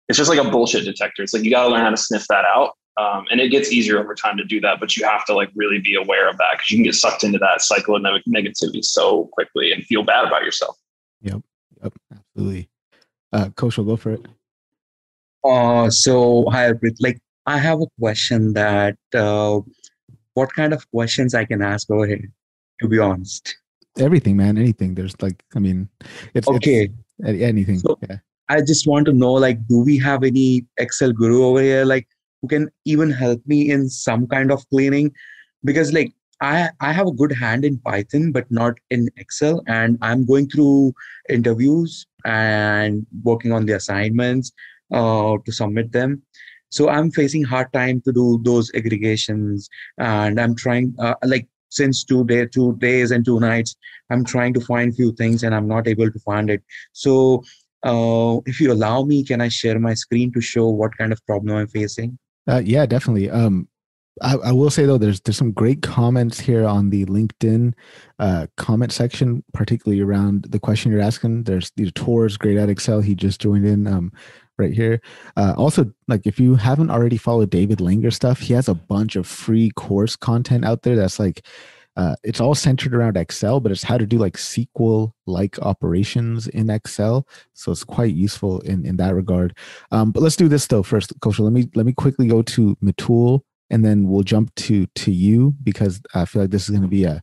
it's 0.09 0.17
just 0.17 0.29
like 0.29 0.45
a 0.45 0.49
bullshit 0.49 0.83
detector. 0.83 1.23
It's 1.23 1.33
like 1.33 1.43
you 1.43 1.51
got 1.51 1.63
to 1.63 1.69
learn 1.69 1.81
how 1.81 1.89
to 1.89 1.97
sniff 1.97 2.27
that 2.27 2.43
out. 2.43 2.71
Um, 2.97 3.25
and 3.31 3.39
it 3.39 3.49
gets 3.49 3.71
easier 3.71 3.99
over 3.99 4.13
time 4.13 4.37
to 4.37 4.43
do 4.43 4.59
that, 4.61 4.79
but 4.79 4.95
you 4.95 5.05
have 5.05 5.25
to 5.25 5.33
like 5.33 5.49
really 5.55 5.79
be 5.79 5.95
aware 5.95 6.29
of 6.29 6.37
that 6.37 6.49
because 6.53 6.69
you 6.69 6.77
can 6.77 6.83
get 6.83 6.93
sucked 6.93 7.23
into 7.23 7.39
that 7.39 7.61
cycle 7.61 7.95
of 7.95 8.03
negativity 8.03 8.83
so 8.83 9.29
quickly 9.31 9.71
and 9.71 9.83
feel 9.85 10.03
bad 10.03 10.27
about 10.27 10.43
yourself. 10.43 10.77
Yep, 11.21 11.41
yep, 11.81 11.93
absolutely. 12.11 12.69
Uh, 13.31 13.45
Kaushal, 13.55 13.85
go 13.85 13.95
for 13.95 14.11
it. 14.11 14.23
Uh, 15.43 15.89
so 15.89 16.45
hi. 16.49 16.71
Like, 16.99 17.19
I 17.45 17.57
have 17.57 17.81
a 17.81 17.87
question 17.99 18.53
that 18.53 18.97
uh, 19.13 19.59
what 20.33 20.53
kind 20.53 20.73
of 20.73 20.89
questions 20.91 21.35
I 21.35 21.45
can 21.45 21.61
ask 21.61 21.89
over 21.91 22.07
here? 22.07 22.29
to 22.83 22.87
be 22.87 22.99
honest. 22.99 23.55
Everything, 23.97 24.37
man. 24.37 24.57
Anything. 24.57 24.95
There's 24.95 25.15
like, 25.21 25.43
I 25.55 25.59
mean, 25.59 25.89
it's 26.33 26.47
okay. 26.47 26.89
It's 27.19 27.41
anything. 27.41 27.79
So 27.79 27.97
yeah. 28.07 28.17
I 28.49 28.61
just 28.61 28.87
want 28.87 29.05
to 29.05 29.13
know, 29.13 29.33
like, 29.33 29.65
do 29.67 29.79
we 29.79 29.97
have 29.99 30.23
any 30.23 30.65
Excel 30.77 31.11
guru 31.11 31.43
over 31.45 31.61
here, 31.61 31.85
like, 31.85 32.07
who 32.41 32.47
can 32.47 32.69
even 32.85 33.09
help 33.09 33.41
me 33.45 33.71
in 33.71 33.89
some 33.89 34.27
kind 34.27 34.51
of 34.51 34.67
cleaning? 34.69 35.13
Because, 35.63 35.93
like, 35.93 36.11
I 36.41 36.69
I 36.81 36.91
have 36.91 37.07
a 37.07 37.11
good 37.11 37.31
hand 37.31 37.63
in 37.63 37.77
Python, 37.79 38.31
but 38.31 38.49
not 38.51 38.73
in 38.89 39.07
Excel, 39.17 39.61
and 39.67 39.97
I'm 40.01 40.25
going 40.25 40.49
through 40.49 40.93
interviews 41.29 42.05
and 42.25 43.05
working 43.23 43.53
on 43.53 43.65
the 43.65 43.73
assignments 43.73 44.51
uh, 44.93 45.37
to 45.45 45.51
submit 45.51 45.91
them. 45.91 46.21
So 46.73 46.89
i'm 46.89 47.11
facing 47.11 47.43
hard 47.43 47.71
time 47.71 48.01
to 48.01 48.11
do 48.11 48.41
those 48.43 48.71
aggregations 48.73 49.69
and 49.99 50.39
i'm 50.41 50.55
trying 50.55 50.95
uh, 50.97 51.13
like 51.23 51.47
since 51.69 52.03
two 52.03 52.23
day 52.25 52.47
two 52.47 52.75
days 52.77 53.11
and 53.11 53.23
two 53.23 53.39
nights 53.39 53.75
i'm 54.09 54.23
trying 54.25 54.55
to 54.55 54.61
find 54.61 54.95
few 54.95 55.11
things 55.13 55.43
and 55.43 55.53
i'm 55.53 55.67
not 55.67 55.87
able 55.87 56.09
to 56.09 56.19
find 56.19 56.49
it. 56.49 56.63
So 56.93 57.43
uh, 57.83 58.39
if 58.47 58.59
you 58.59 58.71
allow 58.73 59.03
me 59.03 59.23
can 59.23 59.39
i 59.39 59.49
share 59.49 59.77
my 59.77 59.93
screen 59.93 60.31
to 60.33 60.41
show 60.41 60.67
what 60.67 60.97
kind 60.97 61.13
of 61.13 61.23
problem 61.27 61.55
i'm 61.55 61.67
facing? 61.67 62.17
Uh, 62.47 62.61
yeah 62.65 62.87
definitely. 62.87 63.29
Um, 63.29 63.67
I, 64.21 64.35
I, 64.35 64.51
will 64.51 64.69
say 64.69 64.85
though 64.85 64.99
there's 64.99 65.21
there's 65.21 65.37
some 65.37 65.51
great 65.51 65.81
comments 65.81 66.39
here 66.39 66.65
on 66.65 66.89
the 66.89 67.05
linkedin 67.05 67.73
uh, 68.19 68.47
comment 68.57 68.91
section 68.91 69.43
particularly 69.53 70.01
around 70.01 70.47
the 70.49 70.59
question 70.59 70.91
you're 70.91 71.01
asking. 71.01 71.43
There's 71.43 71.71
the 71.75 71.91
tours 71.91 72.37
great 72.37 72.57
at 72.57 72.69
excel 72.69 73.01
he 73.01 73.15
just 73.15 73.41
joined 73.41 73.65
in 73.65 73.87
um, 73.87 74.11
right 74.57 74.73
here. 74.73 75.01
Uh, 75.35 75.53
also, 75.57 75.91
like 76.07 76.25
if 76.25 76.39
you 76.39 76.55
haven't 76.55 76.91
already 76.91 77.17
followed 77.17 77.49
David 77.49 77.79
Langer 77.79 78.13
stuff, 78.13 78.39
he 78.39 78.53
has 78.53 78.67
a 78.67 78.75
bunch 78.75 79.15
of 79.15 79.27
free 79.27 79.71
course 79.71 80.15
content 80.15 80.65
out 80.65 80.83
there 80.83 80.95
that's 80.95 81.19
like 81.19 81.45
uh, 81.95 82.15
it's 82.23 82.41
all 82.41 82.55
centered 82.55 82.95
around 82.95 83.17
Excel, 83.17 83.59
but 83.59 83.71
it's 83.71 83.83
how 83.83 83.97
to 83.97 84.05
do 84.05 84.17
like 84.17 84.35
SQL 84.35 85.11
like 85.27 85.59
operations 85.59 86.47
in 86.47 86.69
Excel. 86.69 87.27
So 87.53 87.71
it's 87.71 87.83
quite 87.83 88.15
useful 88.15 88.61
in, 88.61 88.85
in 88.85 88.97
that 88.97 89.13
regard. 89.13 89.55
Um, 89.91 90.11
but 90.11 90.23
let's 90.23 90.35
do 90.35 90.47
this 90.47 90.67
though 90.67 90.83
first, 90.83 91.17
Kaushal. 91.19 91.41
Let 91.41 91.53
me 91.53 91.69
let 91.75 91.85
me 91.85 91.93
quickly 91.93 92.27
go 92.27 92.41
to 92.41 92.75
Metul 92.77 93.41
and 93.69 93.85
then 93.85 94.07
we'll 94.07 94.23
jump 94.23 94.53
to 94.55 94.87
to 94.87 95.11
you 95.11 95.55
because 95.63 96.01
I 96.15 96.25
feel 96.25 96.43
like 96.43 96.51
this 96.51 96.63
is 96.63 96.71
going 96.71 96.81
to 96.81 96.87
be 96.87 97.03
a 97.03 97.21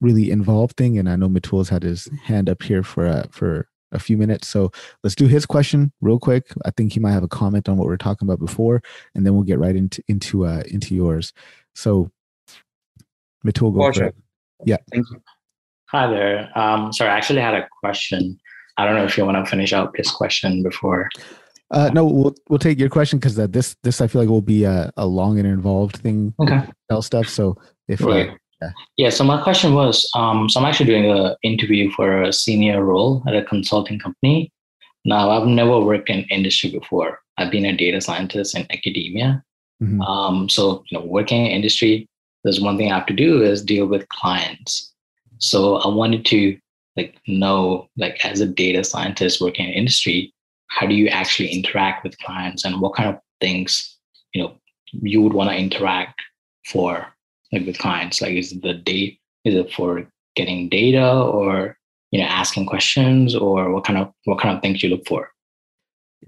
really 0.00 0.30
involved 0.30 0.76
thing. 0.76 0.98
And 0.98 1.08
I 1.08 1.16
know 1.16 1.28
Metul's 1.28 1.68
had 1.68 1.82
his 1.82 2.08
hand 2.24 2.48
up 2.48 2.62
here 2.62 2.82
for 2.82 3.06
uh, 3.06 3.26
for 3.30 3.68
a 3.92 3.98
few 3.98 4.16
minutes. 4.16 4.48
So 4.48 4.70
let's 5.02 5.14
do 5.14 5.26
his 5.26 5.46
question 5.46 5.92
real 6.00 6.18
quick. 6.18 6.52
I 6.64 6.70
think 6.70 6.92
he 6.92 7.00
might 7.00 7.12
have 7.12 7.22
a 7.22 7.28
comment 7.28 7.68
on 7.68 7.76
what 7.76 7.88
we 7.88 7.94
are 7.94 7.98
talking 7.98 8.26
about 8.26 8.40
before, 8.40 8.82
and 9.14 9.24
then 9.24 9.34
we'll 9.34 9.44
get 9.44 9.58
right 9.58 9.76
into 9.76 10.02
into 10.08 10.46
uh, 10.46 10.62
into 10.68 10.94
yours. 10.94 11.32
So, 11.74 12.10
Metul, 13.46 13.74
go 13.74 13.92
for 13.92 14.04
it. 14.04 14.16
Yeah. 14.64 14.78
Thank 14.90 15.06
you. 15.10 15.20
Hi 15.90 16.08
there. 16.08 16.50
Um, 16.58 16.92
sorry, 16.92 17.10
I 17.10 17.16
actually 17.16 17.40
had 17.40 17.54
a 17.54 17.68
question. 17.80 18.38
I 18.76 18.84
don't 18.84 18.96
know 18.96 19.04
if 19.04 19.16
you 19.16 19.24
want 19.24 19.44
to 19.44 19.48
finish 19.48 19.72
out 19.72 19.94
this 19.96 20.10
question 20.10 20.62
before. 20.62 21.08
Uh, 21.70 21.90
no, 21.92 22.04
we'll 22.04 22.34
we'll 22.48 22.58
take 22.58 22.78
your 22.78 22.88
question 22.88 23.18
because 23.18 23.38
uh, 23.38 23.46
this 23.46 23.76
this 23.82 24.00
I 24.00 24.06
feel 24.06 24.22
like 24.22 24.28
will 24.28 24.40
be 24.40 24.64
a, 24.64 24.90
a 24.96 25.06
long 25.06 25.38
and 25.38 25.46
involved 25.46 25.96
thing. 25.96 26.34
Okay. 26.40 26.62
Tell 26.88 27.02
stuff. 27.02 27.28
So 27.28 27.56
if 27.88 28.02
uh, 28.02 28.08
right. 28.08 28.30
Yeah. 28.60 28.70
yeah. 28.96 29.10
So 29.10 29.24
my 29.24 29.42
question 29.42 29.74
was, 29.74 30.08
um, 30.14 30.48
so 30.48 30.60
I'm 30.60 30.66
actually 30.66 30.86
doing 30.86 31.10
an 31.10 31.36
interview 31.42 31.90
for 31.92 32.22
a 32.22 32.32
senior 32.32 32.82
role 32.84 33.22
at 33.26 33.36
a 33.36 33.44
consulting 33.44 33.98
company. 33.98 34.50
Now 35.04 35.30
I've 35.30 35.46
never 35.46 35.80
worked 35.80 36.10
in 36.10 36.24
industry 36.24 36.70
before. 36.70 37.20
I've 37.38 37.50
been 37.50 37.66
a 37.66 37.76
data 37.76 38.00
scientist 38.00 38.56
in 38.56 38.66
academia. 38.70 39.42
Mm-hmm. 39.82 40.00
Um, 40.00 40.48
so 40.48 40.84
you 40.90 40.98
know, 40.98 41.04
working 41.04 41.44
in 41.44 41.52
industry, 41.52 42.08
there's 42.44 42.60
one 42.60 42.78
thing 42.78 42.90
I 42.90 42.96
have 42.96 43.06
to 43.06 43.14
do 43.14 43.42
is 43.42 43.62
deal 43.62 43.86
with 43.86 44.08
clients. 44.08 44.92
So 45.38 45.76
I 45.76 45.88
wanted 45.88 46.24
to 46.26 46.58
like 46.96 47.20
know, 47.26 47.88
like 47.96 48.24
as 48.24 48.40
a 48.40 48.46
data 48.46 48.82
scientist 48.84 49.40
working 49.40 49.66
in 49.66 49.72
industry, 49.72 50.32
how 50.68 50.86
do 50.86 50.94
you 50.94 51.08
actually 51.08 51.50
interact 51.50 52.04
with 52.04 52.18
clients 52.18 52.64
and 52.64 52.80
what 52.80 52.94
kind 52.94 53.08
of 53.08 53.20
things 53.40 53.98
you 54.32 54.42
know 54.42 54.56
you 54.92 55.20
would 55.20 55.34
want 55.34 55.50
to 55.50 55.56
interact 55.56 56.20
for 56.66 57.06
like 57.52 57.66
with 57.66 57.78
clients? 57.78 58.20
Like 58.20 58.32
is 58.32 58.58
the 58.60 58.74
date 58.74 59.20
is 59.44 59.54
it 59.54 59.72
for 59.72 60.06
getting 60.34 60.68
data 60.68 61.12
or 61.12 61.76
you 62.10 62.20
know 62.20 62.26
asking 62.26 62.66
questions 62.66 63.34
or 63.34 63.72
what 63.72 63.84
kind 63.84 63.98
of 63.98 64.12
what 64.24 64.40
kind 64.40 64.56
of 64.56 64.62
things 64.62 64.82
you 64.82 64.90
look 64.90 65.06
for? 65.06 65.30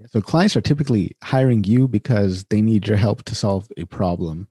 So 0.07 0.21
clients 0.21 0.55
are 0.55 0.61
typically 0.61 1.15
hiring 1.23 1.63
you 1.63 1.87
because 1.87 2.45
they 2.45 2.61
need 2.61 2.87
your 2.87 2.97
help 2.97 3.23
to 3.25 3.35
solve 3.35 3.67
a 3.77 3.85
problem. 3.85 4.47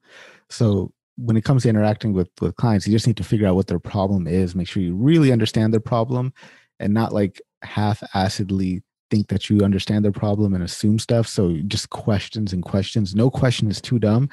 So 0.49 0.91
when 1.17 1.37
it 1.37 1.43
comes 1.43 1.63
to 1.63 1.69
interacting 1.69 2.13
with 2.13 2.29
with 2.41 2.55
clients, 2.55 2.87
you 2.87 2.93
just 2.93 3.07
need 3.07 3.17
to 3.17 3.23
figure 3.23 3.47
out 3.47 3.55
what 3.55 3.67
their 3.67 3.79
problem 3.79 4.27
is, 4.27 4.55
make 4.55 4.67
sure 4.67 4.83
you 4.83 4.95
really 4.95 5.31
understand 5.31 5.73
their 5.73 5.79
problem 5.79 6.33
and 6.79 6.93
not 6.93 7.13
like 7.13 7.41
half-assedly 7.63 8.81
think 9.11 9.27
that 9.27 9.49
you 9.49 9.61
understand 9.61 10.05
their 10.05 10.11
problem 10.11 10.53
and 10.53 10.63
assume 10.63 10.99
stuff. 10.99 11.27
So 11.27 11.57
just 11.67 11.89
questions 11.89 12.53
and 12.53 12.63
questions. 12.63 13.15
No 13.15 13.29
question 13.29 13.69
is 13.69 13.81
too 13.81 13.99
dumb 13.99 14.29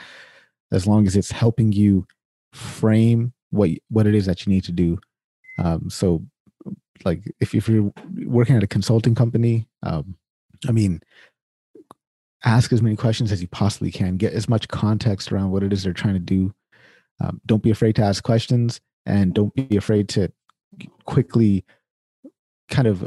as 0.72 0.86
long 0.86 1.06
as 1.06 1.16
it's 1.16 1.30
helping 1.30 1.72
you 1.72 2.06
frame 2.56 3.32
what 3.50 3.70
what 3.88 4.06
it 4.06 4.14
is 4.14 4.26
that 4.26 4.44
you 4.44 4.52
need 4.52 4.64
to 4.64 4.72
do. 4.72 4.98
Um, 5.58 5.88
so 5.88 6.22
like 7.04 7.22
if, 7.40 7.54
if 7.54 7.68
you're 7.68 7.92
working 8.24 8.56
at 8.56 8.62
a 8.62 8.66
consulting 8.66 9.14
company, 9.14 9.68
um, 9.82 10.16
I 10.68 10.72
mean, 10.72 11.00
ask 12.44 12.72
as 12.72 12.82
many 12.82 12.96
questions 12.96 13.32
as 13.32 13.40
you 13.40 13.48
possibly 13.48 13.90
can. 13.90 14.16
Get 14.16 14.32
as 14.32 14.48
much 14.48 14.68
context 14.68 15.30
around 15.30 15.50
what 15.50 15.62
it 15.62 15.72
is 15.72 15.82
they're 15.82 15.92
trying 15.92 16.14
to 16.14 16.20
do. 16.20 16.54
Um, 17.20 17.40
don't 17.46 17.62
be 17.62 17.70
afraid 17.70 17.96
to 17.96 18.02
ask 18.02 18.22
questions, 18.22 18.80
and 19.04 19.34
don't 19.34 19.54
be 19.54 19.76
afraid 19.76 20.08
to 20.10 20.32
quickly 21.04 21.64
kind 22.68 22.88
of 22.88 23.06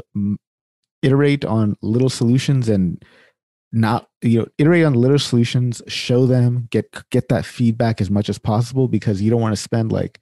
iterate 1.02 1.44
on 1.44 1.76
little 1.82 2.08
solutions 2.08 2.68
and 2.68 3.04
not 3.72 4.08
you 4.22 4.40
know 4.40 4.46
iterate 4.58 4.84
on 4.84 4.94
the 4.94 4.98
little 4.98 5.18
solutions 5.18 5.80
show 5.86 6.26
them 6.26 6.66
get 6.70 6.92
get 7.10 7.28
that 7.28 7.44
feedback 7.44 8.00
as 8.00 8.10
much 8.10 8.28
as 8.28 8.38
possible 8.38 8.88
because 8.88 9.22
you 9.22 9.30
don't 9.30 9.40
want 9.40 9.54
to 9.54 9.62
spend 9.62 9.92
like 9.92 10.18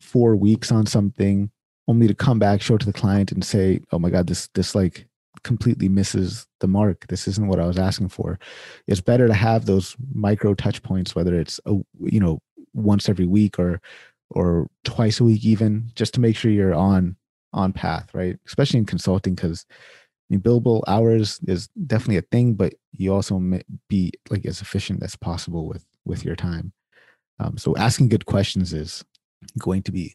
four 0.00 0.34
weeks 0.34 0.72
on 0.72 0.86
something 0.86 1.50
only 1.88 2.08
to 2.08 2.14
come 2.14 2.38
back 2.38 2.62
show 2.62 2.76
it 2.76 2.78
to 2.78 2.86
the 2.86 2.92
client 2.92 3.32
and 3.32 3.44
say 3.44 3.80
oh 3.92 3.98
my 3.98 4.08
god 4.08 4.26
this 4.26 4.48
this 4.54 4.74
like 4.74 5.06
completely 5.42 5.88
misses 5.88 6.46
the 6.60 6.68
mark. 6.68 7.06
This 7.08 7.26
isn't 7.26 7.48
what 7.48 7.60
i 7.60 7.66
was 7.66 7.78
asking 7.78 8.08
for. 8.08 8.38
It's 8.86 9.00
better 9.00 9.26
to 9.26 9.34
have 9.34 9.66
those 9.66 9.96
micro 10.12 10.54
touch 10.54 10.82
points 10.82 11.14
whether 11.14 11.38
it's 11.38 11.60
a, 11.66 11.72
you 12.00 12.20
know 12.20 12.40
once 12.72 13.08
every 13.08 13.26
week 13.26 13.58
or 13.58 13.80
or 14.30 14.68
twice 14.84 15.18
a 15.20 15.24
week 15.24 15.44
even 15.44 15.90
just 15.94 16.14
to 16.14 16.20
make 16.20 16.36
sure 16.36 16.50
you're 16.50 16.74
on 16.74 17.16
on 17.52 17.72
path 17.72 18.10
right? 18.14 18.38
Especially 18.46 18.78
in 18.78 18.86
consulting 18.86 19.34
because 19.34 19.66
mean, 20.30 20.40
billable 20.40 20.82
hours 20.86 21.40
is 21.46 21.68
definitely 21.86 22.18
a 22.18 22.22
thing, 22.22 22.54
but 22.54 22.74
you 22.92 23.12
also 23.12 23.40
be 23.88 24.12
like 24.28 24.46
as 24.46 24.60
efficient 24.60 25.02
as 25.02 25.16
possible 25.16 25.66
with 25.66 25.84
with 26.04 26.24
your 26.24 26.36
time. 26.36 26.72
Um, 27.38 27.56
so 27.56 27.76
asking 27.76 28.08
good 28.08 28.26
questions 28.26 28.72
is 28.72 29.04
going 29.58 29.82
to 29.84 29.92
be 29.92 30.14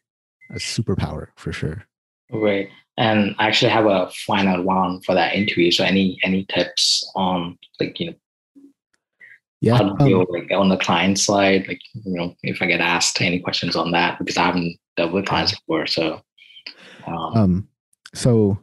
a 0.51 0.55
superpower 0.55 1.27
for 1.35 1.51
sure. 1.51 1.85
Right. 2.31 2.69
And 2.97 3.35
I 3.39 3.47
actually 3.47 3.71
have 3.71 3.85
a 3.85 4.09
final 4.25 4.63
one 4.63 5.01
for 5.01 5.13
that 5.15 5.35
interview. 5.35 5.71
So 5.71 5.83
any 5.83 6.17
any 6.23 6.45
tips 6.45 7.09
on 7.15 7.57
like 7.79 7.99
you 7.99 8.11
know 8.11 8.61
yeah 9.61 9.77
how 9.77 9.95
to 9.95 10.05
deal 10.05 10.21
um, 10.21 10.27
like 10.29 10.51
on 10.51 10.69
the 10.69 10.77
client 10.77 11.19
side, 11.19 11.67
like 11.67 11.81
you 11.93 12.17
know, 12.17 12.35
if 12.43 12.61
I 12.61 12.67
get 12.67 12.79
asked 12.79 13.21
any 13.21 13.39
questions 13.39 13.75
on 13.75 13.91
that 13.91 14.19
because 14.19 14.37
I 14.37 14.45
haven't 14.45 14.77
dealt 14.95 15.11
with 15.11 15.25
clients 15.25 15.51
before. 15.51 15.87
So 15.87 16.21
um, 17.07 17.15
um 17.15 17.67
so 18.13 18.59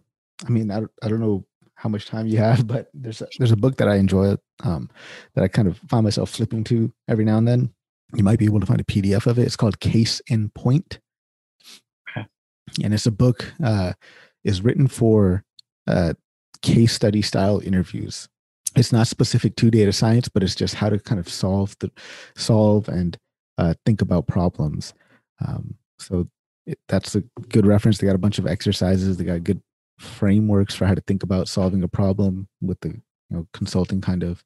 I 0.46 0.50
mean, 0.50 0.70
I, 0.70 0.82
I 1.02 1.08
don't 1.08 1.20
know 1.20 1.44
how 1.74 1.88
much 1.88 2.06
time 2.06 2.26
you 2.26 2.38
have, 2.48 2.66
but 2.66 2.88
there's 2.94 3.20
a, 3.20 3.28
there's 3.38 3.52
a 3.52 3.56
book 3.56 3.76
that 3.76 3.88
I 3.88 3.96
enjoy 3.96 4.36
um, 4.62 4.88
that 5.34 5.44
I 5.44 5.48
kind 5.48 5.68
of 5.68 5.78
find 5.88 6.04
myself 6.04 6.30
flipping 6.30 6.64
to 6.64 6.92
every 7.08 7.24
now 7.24 7.38
and 7.38 7.46
then. 7.46 7.72
You 8.14 8.24
might 8.24 8.38
be 8.38 8.44
able 8.44 8.60
to 8.60 8.66
find 8.66 8.80
a 8.80 8.84
PDF 8.84 9.26
of 9.26 9.38
it. 9.38 9.42
It's 9.42 9.56
called 9.56 9.80
Case 9.80 10.20
in 10.26 10.50
Point, 10.50 11.00
okay. 12.10 12.26
and 12.84 12.92
it's 12.92 13.06
a 13.06 13.10
book 13.10 13.52
uh, 13.64 13.94
is 14.44 14.60
written 14.60 14.86
for 14.86 15.44
uh, 15.86 16.12
case 16.60 16.92
study 16.92 17.22
style 17.22 17.60
interviews. 17.60 18.28
It's 18.76 18.92
not 18.92 19.06
specific 19.06 19.56
to 19.56 19.70
data 19.70 19.92
science, 19.92 20.28
but 20.28 20.42
it's 20.42 20.54
just 20.54 20.74
how 20.74 20.90
to 20.90 20.98
kind 20.98 21.18
of 21.18 21.28
solve 21.28 21.74
the 21.80 21.90
solve 22.36 22.88
and 22.88 23.16
uh, 23.58 23.74
think 23.84 24.02
about 24.02 24.26
problems. 24.26 24.94
Um, 25.46 25.74
so 25.98 26.28
it, 26.66 26.78
that's 26.88 27.14
a 27.14 27.22
good 27.48 27.66
reference. 27.66 27.98
They 27.98 28.06
got 28.06 28.14
a 28.14 28.18
bunch 28.18 28.38
of 28.38 28.46
exercises. 28.46 29.16
They 29.16 29.24
got 29.24 29.44
good 29.44 29.62
frameworks 30.02 30.74
for 30.74 30.86
how 30.86 30.94
to 30.94 31.00
think 31.02 31.22
about 31.22 31.48
solving 31.48 31.82
a 31.82 31.88
problem 31.88 32.48
with 32.60 32.80
the 32.80 32.88
you 32.88 33.02
know 33.30 33.46
consulting 33.52 34.00
kind 34.00 34.22
of 34.22 34.44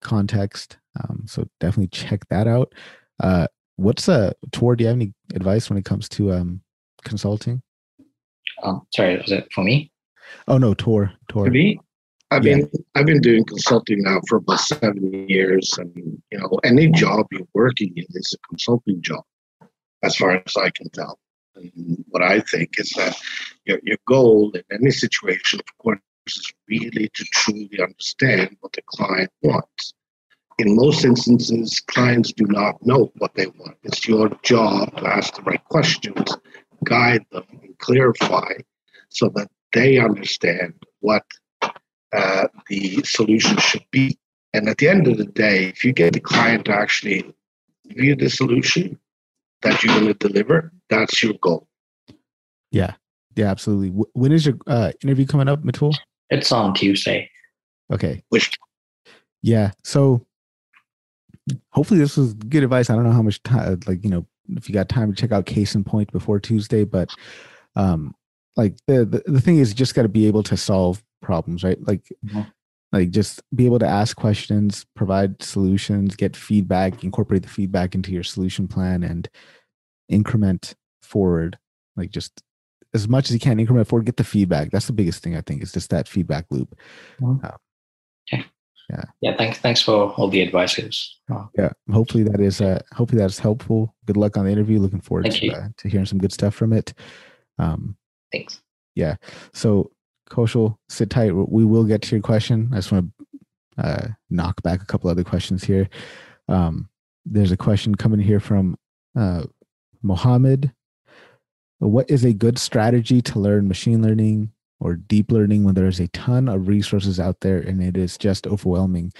context. 0.00 0.78
Um, 1.00 1.24
so 1.26 1.46
definitely 1.60 1.88
check 1.88 2.26
that 2.28 2.46
out. 2.46 2.74
Uh, 3.20 3.46
what's 3.76 4.08
a 4.08 4.34
Tor? 4.52 4.76
Do 4.76 4.84
you 4.84 4.88
have 4.88 4.96
any 4.96 5.12
advice 5.34 5.70
when 5.70 5.78
it 5.78 5.84
comes 5.84 6.08
to 6.10 6.32
um 6.32 6.60
consulting? 7.04 7.62
Oh, 8.62 8.82
sorry, 8.94 9.16
was 9.18 9.32
it 9.32 9.46
for 9.52 9.62
me? 9.62 9.90
Oh 10.48 10.58
no, 10.58 10.74
Tor. 10.74 11.12
Tor. 11.28 11.50
me? 11.50 11.78
I've 12.30 12.44
yeah. 12.44 12.56
been 12.56 12.70
I've 12.94 13.06
been 13.06 13.20
doing 13.20 13.44
consulting 13.44 14.02
now 14.02 14.20
for 14.28 14.36
about 14.38 14.60
seven 14.60 15.28
years, 15.28 15.72
and 15.78 15.92
you 16.32 16.38
know, 16.38 16.58
any 16.64 16.88
job 16.88 17.26
you're 17.30 17.46
working 17.54 17.92
in 17.96 18.04
is 18.10 18.34
a 18.34 18.48
consulting 18.48 19.00
job, 19.00 19.22
as 20.02 20.16
far 20.16 20.32
as 20.32 20.56
I 20.56 20.70
can 20.70 20.90
tell. 20.90 21.18
And 21.56 22.04
what 22.08 22.22
I 22.22 22.40
think 22.40 22.78
is 22.78 22.90
that 22.90 23.16
your, 23.64 23.78
your 23.82 23.98
goal 24.06 24.52
in 24.54 24.62
any 24.70 24.90
situation, 24.90 25.60
of 25.60 25.78
course, 25.78 26.00
is 26.26 26.52
really 26.68 27.08
to 27.14 27.24
truly 27.32 27.80
understand 27.80 28.56
what 28.60 28.72
the 28.72 28.82
client 28.86 29.30
wants. 29.42 29.94
In 30.58 30.74
most 30.74 31.04
instances, 31.04 31.80
clients 31.80 32.32
do 32.32 32.46
not 32.46 32.74
know 32.84 33.12
what 33.18 33.34
they 33.34 33.46
want. 33.46 33.76
It's 33.82 34.08
your 34.08 34.30
job 34.42 34.96
to 34.96 35.06
ask 35.06 35.34
the 35.34 35.42
right 35.42 35.62
questions, 35.64 36.36
guide 36.84 37.24
them, 37.30 37.44
and 37.62 37.78
clarify 37.78 38.52
so 39.10 39.28
that 39.34 39.50
they 39.72 39.98
understand 39.98 40.74
what 41.00 41.24
uh, 42.12 42.48
the 42.68 43.02
solution 43.04 43.58
should 43.58 43.84
be. 43.90 44.18
And 44.54 44.68
at 44.68 44.78
the 44.78 44.88
end 44.88 45.06
of 45.06 45.18
the 45.18 45.26
day, 45.26 45.66
if 45.66 45.84
you 45.84 45.92
get 45.92 46.14
the 46.14 46.20
client 46.20 46.64
to 46.66 46.72
actually 46.72 47.34
view 47.86 48.16
the 48.16 48.30
solution 48.30 48.98
that 49.62 49.82
you're 49.82 49.94
going 49.94 50.06
to 50.06 50.14
deliver, 50.14 50.72
that's 50.88 51.22
your 51.22 51.34
goal. 51.40 51.66
Yeah, 52.70 52.94
yeah, 53.34 53.50
absolutely. 53.50 53.90
When 54.12 54.32
is 54.32 54.46
your 54.46 54.56
uh, 54.66 54.92
interview 55.02 55.26
coming 55.26 55.48
up, 55.48 55.62
Metul? 55.62 55.94
It's 56.30 56.52
on 56.52 56.74
Tuesday. 56.74 57.30
Okay. 57.92 58.22
Which? 58.30 58.50
Yeah. 59.42 59.70
So 59.84 60.26
hopefully 61.70 62.00
this 62.00 62.16
was 62.16 62.34
good 62.34 62.64
advice. 62.64 62.90
I 62.90 62.94
don't 62.94 63.04
know 63.04 63.12
how 63.12 63.22
much 63.22 63.42
time, 63.42 63.80
like 63.86 64.02
you 64.02 64.10
know, 64.10 64.26
if 64.50 64.68
you 64.68 64.74
got 64.74 64.88
time 64.88 65.12
to 65.12 65.20
check 65.20 65.32
out 65.32 65.46
Case 65.46 65.74
in 65.74 65.84
Point 65.84 66.10
before 66.12 66.40
Tuesday, 66.40 66.84
but 66.84 67.10
um, 67.76 68.14
like 68.56 68.74
the 68.86 69.04
the, 69.04 69.22
the 69.26 69.40
thing 69.40 69.58
is, 69.58 69.70
you 69.70 69.74
just 69.76 69.94
got 69.94 70.02
to 70.02 70.08
be 70.08 70.26
able 70.26 70.42
to 70.44 70.56
solve 70.56 71.02
problems, 71.22 71.62
right? 71.64 71.78
Like. 71.86 72.02
Mm-hmm. 72.24 72.42
Like 72.92 73.10
just 73.10 73.42
be 73.54 73.66
able 73.66 73.80
to 73.80 73.86
ask 73.86 74.16
questions, 74.16 74.86
provide 74.94 75.42
solutions, 75.42 76.14
get 76.14 76.36
feedback, 76.36 77.02
incorporate 77.02 77.42
the 77.42 77.48
feedback 77.48 77.94
into 77.94 78.12
your 78.12 78.22
solution 78.22 78.68
plan, 78.68 79.02
and 79.02 79.28
increment 80.08 80.74
forward 81.02 81.58
like 81.96 82.10
just 82.10 82.42
as 82.94 83.08
much 83.08 83.26
as 83.26 83.32
you 83.32 83.40
can 83.40 83.58
increment 83.58 83.88
forward 83.88 84.06
get 84.06 84.16
the 84.16 84.24
feedback. 84.24 84.70
That's 84.70 84.86
the 84.86 84.92
biggest 84.92 85.22
thing 85.22 85.36
i 85.36 85.40
think 85.40 85.62
is 85.62 85.72
just 85.72 85.90
that 85.90 86.08
feedback 86.08 86.46
loop. 86.50 86.74
Mm-hmm. 87.20 87.44
um, 87.44 87.52
okay. 88.32 88.44
yeah. 88.90 89.04
Yeah 89.20 89.36
thanks 89.36 89.58
thanks 89.58 89.82
for 89.82 90.12
all 90.12 90.28
the 90.28 90.42
advices 90.42 91.18
oh. 91.30 91.48
yeah 91.56 91.70
hopefully 91.92 92.24
that 92.24 92.40
is 92.40 92.60
uh 92.60 92.80
hopefully 92.92 93.20
that's 93.20 93.38
helpful. 93.38 93.94
Good 94.06 94.16
luck 94.16 94.36
on 94.36 94.44
the 94.44 94.52
interview. 94.52 94.78
Looking 94.78 95.00
forward 95.00 95.30
to, 95.30 95.50
uh, 95.50 95.68
to 95.78 95.88
hearing 95.88 96.06
some 96.06 96.18
good 96.18 96.32
stuff 96.32 96.54
from 96.54 96.72
it. 96.72 96.94
Um 97.58 97.96
thanks. 98.32 98.60
yeah. 98.94 99.16
So 99.52 99.90
Kaushal, 100.30 100.76
sit 100.88 101.10
tight 101.10 101.32
we 101.32 101.64
will 101.64 101.84
get 101.84 102.02
to 102.02 102.16
your 102.16 102.22
question 102.22 102.68
i 102.72 102.76
just 102.76 102.92
want 102.92 103.10
to 103.18 103.84
uh 103.84 104.08
knock 104.30 104.62
back 104.62 104.82
a 104.82 104.86
couple 104.86 105.10
other 105.10 105.24
questions 105.24 105.62
here 105.62 105.88
um 106.48 106.88
there's 107.24 107.52
a 107.52 107.56
question 107.56 107.94
coming 107.94 108.20
here 108.20 108.40
from 108.40 108.76
uh 109.16 109.42
Mohammed, 110.06 110.72
what 111.78 112.08
is 112.10 112.24
a 112.24 112.32
good 112.32 112.58
strategy 112.58 113.20
to 113.22 113.38
learn 113.38 113.68
machine 113.68 114.02
learning 114.02 114.52
or 114.78 114.94
deep 114.94 115.30
learning 115.30 115.64
when 115.64 115.74
there's 115.74 116.00
a 116.00 116.08
ton 116.08 116.48
of 116.48 116.68
resources 116.68 117.18
out 117.18 117.40
there 117.40 117.58
and 117.58 117.82
it 117.82 117.96
is 117.96 118.16
just 118.16 118.46
overwhelming? 118.46 119.12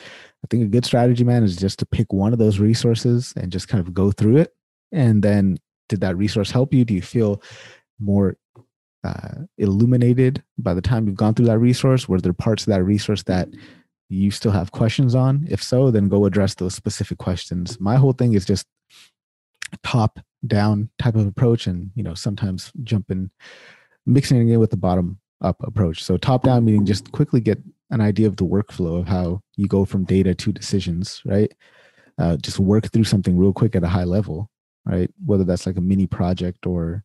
I 0.44 0.46
think 0.48 0.62
a 0.62 0.68
good 0.68 0.84
strategy, 0.84 1.24
man, 1.24 1.44
is 1.44 1.56
just 1.56 1.78
to 1.80 1.86
pick 1.86 2.12
one 2.12 2.32
of 2.32 2.38
those 2.38 2.58
resources 2.58 3.34
and 3.36 3.52
just 3.52 3.68
kind 3.68 3.86
of 3.86 3.92
go 3.92 4.10
through 4.10 4.38
it. 4.38 4.54
And 4.92 5.22
then, 5.22 5.58
did 5.88 6.00
that 6.00 6.16
resource 6.16 6.50
help 6.50 6.72
you? 6.72 6.84
Do 6.84 6.94
you 6.94 7.02
feel 7.02 7.42
more 8.00 8.36
uh, 9.06 9.44
illuminated 9.58 10.42
by 10.58 10.74
the 10.74 10.82
time 10.82 11.06
you've 11.06 11.16
gone 11.16 11.34
through 11.34 11.46
that 11.46 11.58
resource? 11.58 12.08
Were 12.08 12.20
there 12.20 12.32
parts 12.32 12.64
of 12.64 12.72
that 12.72 12.82
resource 12.82 13.22
that 13.24 13.48
you 14.08 14.30
still 14.30 14.52
have 14.52 14.72
questions 14.72 15.14
on? 15.14 15.46
If 15.48 15.62
so, 15.62 15.90
then 15.90 16.08
go 16.08 16.24
address 16.24 16.54
those 16.54 16.74
specific 16.74 17.18
questions. 17.18 17.80
My 17.80 17.96
whole 17.96 18.12
thing 18.12 18.34
is 18.34 18.44
just 18.44 18.66
top 19.82 20.20
down 20.46 20.90
type 20.98 21.14
of 21.14 21.26
approach 21.26 21.66
and 21.66 21.90
you 21.94 22.02
know 22.02 22.14
sometimes 22.14 22.72
jumping 22.84 23.30
mixing 24.04 24.36
it 24.36 24.52
in 24.52 24.60
with 24.60 24.70
the 24.70 24.76
bottom 24.76 25.18
up 25.40 25.56
approach 25.64 26.04
so 26.04 26.16
top 26.16 26.44
down 26.44 26.64
meaning 26.64 26.86
just 26.86 27.10
quickly 27.12 27.40
get 27.40 27.58
an 27.90 28.00
idea 28.00 28.26
of 28.26 28.36
the 28.36 28.44
workflow 28.44 29.00
of 29.00 29.08
how 29.08 29.40
you 29.56 29.66
go 29.66 29.84
from 29.84 30.04
data 30.04 30.34
to 30.34 30.52
decisions 30.52 31.20
right 31.24 31.52
uh, 32.18 32.36
just 32.36 32.58
work 32.58 32.90
through 32.92 33.04
something 33.04 33.36
real 33.36 33.52
quick 33.52 33.74
at 33.74 33.84
a 33.84 33.88
high 33.88 34.04
level 34.04 34.50
right 34.84 35.10
whether 35.24 35.44
that's 35.44 35.66
like 35.66 35.76
a 35.76 35.80
mini 35.80 36.06
project 36.06 36.64
or 36.66 37.02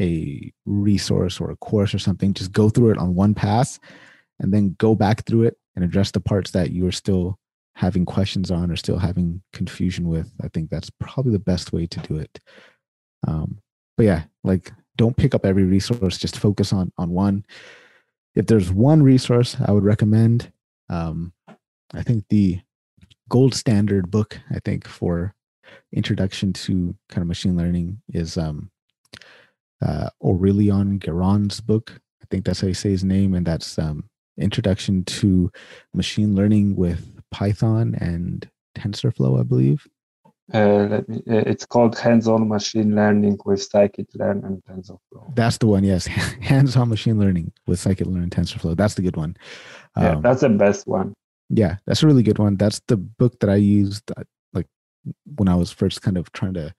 a 0.00 0.52
resource 0.64 1.40
or 1.40 1.50
a 1.50 1.56
course 1.56 1.94
or 1.94 1.98
something 1.98 2.32
just 2.32 2.52
go 2.52 2.70
through 2.70 2.90
it 2.90 2.98
on 2.98 3.14
one 3.14 3.34
pass 3.34 3.78
and 4.40 4.52
then 4.52 4.74
go 4.78 4.94
back 4.94 5.26
through 5.26 5.42
it 5.42 5.56
and 5.76 5.84
address 5.84 6.10
the 6.10 6.20
parts 6.20 6.50
that 6.52 6.70
you 6.70 6.86
are 6.86 6.92
still 6.92 7.38
having 7.76 8.04
questions 8.04 8.50
on 8.50 8.70
or 8.70 8.76
still 8.76 8.98
having 8.98 9.42
confusion 9.52 10.08
with. 10.08 10.32
I 10.42 10.48
think 10.48 10.70
that's 10.70 10.90
probably 10.98 11.32
the 11.32 11.38
best 11.38 11.72
way 11.72 11.86
to 11.86 12.00
do 12.00 12.16
it. 12.16 12.40
Um, 13.26 13.58
but 13.96 14.06
yeah, 14.06 14.24
like 14.44 14.72
don't 14.96 15.16
pick 15.16 15.34
up 15.34 15.46
every 15.46 15.64
resource. 15.64 16.18
Just 16.18 16.38
focus 16.38 16.72
on 16.72 16.92
on 16.98 17.10
one. 17.10 17.44
If 18.34 18.46
there's 18.46 18.72
one 18.72 19.02
resource 19.02 19.56
I 19.64 19.72
would 19.72 19.84
recommend, 19.84 20.52
um, 20.88 21.32
I 21.92 22.02
think 22.02 22.24
the 22.28 22.60
gold 23.28 23.54
standard 23.54 24.10
book 24.10 24.38
I 24.50 24.58
think 24.64 24.86
for 24.86 25.34
introduction 25.92 26.52
to 26.52 26.94
kind 27.08 27.22
of 27.22 27.28
machine 27.28 27.56
learning 27.56 28.00
is 28.12 28.36
um, 28.36 28.70
uh, 29.82 30.10
Aurélien 30.22 30.98
Géron's 30.98 31.60
book. 31.60 31.92
I 32.22 32.26
think 32.30 32.44
that's 32.44 32.60
how 32.60 32.68
you 32.68 32.74
say 32.74 32.90
his 32.90 33.04
name, 33.04 33.34
and 33.34 33.46
that's 33.46 33.78
um, 33.78 34.04
Introduction 34.38 35.04
to 35.04 35.50
Machine 35.94 36.34
Learning 36.34 36.76
with 36.76 37.12
Python 37.30 37.94
and 38.00 38.48
TensorFlow, 38.76 39.40
I 39.40 39.42
believe. 39.42 39.86
Uh, 40.52 41.02
me, 41.06 41.18
uh, 41.30 41.44
it's 41.46 41.64
called 41.64 41.96
hands-on 41.96 42.48
machine 42.48 42.96
learning 42.96 43.38
with 43.44 43.60
scikit-learn 43.60 44.44
and 44.44 44.62
TensorFlow. 44.64 45.34
That's 45.36 45.58
the 45.58 45.68
one, 45.68 45.84
yes. 45.84 46.06
hands-on 46.06 46.88
machine 46.88 47.20
learning 47.20 47.52
with 47.66 47.78
scikit-learn 47.78 48.22
and 48.22 48.32
TensorFlow. 48.32 48.76
That's 48.76 48.94
the 48.94 49.02
good 49.02 49.16
one. 49.16 49.36
Yeah, 49.96 50.14
um, 50.14 50.22
that's 50.22 50.40
the 50.40 50.48
best 50.48 50.88
one. 50.88 51.14
Yeah, 51.50 51.76
that's 51.86 52.02
a 52.02 52.06
really 52.06 52.22
good 52.22 52.38
one. 52.38 52.56
That's 52.56 52.80
the 52.88 52.96
book 52.96 53.38
that 53.40 53.50
I 53.50 53.56
used 53.56 54.10
uh, 54.16 54.22
like 54.52 54.66
when 55.36 55.48
I 55.48 55.54
was 55.54 55.70
first 55.70 56.02
kind 56.02 56.16
of 56.16 56.30
trying 56.32 56.54
to 56.54 56.74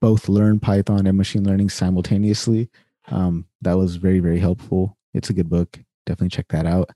both 0.00 0.28
learn 0.28 0.60
Python 0.60 1.06
and 1.06 1.16
machine 1.16 1.44
learning 1.44 1.70
simultaneously. 1.70 2.70
Um, 3.08 3.46
that 3.62 3.76
was 3.76 3.96
very, 3.96 4.20
very 4.20 4.38
helpful. 4.38 4.96
It's 5.14 5.30
a 5.30 5.34
good 5.34 5.48
book. 5.48 5.78
Definitely 6.06 6.30
check 6.30 6.48
that 6.48 6.66
out. 6.66 6.90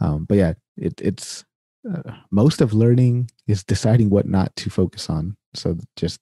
Um, 0.00 0.24
but 0.24 0.36
yeah, 0.36 0.54
it, 0.76 1.00
it's 1.00 1.44
uh, 1.90 2.12
most 2.30 2.60
of 2.60 2.72
learning 2.72 3.30
is 3.46 3.64
deciding 3.64 4.10
what 4.10 4.26
not 4.26 4.54
to 4.56 4.70
focus 4.70 5.10
on. 5.10 5.36
So 5.54 5.76
just 5.96 6.20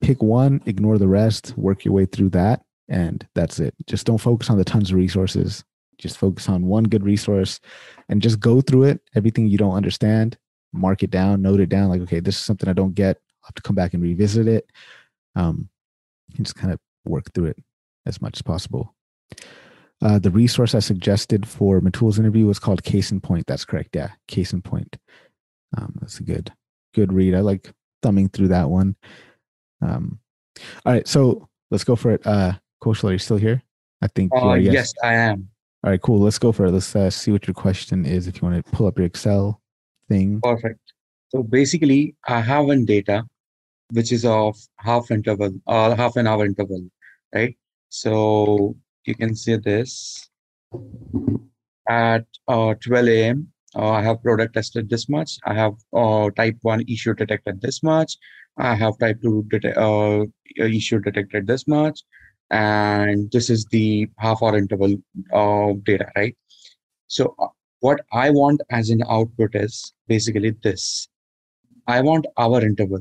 pick 0.00 0.22
one, 0.22 0.60
ignore 0.66 0.98
the 0.98 1.08
rest, 1.08 1.54
work 1.56 1.84
your 1.84 1.94
way 1.94 2.06
through 2.06 2.30
that, 2.30 2.62
and 2.88 3.26
that's 3.34 3.58
it. 3.58 3.74
Just 3.86 4.06
don't 4.06 4.18
focus 4.18 4.50
on 4.50 4.58
the 4.58 4.64
tons 4.64 4.90
of 4.90 4.96
resources. 4.96 5.64
Just 5.98 6.18
focus 6.18 6.48
on 6.48 6.66
one 6.66 6.84
good 6.84 7.04
resource 7.04 7.58
and 8.08 8.20
just 8.20 8.38
go 8.38 8.60
through 8.60 8.84
it. 8.84 9.00
Everything 9.14 9.48
you 9.48 9.58
don't 9.58 9.74
understand, 9.74 10.36
mark 10.72 11.02
it 11.02 11.10
down, 11.10 11.42
note 11.42 11.60
it 11.60 11.68
down. 11.68 11.88
Like, 11.88 12.02
okay, 12.02 12.20
this 12.20 12.36
is 12.36 12.42
something 12.42 12.68
I 12.68 12.74
don't 12.74 12.94
get. 12.94 13.18
I'll 13.46 13.50
have 13.50 13.54
to 13.54 13.62
come 13.62 13.76
back 13.76 13.94
and 13.94 14.02
revisit 14.02 14.48
it. 14.48 14.68
Um, 15.36 15.68
and 16.36 16.44
just 16.44 16.56
kind 16.56 16.72
of 16.72 16.80
work 17.04 17.32
through 17.32 17.46
it 17.46 17.58
as 18.06 18.20
much 18.20 18.38
as 18.38 18.42
possible. 18.42 18.92
Uh, 20.02 20.18
the 20.18 20.30
resource 20.30 20.74
I 20.74 20.80
suggested 20.80 21.46
for 21.46 21.80
Mitul's 21.80 22.18
interview 22.18 22.46
was 22.46 22.58
called 22.58 22.82
Case 22.82 23.12
in 23.12 23.20
Point. 23.20 23.46
That's 23.46 23.64
correct. 23.64 23.94
Yeah, 23.94 24.10
Case 24.26 24.52
in 24.52 24.62
Point. 24.62 24.96
Um, 25.78 25.94
that's 26.00 26.18
a 26.18 26.24
good, 26.24 26.52
good 26.92 27.12
read. 27.12 27.34
I 27.34 27.40
like 27.40 27.72
thumbing 28.02 28.28
through 28.30 28.48
that 28.48 28.68
one. 28.68 28.96
Um, 29.80 30.18
all 30.84 30.92
right, 30.92 31.06
so 31.06 31.48
let's 31.70 31.84
go 31.84 31.94
for 31.94 32.10
it. 32.10 32.26
Uh, 32.26 32.54
Kaushal, 32.82 33.10
are 33.10 33.12
you 33.12 33.18
still 33.18 33.36
here? 33.36 33.62
I 34.02 34.08
think. 34.08 34.32
Uh, 34.34 34.54
yes. 34.54 34.74
yes, 34.74 34.94
I 35.04 35.14
am. 35.14 35.48
All 35.84 35.90
right, 35.90 36.02
cool. 36.02 36.18
Let's 36.18 36.38
go 36.38 36.50
for 36.50 36.66
it. 36.66 36.72
Let's 36.72 36.94
uh, 36.96 37.10
see 37.10 37.30
what 37.30 37.46
your 37.46 37.54
question 37.54 38.04
is. 38.04 38.26
If 38.26 38.42
you 38.42 38.48
want 38.48 38.64
to 38.64 38.72
pull 38.72 38.86
up 38.86 38.98
your 38.98 39.06
Excel 39.06 39.62
thing. 40.08 40.40
Perfect. 40.42 40.80
So 41.28 41.42
basically, 41.42 42.16
I 42.26 42.40
have 42.40 42.66
one 42.66 42.84
data 42.84 43.24
which 43.92 44.12
is 44.12 44.24
of 44.24 44.56
half 44.78 45.10
interval 45.10 45.52
or 45.66 45.76
uh, 45.76 45.96
half 45.96 46.16
an 46.16 46.26
hour 46.26 46.44
interval, 46.44 46.82
right? 47.34 47.56
So 47.88 48.76
you 49.04 49.14
can 49.14 49.34
see 49.34 49.56
this 49.56 50.28
at 51.88 52.24
uh, 52.48 52.74
12 52.80 53.08
a.m. 53.08 53.48
Uh, 53.74 53.90
I 53.90 54.02
have 54.02 54.22
product 54.22 54.54
tested 54.54 54.88
this 54.88 55.08
much. 55.08 55.38
I 55.44 55.54
have 55.54 55.74
uh, 55.92 56.30
type 56.30 56.56
1 56.62 56.84
issue 56.88 57.14
detected 57.14 57.60
this 57.60 57.82
much. 57.82 58.16
I 58.58 58.74
have 58.74 58.98
type 58.98 59.20
2 59.22 59.46
det- 59.50 59.76
uh, 59.76 60.24
issue 60.56 61.00
detected 61.00 61.46
this 61.46 61.66
much. 61.68 62.00
And 62.50 63.30
this 63.32 63.50
is 63.50 63.66
the 63.66 64.08
half 64.18 64.42
hour 64.42 64.56
interval 64.56 64.96
uh, 65.32 65.72
data, 65.84 66.10
right? 66.16 66.36
So, 67.08 67.34
what 67.80 68.00
I 68.12 68.30
want 68.30 68.62
as 68.70 68.90
an 68.90 69.02
output 69.08 69.54
is 69.54 69.92
basically 70.08 70.54
this 70.62 71.08
I 71.86 72.00
want 72.00 72.26
our 72.36 72.64
interval. 72.64 73.00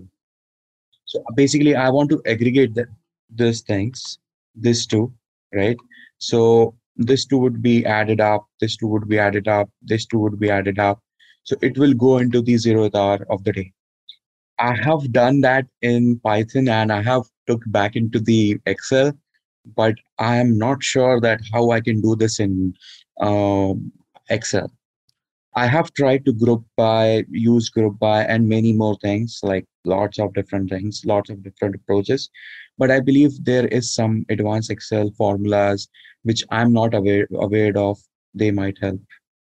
So, 1.06 1.24
basically, 1.36 1.76
I 1.76 1.90
want 1.90 2.10
to 2.12 2.22
aggregate 2.26 2.76
the, 2.76 2.88
these 3.34 3.62
things, 3.62 4.20
these 4.56 4.86
two, 4.86 5.14
right? 5.54 5.78
So 6.18 6.76
this 6.96 7.26
two 7.26 7.38
would 7.38 7.62
be 7.62 7.86
added 7.86 8.22
up, 8.22 8.48
this 8.62 8.78
two 8.78 8.88
would 8.88 9.08
be 9.08 9.20
added 9.20 9.48
up, 9.48 9.70
this 9.82 10.06
two 10.06 10.20
would 10.20 10.40
be 10.40 10.50
added 10.50 10.80
up. 10.80 11.00
So 11.44 11.56
it 11.62 11.78
will 11.78 11.94
go 11.94 12.18
into 12.18 12.42
the 12.42 12.56
zeroth 12.56 12.96
hour 12.96 13.26
of 13.30 13.44
the 13.44 13.54
day. 13.54 13.74
I 14.58 14.74
have 14.76 15.12
done 15.12 15.42
that 15.42 15.68
in 15.82 16.20
Python 16.20 16.70
and 16.70 16.92
I 16.92 17.02
have 17.02 17.24
took 17.48 17.62
back 17.68 17.96
into 17.96 18.20
the 18.20 18.58
Excel, 18.66 19.12
but 19.76 19.96
I 20.18 20.38
am 20.38 20.58
not 20.58 20.82
sure 20.82 21.20
that 21.20 21.42
how 21.52 21.72
I 21.72 21.82
can 21.82 22.02
do 22.02 22.16
this 22.16 22.40
in 22.40 22.74
um, 23.20 23.92
Excel. 24.30 24.72
I 25.56 25.68
have 25.68 25.94
tried 25.94 26.26
to 26.26 26.34
group 26.34 26.66
by, 26.76 27.26
use 27.30 27.70
group 27.70 28.00
by, 28.00 28.24
and 28.24 28.48
many 28.48 28.74
more 28.74 28.98
things 29.02 29.40
like 29.44 29.66
lots 29.86 30.20
of 30.20 30.34
different 30.34 30.70
things, 30.70 31.04
lots 31.06 31.30
of 31.30 31.44
different 31.44 31.76
approaches. 31.76 32.30
But 32.78 32.92
i 32.92 33.00
believe 33.00 33.44
there 33.44 33.68
is 33.68 33.94
some 33.94 34.26
advanced 34.30 34.70
excel 34.70 35.12
formulas 35.18 35.88
which 36.24 36.44
i'm 36.52 36.74
not 36.74 36.94
aware 36.94 37.28
aware 37.36 37.78
of. 37.78 38.00
They 38.34 38.52
might 38.52 38.78
help. 38.82 39.00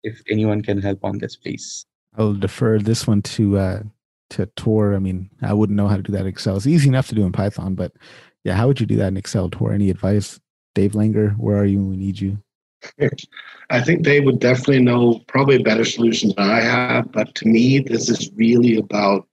If 0.03 0.21
anyone 0.29 0.63
can 0.63 0.81
help 0.81 1.03
on 1.03 1.19
this 1.19 1.35
please. 1.35 1.85
I'll 2.17 2.33
defer 2.33 2.79
this 2.79 3.07
one 3.07 3.21
to 3.21 3.57
uh 3.57 3.83
to 4.31 4.45
tor. 4.55 4.95
I 4.95 4.99
mean 4.99 5.29
i 5.41 5.53
wouldn't 5.53 5.77
know 5.77 5.87
how 5.87 5.97
to 5.97 6.03
do 6.03 6.11
that 6.13 6.21
in 6.21 6.27
excel. 6.27 6.57
It's 6.57 6.67
easy 6.67 6.89
enough 6.89 7.07
to 7.09 7.15
do 7.15 7.25
in 7.25 7.31
python 7.31 7.75
but 7.75 7.93
yeah 8.43 8.55
how 8.55 8.67
would 8.67 8.79
you 8.79 8.85
do 8.85 8.97
that 8.97 9.09
in 9.09 9.17
excel 9.17 9.49
tor? 9.49 9.73
Any 9.73 9.89
advice? 9.89 10.39
Dave 10.73 10.93
langer 10.93 11.37
where 11.37 11.57
are 11.57 11.65
you? 11.65 11.77
When 11.77 11.89
we 11.91 11.97
need 11.97 12.19
you. 12.19 12.37
I 13.69 13.81
think 13.81 14.03
they 14.03 14.19
would 14.19 14.39
definitely 14.39 14.81
know 14.81 15.21
probably 15.27 15.57
a 15.57 15.63
better 15.63 15.85
solution 15.85 16.33
than 16.35 16.49
I 16.49 16.61
have. 16.61 17.11
But 17.11 17.33
to 17.35 17.47
me, 17.47 17.79
this 17.79 18.09
is 18.09 18.31
really 18.35 18.77
about 18.77 19.27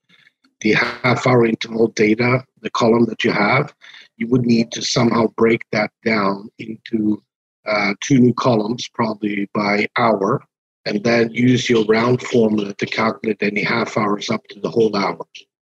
the 0.61 0.73
half 0.73 1.25
hour 1.25 1.45
interval 1.45 1.87
data, 1.87 2.43
the 2.61 2.69
column 2.69 3.05
that 3.05 3.23
you 3.23 3.31
have, 3.31 3.73
you 4.17 4.27
would 4.27 4.45
need 4.45 4.71
to 4.71 4.81
somehow 4.81 5.27
break 5.37 5.61
that 5.71 5.91
down 6.03 6.49
into 6.59 7.21
uh, 7.65 7.93
two 8.01 8.19
new 8.19 8.33
columns, 8.33 8.87
probably 8.93 9.49
by 9.53 9.87
hour, 9.97 10.43
and 10.85 11.03
then 11.03 11.29
use 11.31 11.69
your 11.69 11.85
round 11.85 12.21
formula 12.21 12.73
to 12.73 12.85
calculate 12.85 13.41
any 13.41 13.63
half 13.63 13.97
hours 13.97 14.29
up 14.29 14.45
to 14.49 14.59
the 14.59 14.69
whole 14.69 14.95
hour. 14.95 15.19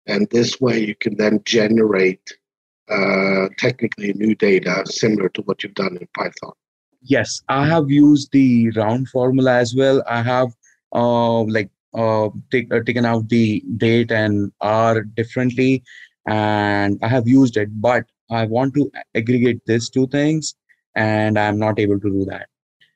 And 0.08 0.28
this 0.30 0.60
way 0.60 0.80
you 0.80 0.96
can 0.96 1.18
then 1.18 1.42
generate 1.46 2.38
uh, 2.90 3.48
technically 3.58 4.14
new 4.14 4.36
data 4.36 4.84
similar 4.86 5.30
to 5.30 5.42
what 5.44 5.64
you've 5.64 5.76
done 5.76 5.98
in 6.00 6.08
Python. 6.16 6.54
Yes, 7.04 7.42
I 7.50 7.66
have 7.68 7.90
used 7.90 8.32
the 8.32 8.70
round 8.72 9.10
formula 9.10 9.54
as 9.56 9.74
well. 9.76 10.04
I 10.08 10.22
have 10.22 10.50
uh, 10.94 11.42
like 11.44 11.70
uh, 11.94 12.30
take, 12.52 12.74
uh, 12.74 12.82
taken 12.84 13.06
out 13.06 13.28
the 13.30 13.64
date 13.78 14.12
and 14.12 14.52
hour 14.62 15.04
differently. 15.04 15.84
And 16.28 17.00
i 17.02 17.08
have 17.08 17.28
used 17.28 17.58
it 17.58 17.70
but 17.82 18.06
i 18.30 18.46
want 18.46 18.76
to 18.76 18.92
aggregate 19.16 19.60
these 19.66 19.90
two 19.90 20.06
things 20.08 20.56
and 20.96 21.40
i'm 21.40 21.58
not 21.58 21.80
able 21.80 22.00
to 22.00 22.10
do 22.10 22.26
that. 22.26 22.48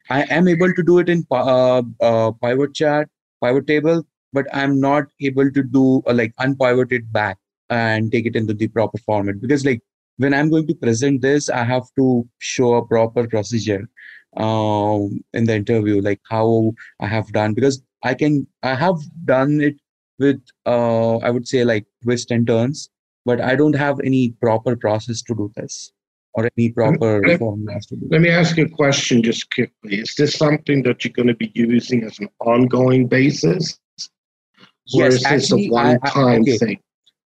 I 0.10 0.22
am 0.24 0.48
able 0.48 0.72
to 0.72 0.84
do 0.84 1.00
it 1.00 1.10
in 1.10 1.26
uh, 1.32 1.82
uh, 2.00 2.32
pivot 2.34 2.76
chart 2.76 3.10
pivot 3.44 3.66
table 3.66 4.06
but 4.32 4.46
i'm 4.54 4.80
not 4.80 5.06
able 5.22 5.50
to 5.52 5.64
do 5.64 6.04
uh, 6.06 6.14
like 6.14 6.36
unpivot 6.40 6.92
it 6.92 7.12
back 7.12 7.38
and 7.72 8.12
take 8.12 8.28
it 8.28 8.36
into 8.36 8.54
the 8.54 8.68
proper 8.68 9.00
format. 9.00 9.42
Because 9.42 9.66
like 9.66 9.82
when 10.18 10.34
i'm 10.34 10.50
going 10.50 10.68
to 10.68 10.76
present 10.76 11.22
this 11.22 11.50
i 11.50 11.64
have 11.64 11.88
to 11.96 12.28
show 12.40 12.76
a 12.76 12.86
proper 12.86 13.28
procedure 13.28 13.90
um, 14.38 15.24
in 15.34 15.46
the 15.46 15.56
interview 15.56 16.02
like 16.02 16.20
how 16.30 16.74
i 17.00 17.08
have 17.08 17.32
done 17.32 17.54
because 17.54 17.82
I 18.06 18.14
can 18.14 18.46
I 18.62 18.76
have 18.76 18.98
done 19.26 19.62
it 19.62 19.78
with 20.20 20.40
uh, 20.66 21.18
I 21.18 21.32
would 21.32 21.48
say 21.48 21.64
like 21.66 21.86
twists 22.04 22.32
and 22.32 22.46
turns, 22.46 22.90
but 23.26 23.42
I 23.42 23.56
don't 23.56 23.76
have 23.76 24.00
any 24.04 24.32
proper 24.40 24.76
process 24.76 25.24
to 25.24 25.36
do 25.36 25.52
this 25.56 25.92
or 26.36 26.48
any 26.56 26.70
proper 26.72 27.22
let, 27.28 27.40
formulas 27.40 27.88
to 27.88 27.96
do. 27.96 28.08
Let 28.12 28.22
me 28.22 28.30
ask 28.30 28.58
you 28.58 28.66
a 28.66 28.70
question 28.70 29.24
just 29.24 29.50
quickly. 29.52 30.02
Is 30.02 30.14
this 30.18 30.36
something 30.36 30.84
that 30.84 31.04
you're 31.04 31.14
going 31.14 31.28
to 31.30 31.34
be 31.34 31.52
using 31.56 32.04
as 32.04 32.20
an 32.20 32.30
ongoing 32.42 33.08
basis? 33.08 33.80
Or 34.94 35.06
yes, 35.06 35.14
is 35.16 35.24
this 35.24 35.32
actually, 35.32 35.68
a 35.68 35.72
one-time 35.72 36.42
okay. 36.42 36.58
thing? 36.58 36.80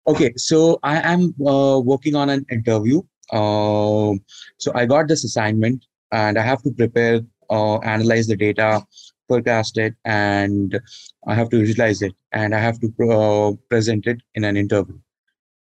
Okay, 0.08 0.34
so 0.38 0.80
I 0.84 1.02
am 1.02 1.36
uh, 1.45 1.80
working 1.80 2.16
on 2.16 2.30
an 2.30 2.45
interview. 2.49 3.02
Uh, 3.30 4.14
so 4.58 4.72
I 4.74 4.86
got 4.86 5.10
this 5.10 5.26
assignment, 5.26 5.86
and 6.12 6.38
I 6.38 6.41
have 6.41 6.62
to 6.64 6.72
prepare, 6.72 7.22
uh, 7.49 7.78
analyze 7.80 8.28
the 8.28 8.36
data, 8.36 8.86
forecast 9.32 9.78
it 9.78 9.95
and 10.03 10.80
I 11.28 11.36
have 11.36 11.49
to 11.51 11.59
visualize 11.59 12.01
it 12.01 12.16
and 12.34 12.53
I 12.53 12.59
have 12.59 12.80
to 12.82 12.88
uh, 13.09 13.51
present 13.70 14.07
it 14.07 14.20
in 14.36 14.43
an 14.43 14.57
interview. 14.57 14.99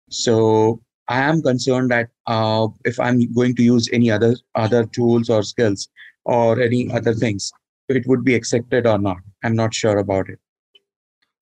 So 0.09 0.81
I 1.07 1.19
am 1.21 1.41
concerned 1.41 1.91
that 1.91 2.09
uh, 2.25 2.67
if 2.85 2.99
I'm 2.99 3.31
going 3.33 3.55
to 3.55 3.63
use 3.63 3.89
any 3.91 4.09
other 4.11 4.35
other 4.55 4.85
tools 4.85 5.29
or 5.29 5.43
skills 5.43 5.87
or 6.25 6.59
any 6.59 6.91
other 6.91 7.13
things, 7.13 7.51
it 7.89 8.05
would 8.07 8.23
be 8.23 8.35
accepted 8.35 8.87
or 8.87 8.97
not. 8.97 9.17
I'm 9.43 9.55
not 9.55 9.73
sure 9.73 9.97
about 9.97 10.29
it. 10.29 10.39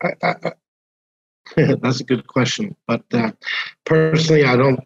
I, 0.04 0.10
I, 0.24 0.36
I, 0.48 0.52
that's 1.82 2.02
a 2.02 2.04
good 2.04 2.28
question, 2.28 2.76
but 2.88 3.04
uh, 3.14 3.32
personally, 3.86 4.44
I 4.44 4.56
don't. 4.56 4.80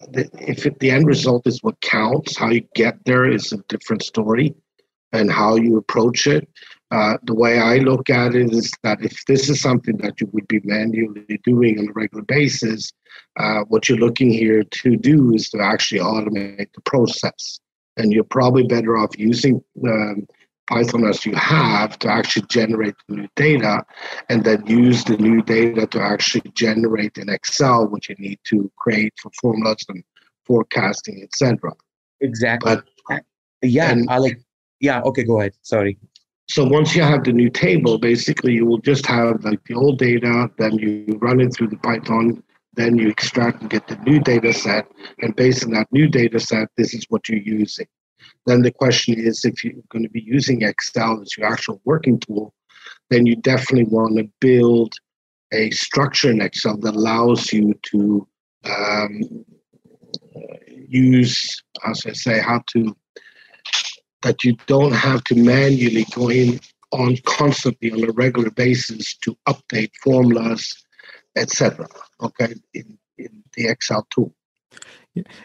If 0.00 0.66
it, 0.66 0.78
the 0.78 0.90
end 0.90 1.06
result 1.06 1.46
is 1.46 1.62
what 1.62 1.80
counts, 1.80 2.36
how 2.36 2.50
you 2.50 2.66
get 2.74 3.04
there 3.04 3.28
is 3.30 3.52
a 3.52 3.58
different 3.68 4.02
story, 4.02 4.54
and 5.12 5.30
how 5.30 5.56
you 5.56 5.76
approach 5.76 6.26
it. 6.26 6.48
Uh, 6.90 7.18
the 7.24 7.34
way 7.34 7.58
I 7.58 7.78
look 7.78 8.08
at 8.08 8.34
it 8.34 8.52
is 8.52 8.72
that 8.82 9.02
if 9.02 9.24
this 9.26 9.50
is 9.50 9.60
something 9.60 9.96
that 9.98 10.20
you 10.20 10.28
would 10.32 10.48
be 10.48 10.60
manually 10.64 11.40
doing 11.44 11.78
on 11.78 11.88
a 11.88 11.92
regular 11.92 12.24
basis, 12.24 12.92
uh, 13.38 13.60
what 13.68 13.88
you're 13.88 13.98
looking 13.98 14.30
here 14.30 14.62
to 14.62 14.96
do 14.96 15.34
is 15.34 15.50
to 15.50 15.60
actually 15.60 16.00
automate 16.00 16.72
the 16.74 16.80
process. 16.82 17.60
And 17.96 18.12
you're 18.12 18.24
probably 18.24 18.66
better 18.66 18.96
off 18.96 19.18
using 19.18 19.62
um, 19.86 20.26
Python 20.68 21.04
as 21.04 21.24
you 21.24 21.34
have 21.34 21.98
to 22.00 22.08
actually 22.08 22.46
generate 22.48 22.94
new 23.08 23.26
data 23.36 23.84
and 24.28 24.44
then 24.44 24.66
use 24.66 25.04
the 25.04 25.16
new 25.16 25.42
data 25.42 25.86
to 25.86 26.00
actually 26.00 26.50
generate 26.54 27.16
in 27.16 27.28
Excel 27.28 27.88
what 27.88 28.08
you 28.08 28.14
need 28.18 28.38
to 28.44 28.70
create 28.76 29.14
for 29.20 29.30
formulas 29.40 29.84
and 29.88 30.04
forecasting, 30.46 31.22
etc. 31.22 31.72
Exactly. 32.20 32.76
But, 33.08 33.22
yeah, 33.62 33.90
and, 33.90 34.08
I 34.08 34.18
like 34.18 34.40
yeah, 34.80 35.00
okay, 35.02 35.24
go 35.24 35.40
ahead. 35.40 35.54
Sorry. 35.62 35.98
So 36.48 36.64
once 36.64 36.94
you 36.94 37.02
have 37.02 37.24
the 37.24 37.32
new 37.32 37.50
table, 37.50 37.98
basically 37.98 38.54
you 38.54 38.64
will 38.64 38.78
just 38.78 39.04
have 39.06 39.44
like 39.44 39.62
the 39.64 39.74
old 39.74 39.98
data, 39.98 40.50
then 40.56 40.78
you 40.78 41.18
run 41.20 41.40
it 41.40 41.54
through 41.54 41.68
the 41.68 41.76
Python, 41.76 42.42
then 42.74 42.96
you 42.96 43.08
extract 43.08 43.60
and 43.60 43.70
get 43.70 43.86
the 43.88 43.96
new 43.96 44.20
data 44.20 44.52
set, 44.52 44.86
and 45.20 45.34
based 45.34 45.64
on 45.64 45.72
that 45.72 45.88
new 45.92 46.08
data 46.08 46.38
set, 46.38 46.68
this 46.76 46.94
is 46.94 47.04
what 47.08 47.28
you're 47.28 47.38
using. 47.38 47.86
Then 48.46 48.62
the 48.62 48.72
question 48.72 49.14
is 49.18 49.44
if 49.44 49.62
you're 49.64 49.74
going 49.90 50.04
to 50.04 50.10
be 50.10 50.22
using 50.22 50.62
Excel 50.62 51.20
as 51.20 51.36
your 51.36 51.46
actual 51.46 51.80
working 51.84 52.18
tool, 52.20 52.54
then 53.10 53.26
you 53.26 53.36
definitely 53.36 53.84
want 53.90 54.16
to 54.18 54.28
build 54.40 54.94
a 55.52 55.70
structure 55.70 56.30
in 56.30 56.40
Excel 56.40 56.76
that 56.78 56.94
allows 56.94 57.52
you 57.52 57.74
to 57.90 58.26
um, 58.64 59.44
use, 60.88 61.62
as 61.86 62.04
I 62.06 62.12
say, 62.12 62.40
how 62.40 62.62
to 62.72 62.96
that 64.22 64.42
you 64.42 64.56
don't 64.66 64.92
have 64.92 65.22
to 65.24 65.36
manually 65.36 66.04
go 66.12 66.28
in 66.28 66.58
on 66.90 67.16
constantly 67.24 67.92
on 67.92 68.08
a 68.08 68.12
regular 68.12 68.50
basis 68.50 69.16
to 69.18 69.36
update 69.48 69.90
formulas, 70.02 70.74
etc. 71.36 71.86
Okay, 72.20 72.54
in, 72.74 72.98
in 73.16 73.44
the 73.54 73.68
Excel 73.68 74.06
tool. 74.10 74.34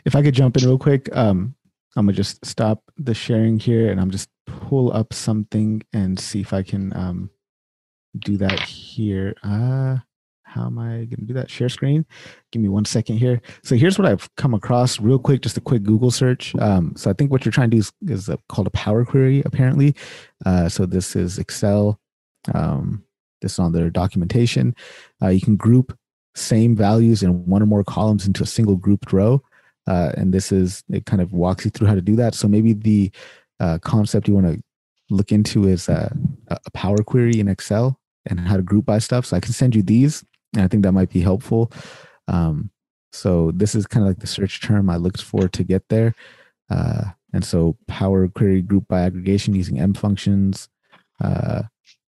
If 0.05 0.15
I 0.15 0.21
could 0.21 0.33
jump 0.33 0.57
in 0.57 0.65
real 0.65 0.77
quick, 0.77 1.15
um, 1.15 1.55
I'm 1.95 2.05
gonna 2.05 2.15
just 2.15 2.45
stop 2.45 2.83
the 2.97 3.13
sharing 3.13 3.59
here, 3.59 3.91
and 3.91 3.99
I'm 3.99 4.11
just 4.11 4.29
pull 4.47 4.91
up 4.93 5.13
something 5.13 5.83
and 5.93 6.19
see 6.19 6.41
if 6.41 6.53
I 6.53 6.63
can 6.63 6.95
um, 6.95 7.29
do 8.19 8.37
that 8.37 8.59
here. 8.61 9.35
Uh, 9.43 9.97
how 10.53 10.67
am 10.67 10.77
I 10.77 11.05
to 11.05 11.25
do 11.25 11.33
that? 11.33 11.49
Share 11.49 11.69
screen. 11.69 12.05
Give 12.51 12.61
me 12.61 12.69
one 12.69 12.85
second 12.85 13.17
here. 13.17 13.41
So 13.63 13.75
here's 13.75 13.97
what 13.97 14.07
I've 14.07 14.29
come 14.35 14.53
across 14.53 14.99
real 14.99 15.17
quick, 15.17 15.41
just 15.41 15.57
a 15.57 15.61
quick 15.61 15.81
Google 15.81 16.11
search. 16.11 16.55
Um, 16.57 16.93
so 16.95 17.09
I 17.09 17.13
think 17.13 17.31
what 17.31 17.43
you're 17.43 17.51
trying 17.51 17.71
to 17.71 17.77
do 17.77 17.79
is, 17.79 17.91
is 18.07 18.29
a, 18.29 18.37
called 18.49 18.67
a 18.67 18.71
Power 18.71 19.03
Query, 19.03 19.41
apparently. 19.45 19.95
Uh, 20.45 20.69
so 20.69 20.85
this 20.85 21.15
is 21.15 21.39
Excel. 21.39 21.99
Um, 22.53 23.03
this 23.41 23.53
is 23.53 23.59
on 23.59 23.71
their 23.71 23.89
documentation. 23.89 24.75
Uh, 25.21 25.29
you 25.29 25.41
can 25.41 25.55
group 25.55 25.97
same 26.35 26.75
values 26.75 27.23
in 27.23 27.47
one 27.47 27.61
or 27.61 27.65
more 27.65 27.83
columns 27.83 28.27
into 28.27 28.43
a 28.43 28.47
single 28.47 28.75
grouped 28.75 29.11
row. 29.11 29.41
Uh, 29.87 30.11
and 30.15 30.33
this 30.33 30.51
is, 30.51 30.83
it 30.89 31.05
kind 31.05 31.21
of 31.21 31.33
walks 31.33 31.65
you 31.65 31.71
through 31.71 31.87
how 31.87 31.95
to 31.95 32.01
do 32.01 32.15
that. 32.15 32.35
So 32.35 32.47
maybe 32.47 32.73
the 32.73 33.11
uh, 33.59 33.79
concept 33.79 34.27
you 34.27 34.33
want 34.33 34.47
to 34.47 34.63
look 35.09 35.31
into 35.31 35.67
is 35.67 35.89
uh, 35.89 36.09
a, 36.47 36.71
Power 36.71 37.03
Query 37.03 37.39
in 37.39 37.47
Excel 37.47 37.99
and 38.25 38.39
how 38.39 38.55
to 38.55 38.63
group 38.63 38.85
by 38.85 38.99
stuff. 38.99 39.25
So 39.25 39.37
I 39.37 39.39
can 39.39 39.53
send 39.53 39.75
you 39.75 39.83
these 39.83 40.23
and 40.53 40.63
I 40.63 40.67
think 40.67 40.83
that 40.83 40.91
might 40.93 41.09
be 41.09 41.21
helpful. 41.21 41.71
Um, 42.27 42.71
so 43.11 43.51
this 43.51 43.75
is 43.75 43.85
kind 43.85 44.03
of 44.03 44.09
like 44.09 44.19
the 44.19 44.27
search 44.27 44.61
term 44.61 44.89
I 44.89 44.95
looked 44.97 45.21
for 45.21 45.47
to 45.47 45.63
get 45.63 45.87
there. 45.89 46.15
Uh, 46.69 47.11
and 47.33 47.43
so 47.43 47.77
Power 47.87 48.27
Query 48.27 48.61
group 48.61 48.87
by 48.87 49.01
aggregation 49.01 49.53
using 49.55 49.79
M 49.79 49.93
functions, 49.93 50.69
uh, 51.21 51.63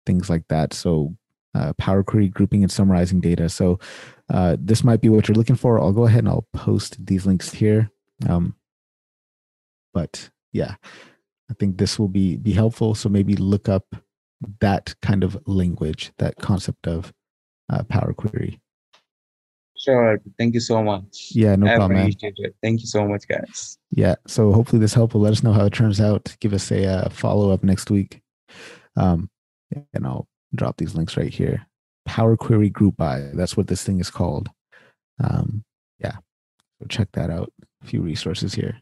things 0.05 0.29
like 0.29 0.47
that. 0.47 0.73
So 0.73 1.15
uh, 1.53 1.73
Power 1.77 2.03
Query 2.03 2.29
grouping 2.29 2.63
and 2.63 2.71
summarizing 2.71 3.19
data. 3.19 3.49
So 3.49 3.79
uh, 4.29 4.57
this 4.59 4.83
might 4.83 5.01
be 5.01 5.09
what 5.09 5.27
you're 5.27 5.35
looking 5.35 5.55
for. 5.55 5.79
I'll 5.79 5.93
go 5.93 6.05
ahead 6.05 6.19
and 6.19 6.29
I'll 6.29 6.47
post 6.53 7.05
these 7.05 7.25
links 7.25 7.53
here. 7.53 7.89
Um, 8.27 8.55
but 9.93 10.29
yeah, 10.51 10.75
I 11.49 11.53
think 11.59 11.77
this 11.77 11.97
will 11.97 12.09
be 12.09 12.37
be 12.37 12.51
helpful. 12.51 12.95
So 12.95 13.09
maybe 13.09 13.35
look 13.35 13.69
up 13.69 13.95
that 14.59 14.95
kind 15.01 15.23
of 15.23 15.37
language, 15.47 16.11
that 16.17 16.35
concept 16.37 16.87
of 16.87 17.13
uh, 17.69 17.83
Power 17.83 18.13
Query. 18.13 18.59
Sure. 19.77 20.19
Thank 20.37 20.53
you 20.53 20.59
so 20.59 20.83
much. 20.83 21.29
Yeah, 21.31 21.55
no 21.55 21.67
I 21.67 21.75
problem. 21.75 21.99
Man. 21.99 22.11
It. 22.19 22.55
Thank 22.61 22.81
you 22.81 22.87
so 22.87 23.07
much, 23.07 23.27
guys. 23.27 23.77
Yeah. 23.91 24.15
So 24.27 24.51
hopefully 24.51 24.79
this 24.79 24.93
helpful. 24.93 25.21
Let 25.21 25.33
us 25.33 25.43
know 25.43 25.53
how 25.53 25.65
it 25.65 25.73
turns 25.73 26.01
out. 26.01 26.35
Give 26.39 26.53
us 26.53 26.71
a 26.71 26.85
uh, 26.85 27.09
follow 27.09 27.51
up 27.51 27.63
next 27.63 27.89
week. 27.91 28.21
Um, 28.95 29.29
and 29.93 30.05
I'll 30.05 30.27
drop 30.55 30.77
these 30.77 30.95
links 30.95 31.15
right 31.15 31.33
here. 31.33 31.66
Power 32.07 32.35
Query 32.35 32.69
Group 32.69 32.97
by. 32.97 33.29
That's 33.33 33.55
what 33.55 33.67
this 33.67 33.83
thing 33.83 33.99
is 33.99 34.09
called. 34.09 34.49
Um, 35.23 35.63
yeah. 35.99 36.17
So 36.79 36.87
check 36.89 37.09
that 37.13 37.29
out. 37.29 37.51
A 37.83 37.85
few 37.85 38.01
resources 38.01 38.53
here. 38.53 38.79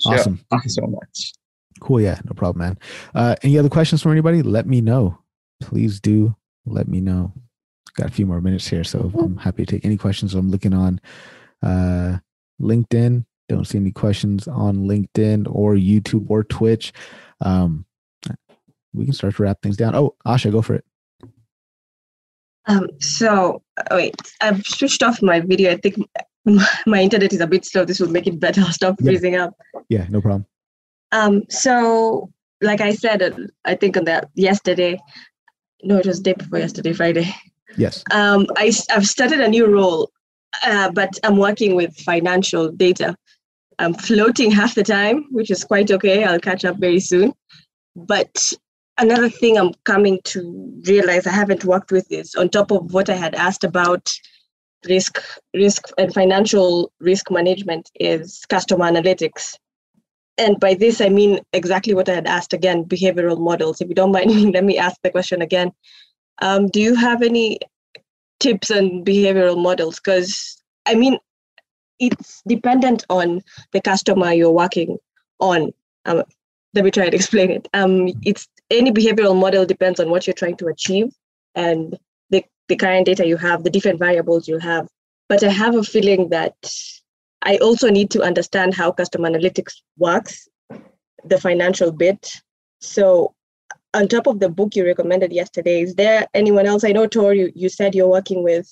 Sure. 0.00 0.14
Awesome. 0.14 0.40
Thank 0.50 0.64
you 0.64 0.70
so 0.70 0.86
much. 0.86 1.32
Cool. 1.80 2.00
Yeah. 2.00 2.20
No 2.24 2.32
problem, 2.34 2.64
man. 2.64 2.78
Uh, 3.14 3.36
any 3.42 3.58
other 3.58 3.68
questions 3.68 4.02
from 4.02 4.12
anybody? 4.12 4.42
Let 4.42 4.66
me 4.66 4.80
know. 4.80 5.18
Please 5.60 6.00
do 6.00 6.34
let 6.66 6.88
me 6.88 7.00
know 7.00 7.32
got 7.98 8.08
a 8.08 8.12
few 8.12 8.26
more 8.26 8.40
minutes 8.40 8.66
here, 8.66 8.84
so 8.84 9.00
mm-hmm. 9.00 9.18
I'm 9.18 9.36
happy 9.36 9.66
to 9.66 9.72
take 9.72 9.84
any 9.84 9.96
questions. 9.96 10.34
I'm 10.34 10.50
looking 10.50 10.72
on 10.72 11.00
uh, 11.62 12.18
LinkedIn. 12.60 13.24
Don't 13.48 13.66
see 13.66 13.78
any 13.78 13.92
questions 13.92 14.46
on 14.46 14.86
LinkedIn 14.86 15.46
or 15.50 15.74
YouTube 15.74 16.26
or 16.30 16.44
Twitch. 16.44 16.92
Um, 17.40 17.84
we 18.94 19.04
can 19.04 19.14
start 19.14 19.36
to 19.36 19.42
wrap 19.42 19.60
things 19.62 19.76
down. 19.76 19.94
Oh, 19.94 20.14
Asha, 20.26 20.52
go 20.52 20.62
for 20.62 20.74
it. 20.74 20.84
Um, 22.68 22.88
so 23.00 23.62
uh, 23.78 23.82
wait, 23.92 24.14
I've 24.40 24.62
switched 24.64 25.02
off 25.02 25.22
my 25.22 25.40
video. 25.40 25.72
I 25.72 25.76
think 25.76 25.96
my 26.86 27.02
internet 27.02 27.32
is 27.32 27.40
a 27.40 27.46
bit 27.46 27.64
slow. 27.64 27.84
This 27.84 28.00
will 28.00 28.10
make 28.10 28.26
it 28.26 28.38
better. 28.38 28.60
I'll 28.60 28.72
stop 28.80 28.96
yeah. 29.00 29.10
freezing 29.10 29.36
up. 29.36 29.54
Yeah, 29.88 30.06
no 30.10 30.20
problem. 30.20 30.46
Um, 31.12 31.42
so 31.48 32.30
like 32.60 32.80
I 32.80 32.92
said, 32.92 33.50
I 33.64 33.74
think 33.74 33.96
on 33.96 34.04
that 34.04 34.28
yesterday, 34.34 35.00
no, 35.82 35.98
it 35.98 36.06
was 36.06 36.20
day 36.20 36.34
before 36.34 36.58
yesterday, 36.58 36.92
Friday. 36.92 37.34
Yes. 37.76 38.02
Um, 38.10 38.46
I, 38.56 38.72
I've 38.90 39.06
started 39.06 39.40
a 39.40 39.48
new 39.48 39.66
role, 39.66 40.10
uh, 40.64 40.90
but 40.90 41.18
I'm 41.22 41.36
working 41.36 41.74
with 41.74 41.96
financial 41.96 42.70
data. 42.70 43.16
I'm 43.78 43.94
floating 43.94 44.50
half 44.60 44.74
the 44.74 44.82
time, 44.82 45.26
which 45.30 45.50
is 45.50 45.64
quite 45.64 45.90
okay. 45.90 46.24
I'll 46.24 46.40
catch 46.40 46.64
up 46.64 46.78
very 46.78 47.00
soon. 47.00 47.32
But 47.94 48.52
another 48.98 49.28
thing 49.28 49.56
I'm 49.56 49.72
coming 49.84 50.20
to 50.24 50.80
realize 50.86 51.26
I 51.26 51.32
haven't 51.32 51.64
worked 51.64 51.92
with 51.92 52.10
is 52.10 52.34
on 52.34 52.48
top 52.48 52.70
of 52.70 52.92
what 52.92 53.08
I 53.08 53.14
had 53.14 53.34
asked 53.34 53.64
about 53.64 54.12
risk, 54.88 55.20
risk 55.54 55.88
and 55.96 56.12
financial 56.12 56.92
risk 57.00 57.30
management 57.30 57.90
is 57.98 58.44
customer 58.48 58.84
analytics. 58.84 59.56
And 60.36 60.60
by 60.60 60.74
this, 60.74 61.00
I 61.00 61.08
mean 61.08 61.40
exactly 61.52 61.94
what 61.94 62.08
I 62.08 62.14
had 62.14 62.26
asked 62.26 62.52
again 62.52 62.84
behavioral 62.84 63.40
models. 63.40 63.80
If 63.80 63.88
you 63.88 63.94
don't 63.94 64.12
mind, 64.12 64.30
let 64.54 64.64
me 64.64 64.78
ask 64.78 64.96
the 65.02 65.10
question 65.10 65.42
again. 65.42 65.72
Um, 66.40 66.68
do 66.68 66.80
you 66.80 66.94
have 66.94 67.22
any 67.22 67.58
tips 68.38 68.70
on 68.70 69.04
behavioral 69.04 69.60
models? 69.60 69.96
Because 69.96 70.62
I 70.86 70.94
mean, 70.94 71.18
it's 71.98 72.42
dependent 72.46 73.04
on 73.10 73.42
the 73.72 73.80
customer 73.80 74.32
you're 74.32 74.52
working 74.52 74.98
on. 75.40 75.72
Um, 76.04 76.22
let 76.74 76.84
me 76.84 76.90
try 76.90 77.10
to 77.10 77.16
explain 77.16 77.50
it. 77.50 77.68
Um, 77.74 78.08
it's 78.22 78.46
any 78.70 78.92
behavioral 78.92 79.38
model 79.38 79.64
depends 79.64 80.00
on 80.00 80.10
what 80.10 80.26
you're 80.26 80.34
trying 80.34 80.56
to 80.58 80.68
achieve 80.68 81.12
and 81.54 81.98
the, 82.30 82.44
the 82.68 82.76
current 82.76 83.06
data 83.06 83.26
you 83.26 83.36
have, 83.36 83.64
the 83.64 83.70
different 83.70 83.98
variables 83.98 84.48
you 84.48 84.58
have. 84.58 84.86
But 85.28 85.42
I 85.42 85.50
have 85.50 85.74
a 85.74 85.82
feeling 85.82 86.30
that 86.30 86.54
I 87.42 87.56
also 87.58 87.88
need 87.90 88.10
to 88.10 88.22
understand 88.22 88.74
how 88.74 88.92
customer 88.92 89.30
analytics 89.30 89.74
works, 89.96 90.48
the 91.24 91.38
financial 91.38 91.92
bit. 91.92 92.32
So 92.80 93.34
on 93.94 94.08
top 94.08 94.26
of 94.26 94.40
the 94.40 94.48
book 94.48 94.76
you 94.76 94.84
recommended 94.84 95.32
yesterday, 95.32 95.82
is 95.82 95.94
there 95.94 96.26
anyone 96.34 96.66
else? 96.66 96.84
I 96.84 96.92
know 96.92 97.06
Tor, 97.06 97.34
you, 97.34 97.52
you 97.54 97.68
said 97.68 97.94
you're 97.94 98.08
working 98.08 98.42
with 98.42 98.70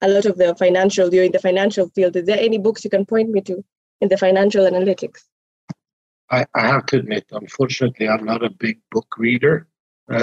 a 0.00 0.08
lot 0.08 0.26
of 0.26 0.36
the 0.36 0.54
financial, 0.56 1.12
you're 1.12 1.24
in 1.24 1.32
the 1.32 1.40
financial 1.40 1.88
field. 1.88 2.16
Is 2.16 2.26
there 2.26 2.38
any 2.38 2.58
books 2.58 2.84
you 2.84 2.90
can 2.90 3.04
point 3.04 3.30
me 3.30 3.40
to 3.42 3.64
in 4.00 4.08
the 4.08 4.16
financial 4.16 4.64
analytics? 4.64 5.20
I, 6.30 6.46
I 6.54 6.66
have 6.66 6.86
to 6.86 6.98
admit, 6.98 7.26
unfortunately, 7.30 8.08
I'm 8.08 8.24
not 8.24 8.44
a 8.44 8.50
big 8.50 8.80
book 8.90 9.14
reader. 9.16 9.66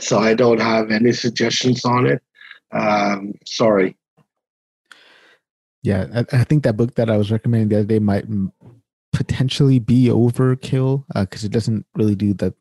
so 0.00 0.18
I 0.18 0.34
don't 0.34 0.60
have 0.60 0.90
any 0.90 1.12
suggestions 1.12 1.84
on 1.84 2.06
it. 2.06 2.22
Um, 2.72 3.34
sorry. 3.46 3.96
Yeah, 5.82 6.06
I, 6.14 6.38
I, 6.38 6.44
think 6.44 6.64
that 6.64 6.76
book 6.76 6.94
that 6.94 7.10
I 7.10 7.18
was 7.18 7.30
recommending 7.30 7.68
the 7.68 7.76
other 7.76 7.86
day 7.86 7.98
might 7.98 8.24
potentially 9.12 9.78
be 9.78 10.06
overkill 10.06 11.04
because 11.14 11.44
uh, 11.44 11.46
it 11.46 11.52
doesn't 11.52 11.84
really 11.94 12.14
do 12.14 12.32
the 12.32 12.54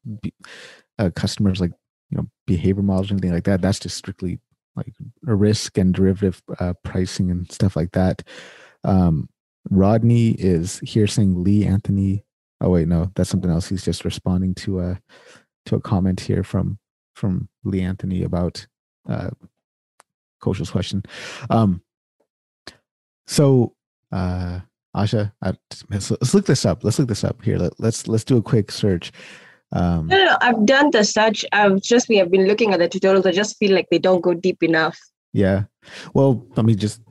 uh, 0.99 1.09
customers 1.15 1.61
like 1.61 1.71
you 2.09 2.17
know 2.17 2.27
behavior 2.45 2.83
models 2.83 3.09
or 3.09 3.13
anything 3.13 3.33
like 3.33 3.45
that. 3.45 3.61
That's 3.61 3.79
just 3.79 3.97
strictly 3.97 4.39
like 4.75 4.93
a 5.25 5.35
risk 5.35 5.77
and 5.77 5.93
derivative 5.93 6.43
uh, 6.59 6.73
pricing 6.83 7.31
and 7.31 7.49
stuff 7.49 7.75
like 7.77 7.93
that. 7.93 8.23
Um, 8.83 9.29
Rodney 9.69 10.31
is 10.31 10.79
here 10.79 11.07
saying 11.07 11.43
Lee 11.43 11.65
Anthony. 11.65 12.23
Oh 12.61 12.69
wait, 12.69 12.87
no, 12.87 13.11
that's 13.15 13.29
something 13.29 13.51
else. 13.51 13.67
He's 13.67 13.85
just 13.85 14.05
responding 14.05 14.53
to 14.55 14.79
a 14.81 14.99
to 15.65 15.75
a 15.75 15.81
comment 15.81 16.19
here 16.19 16.43
from 16.43 16.79
from 17.13 17.49
Lee 17.63 17.81
Anthony 17.81 18.23
about 18.23 18.65
uh, 19.07 19.29
Kaushal's 20.41 20.71
question. 20.71 21.03
Um, 21.49 21.81
so 23.27 23.75
uh, 24.11 24.59
Asha, 24.95 25.31
I, 25.41 25.53
let's, 25.89 26.11
let's, 26.11 26.33
look 26.33 26.45
this 26.45 26.65
up. 26.65 26.83
Let's 26.83 26.99
look 26.99 27.07
this 27.07 27.23
up 27.23 27.41
here. 27.41 27.57
Let, 27.57 27.79
let's 27.79 28.07
let's 28.07 28.23
do 28.23 28.37
a 28.37 28.41
quick 28.41 28.71
search. 28.71 29.11
Um, 29.71 30.07
no, 30.07 30.17
no, 30.17 30.25
no, 30.25 30.37
I've 30.41 30.65
done 30.65 30.91
the 30.91 31.03
search. 31.03 31.43
I've 31.51 31.81
just 31.81 32.07
we 32.09 32.17
have 32.17 32.29
been 32.29 32.47
looking 32.47 32.73
at 32.73 32.79
the 32.79 32.87
tutorials. 32.87 33.25
I 33.25 33.31
just 33.31 33.57
feel 33.57 33.73
like 33.73 33.87
they 33.89 33.97
don't 33.97 34.21
go 34.21 34.33
deep 34.33 34.61
enough. 34.61 34.99
Yeah. 35.33 35.63
Well, 36.13 36.45
let 36.55 36.65
me 36.65 36.75
just 36.75 37.01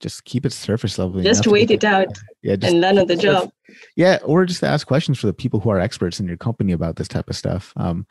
just 0.00 0.24
keep 0.24 0.46
it 0.46 0.52
surface 0.52 0.98
level. 0.98 1.22
Just 1.22 1.46
wait 1.46 1.70
it 1.70 1.84
out. 1.84 2.18
Yeah, 2.42 2.56
just, 2.56 2.72
and 2.72 2.80
learn 2.80 2.98
on 2.98 3.06
the 3.06 3.16
job. 3.16 3.52
Yeah, 3.96 4.18
or 4.24 4.44
just 4.46 4.64
ask 4.64 4.86
questions 4.86 5.18
for 5.18 5.26
the 5.26 5.32
people 5.32 5.60
who 5.60 5.70
are 5.70 5.78
experts 5.78 6.18
in 6.18 6.26
your 6.26 6.36
company 6.36 6.72
about 6.72 6.96
this 6.96 7.08
type 7.08 7.28
of 7.28 7.36
stuff. 7.36 7.72
Um, 7.76 8.06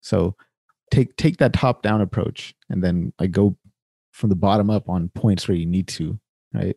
so 0.00 0.36
take 0.90 1.16
take 1.16 1.38
that 1.38 1.54
top 1.54 1.82
down 1.82 2.00
approach, 2.00 2.54
and 2.68 2.84
then 2.84 3.12
like 3.18 3.30
go 3.30 3.56
from 4.12 4.28
the 4.28 4.36
bottom 4.36 4.70
up 4.70 4.88
on 4.88 5.08
points 5.14 5.48
where 5.48 5.56
you 5.56 5.66
need 5.66 5.88
to. 5.88 6.18
Right. 6.52 6.76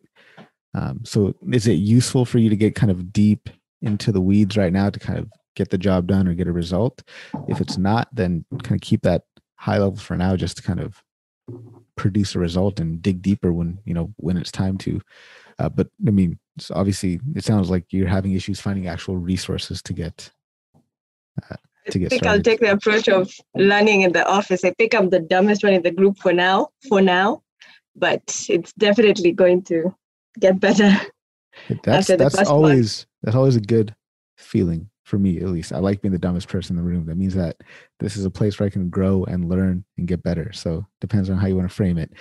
Um, 0.74 1.00
so 1.04 1.34
is 1.52 1.66
it 1.66 1.74
useful 1.74 2.24
for 2.24 2.38
you 2.38 2.50
to 2.50 2.56
get 2.56 2.74
kind 2.74 2.90
of 2.90 3.12
deep 3.12 3.48
into 3.82 4.10
the 4.10 4.20
weeds 4.20 4.56
right 4.56 4.72
now 4.72 4.90
to 4.90 4.98
kind 4.98 5.18
of 5.18 5.30
get 5.54 5.70
the 5.70 5.78
job 5.78 6.06
done 6.06 6.26
or 6.26 6.34
get 6.34 6.48
a 6.48 6.52
result? 6.52 7.02
If 7.48 7.60
it's 7.60 7.76
not, 7.76 8.08
then 8.12 8.44
kind 8.62 8.74
of 8.74 8.80
keep 8.80 9.02
that 9.02 9.24
high 9.56 9.78
level 9.78 9.96
for 9.96 10.16
now, 10.16 10.36
just 10.36 10.56
to 10.58 10.62
kind 10.62 10.80
of 10.80 11.02
produce 11.96 12.34
a 12.34 12.38
result 12.38 12.78
and 12.78 13.02
dig 13.02 13.22
deeper 13.22 13.52
when 13.52 13.78
you 13.84 13.94
know 13.94 14.12
when 14.16 14.36
it's 14.36 14.52
time 14.52 14.78
to. 14.78 15.00
Uh, 15.58 15.68
but 15.68 15.88
I 16.06 16.10
mean, 16.10 16.38
obviously, 16.72 17.20
it 17.34 17.44
sounds 17.44 17.70
like 17.70 17.84
you're 17.90 18.08
having 18.08 18.32
issues 18.32 18.60
finding 18.60 18.86
actual 18.86 19.16
resources 19.16 19.82
to 19.82 19.92
get 19.92 20.30
uh, 21.50 21.56
to 21.90 21.98
get. 21.98 22.06
I 22.06 22.08
think 22.08 22.22
started. 22.22 22.38
I'll 22.38 22.42
take 22.42 22.60
the 22.60 22.72
approach 22.72 23.08
of 23.08 23.30
learning 23.54 24.02
in 24.02 24.12
the 24.12 24.26
office. 24.26 24.64
I 24.64 24.70
think 24.72 24.94
I'm 24.94 25.10
the 25.10 25.20
dumbest 25.20 25.64
one 25.64 25.72
in 25.72 25.82
the 25.82 25.90
group 25.90 26.18
for 26.18 26.32
now. 26.32 26.68
For 26.88 27.00
now, 27.00 27.42
but 27.94 28.22
it's 28.48 28.72
definitely 28.74 29.32
going 29.32 29.62
to 29.64 29.94
get 30.38 30.60
better. 30.60 30.92
That's 31.82 32.08
that's 32.08 32.36
always 32.48 32.98
month. 32.98 33.06
that's 33.22 33.36
always 33.36 33.56
a 33.56 33.60
good 33.60 33.94
feeling 34.36 34.90
for 35.06 35.18
me 35.18 35.38
at 35.38 35.46
least. 35.46 35.72
I 35.72 35.78
like 35.78 36.02
being 36.02 36.12
the 36.12 36.18
dumbest 36.18 36.48
person 36.48 36.76
in 36.76 36.84
the 36.84 36.88
room. 36.88 37.06
That 37.06 37.16
means 37.16 37.34
that 37.36 37.58
this 38.00 38.16
is 38.16 38.24
a 38.24 38.30
place 38.30 38.58
where 38.58 38.66
I 38.66 38.70
can 38.70 38.90
grow 38.90 39.24
and 39.24 39.48
learn 39.48 39.84
and 39.96 40.08
get 40.08 40.24
better. 40.24 40.52
So 40.52 40.84
depends 41.00 41.30
on 41.30 41.38
how 41.38 41.46
you 41.46 41.54
want 41.54 41.68
to 41.68 41.74
frame 41.74 41.96
it. 41.96 42.12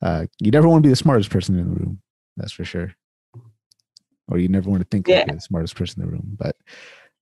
Uh, 0.00 0.26
you 0.38 0.52
never 0.52 0.68
want 0.68 0.84
to 0.84 0.86
be 0.86 0.90
the 0.90 0.96
smartest 0.96 1.30
person 1.30 1.58
in 1.58 1.64
the 1.64 1.80
room. 1.80 2.00
That's 2.36 2.52
for 2.52 2.64
sure. 2.64 2.94
Or 4.28 4.38
you 4.38 4.48
never 4.48 4.70
want 4.70 4.82
to 4.82 4.88
think 4.88 5.08
yeah. 5.08 5.24
like 5.26 5.34
the 5.34 5.40
smartest 5.40 5.74
person 5.74 6.00
in 6.00 6.06
the 6.06 6.12
room. 6.12 6.36
But 6.38 6.54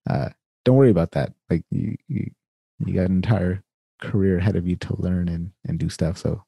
uh, 0.07 0.29
don't 0.65 0.75
worry 0.75 0.91
about 0.91 1.11
that. 1.13 1.33
Like 1.49 1.63
you, 1.71 1.97
you, 2.07 2.29
you 2.85 2.93
got 2.93 3.09
an 3.09 3.15
entire 3.15 3.63
career 3.99 4.37
ahead 4.37 4.55
of 4.55 4.67
you 4.67 4.75
to 4.75 5.01
learn 5.01 5.29
and 5.29 5.51
and 5.65 5.79
do 5.79 5.89
stuff. 5.89 6.19
So 6.19 6.43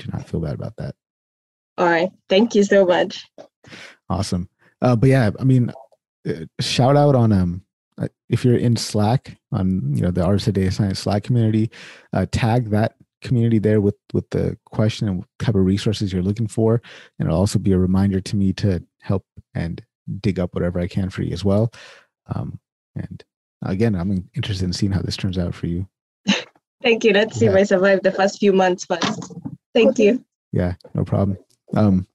do 0.00 0.08
not 0.12 0.28
feel 0.28 0.40
bad 0.40 0.54
about 0.54 0.74
that. 0.78 0.96
All 1.78 1.86
right. 1.86 2.10
Thank 2.28 2.56
you 2.56 2.64
so 2.64 2.84
much. 2.84 3.24
Awesome. 4.10 4.48
Uh, 4.82 4.96
but 4.96 5.10
yeah, 5.10 5.30
I 5.38 5.44
mean, 5.44 5.70
uh, 6.28 6.46
shout 6.60 6.96
out 6.96 7.14
on 7.14 7.30
um 7.30 7.62
if 8.28 8.44
you're 8.44 8.56
in 8.56 8.76
Slack 8.76 9.38
on 9.52 9.94
you 9.94 10.02
know 10.02 10.10
the 10.10 10.26
of 10.26 10.52
Data 10.52 10.70
Science 10.70 11.00
Slack 11.00 11.24
community, 11.24 11.70
uh, 12.12 12.26
tag 12.32 12.70
that 12.70 12.96
community 13.22 13.58
there 13.58 13.80
with 13.80 13.96
with 14.12 14.28
the 14.30 14.56
question 14.66 15.08
and 15.08 15.24
type 15.38 15.54
of 15.54 15.64
resources 15.64 16.12
you're 16.12 16.22
looking 16.22 16.48
for, 16.48 16.82
and 17.18 17.28
it'll 17.28 17.38
also 17.38 17.58
be 17.58 17.72
a 17.72 17.78
reminder 17.78 18.20
to 18.20 18.36
me 18.36 18.52
to 18.54 18.82
help 19.00 19.24
and 19.54 19.82
dig 20.20 20.38
up 20.38 20.54
whatever 20.54 20.80
I 20.80 20.86
can 20.86 21.10
for 21.10 21.22
you 21.22 21.32
as 21.32 21.44
well. 21.44 21.72
Um, 22.34 22.58
and 22.94 23.24
again, 23.62 23.94
I'm 23.94 24.28
interested 24.34 24.64
in 24.64 24.72
seeing 24.72 24.92
how 24.92 25.00
this 25.00 25.16
turns 25.16 25.38
out 25.38 25.54
for 25.54 25.66
you. 25.66 25.88
Thank 26.82 27.04
you. 27.04 27.12
Let's 27.12 27.38
see 27.38 27.46
if 27.46 27.54
I 27.54 27.62
survive 27.62 28.02
the 28.02 28.12
first 28.12 28.38
few 28.38 28.52
months 28.52 28.84
first. 28.84 29.32
Thank 29.72 29.98
you. 29.98 30.24
Yeah, 30.52 30.74
no 30.94 31.04
problem. 31.04 31.38
Um, 31.74 32.06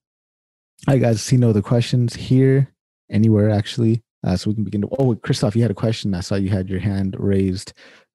all 0.88 0.94
right, 0.94 1.02
guys. 1.02 1.22
See 1.22 1.38
no 1.38 1.50
other 1.50 1.62
questions 1.62 2.16
here 2.16 2.74
anywhere 3.10 3.50
actually. 3.50 4.04
Uh, 4.26 4.36
so 4.36 4.50
we 4.50 4.56
can 4.56 4.64
begin 4.64 4.82
to. 4.82 4.90
Oh, 5.00 5.16
Christoph, 5.16 5.56
you 5.56 5.62
had 5.62 5.72
a 5.72 5.76
question. 5.76 6.14
I 6.14 6.20
saw 6.20 6.36
you 6.36 6.50
had 6.50 6.70
your 6.70 6.80
hand 6.80 7.16
raised 7.18 7.74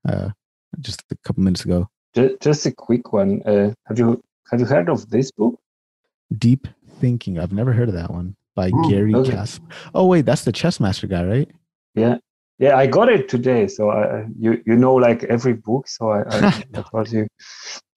uh, 0.08 0.30
just 0.80 1.02
a 1.10 1.16
couple 1.24 1.42
minutes 1.42 1.64
ago. 1.64 1.88
Just 2.40 2.66
a 2.66 2.72
quick 2.72 3.12
one. 3.12 3.42
Uh, 3.44 3.72
have 3.86 3.98
you 3.98 4.22
have 4.50 4.60
you 4.60 4.66
heard 4.66 4.88
of 4.88 5.08
this 5.10 5.30
book? 5.32 5.58
Deep 6.38 6.68
Thinking. 7.00 7.38
I've 7.38 7.52
never 7.52 7.72
heard 7.72 7.88
of 7.88 7.94
that 7.94 8.10
one 8.10 8.36
by 8.54 8.70
mm, 8.70 8.90
Garry 8.90 9.14
okay. 9.14 9.42
Oh 9.94 10.06
wait, 10.06 10.26
that's 10.26 10.44
the 10.44 10.52
chess 10.52 10.78
master 10.78 11.06
guy, 11.06 11.24
right? 11.24 11.50
Yeah, 11.94 12.18
yeah. 12.58 12.76
I 12.76 12.86
got 12.86 13.08
it 13.08 13.28
today. 13.28 13.66
So 13.66 13.90
I, 13.90 14.26
you 14.38 14.62
you 14.64 14.76
know 14.76 14.94
like 14.94 15.24
every 15.24 15.54
book. 15.54 15.88
So 15.88 16.10
I, 16.10 16.22
I, 16.28 16.46
I 16.74 16.82
thought 16.82 17.10
you 17.10 17.26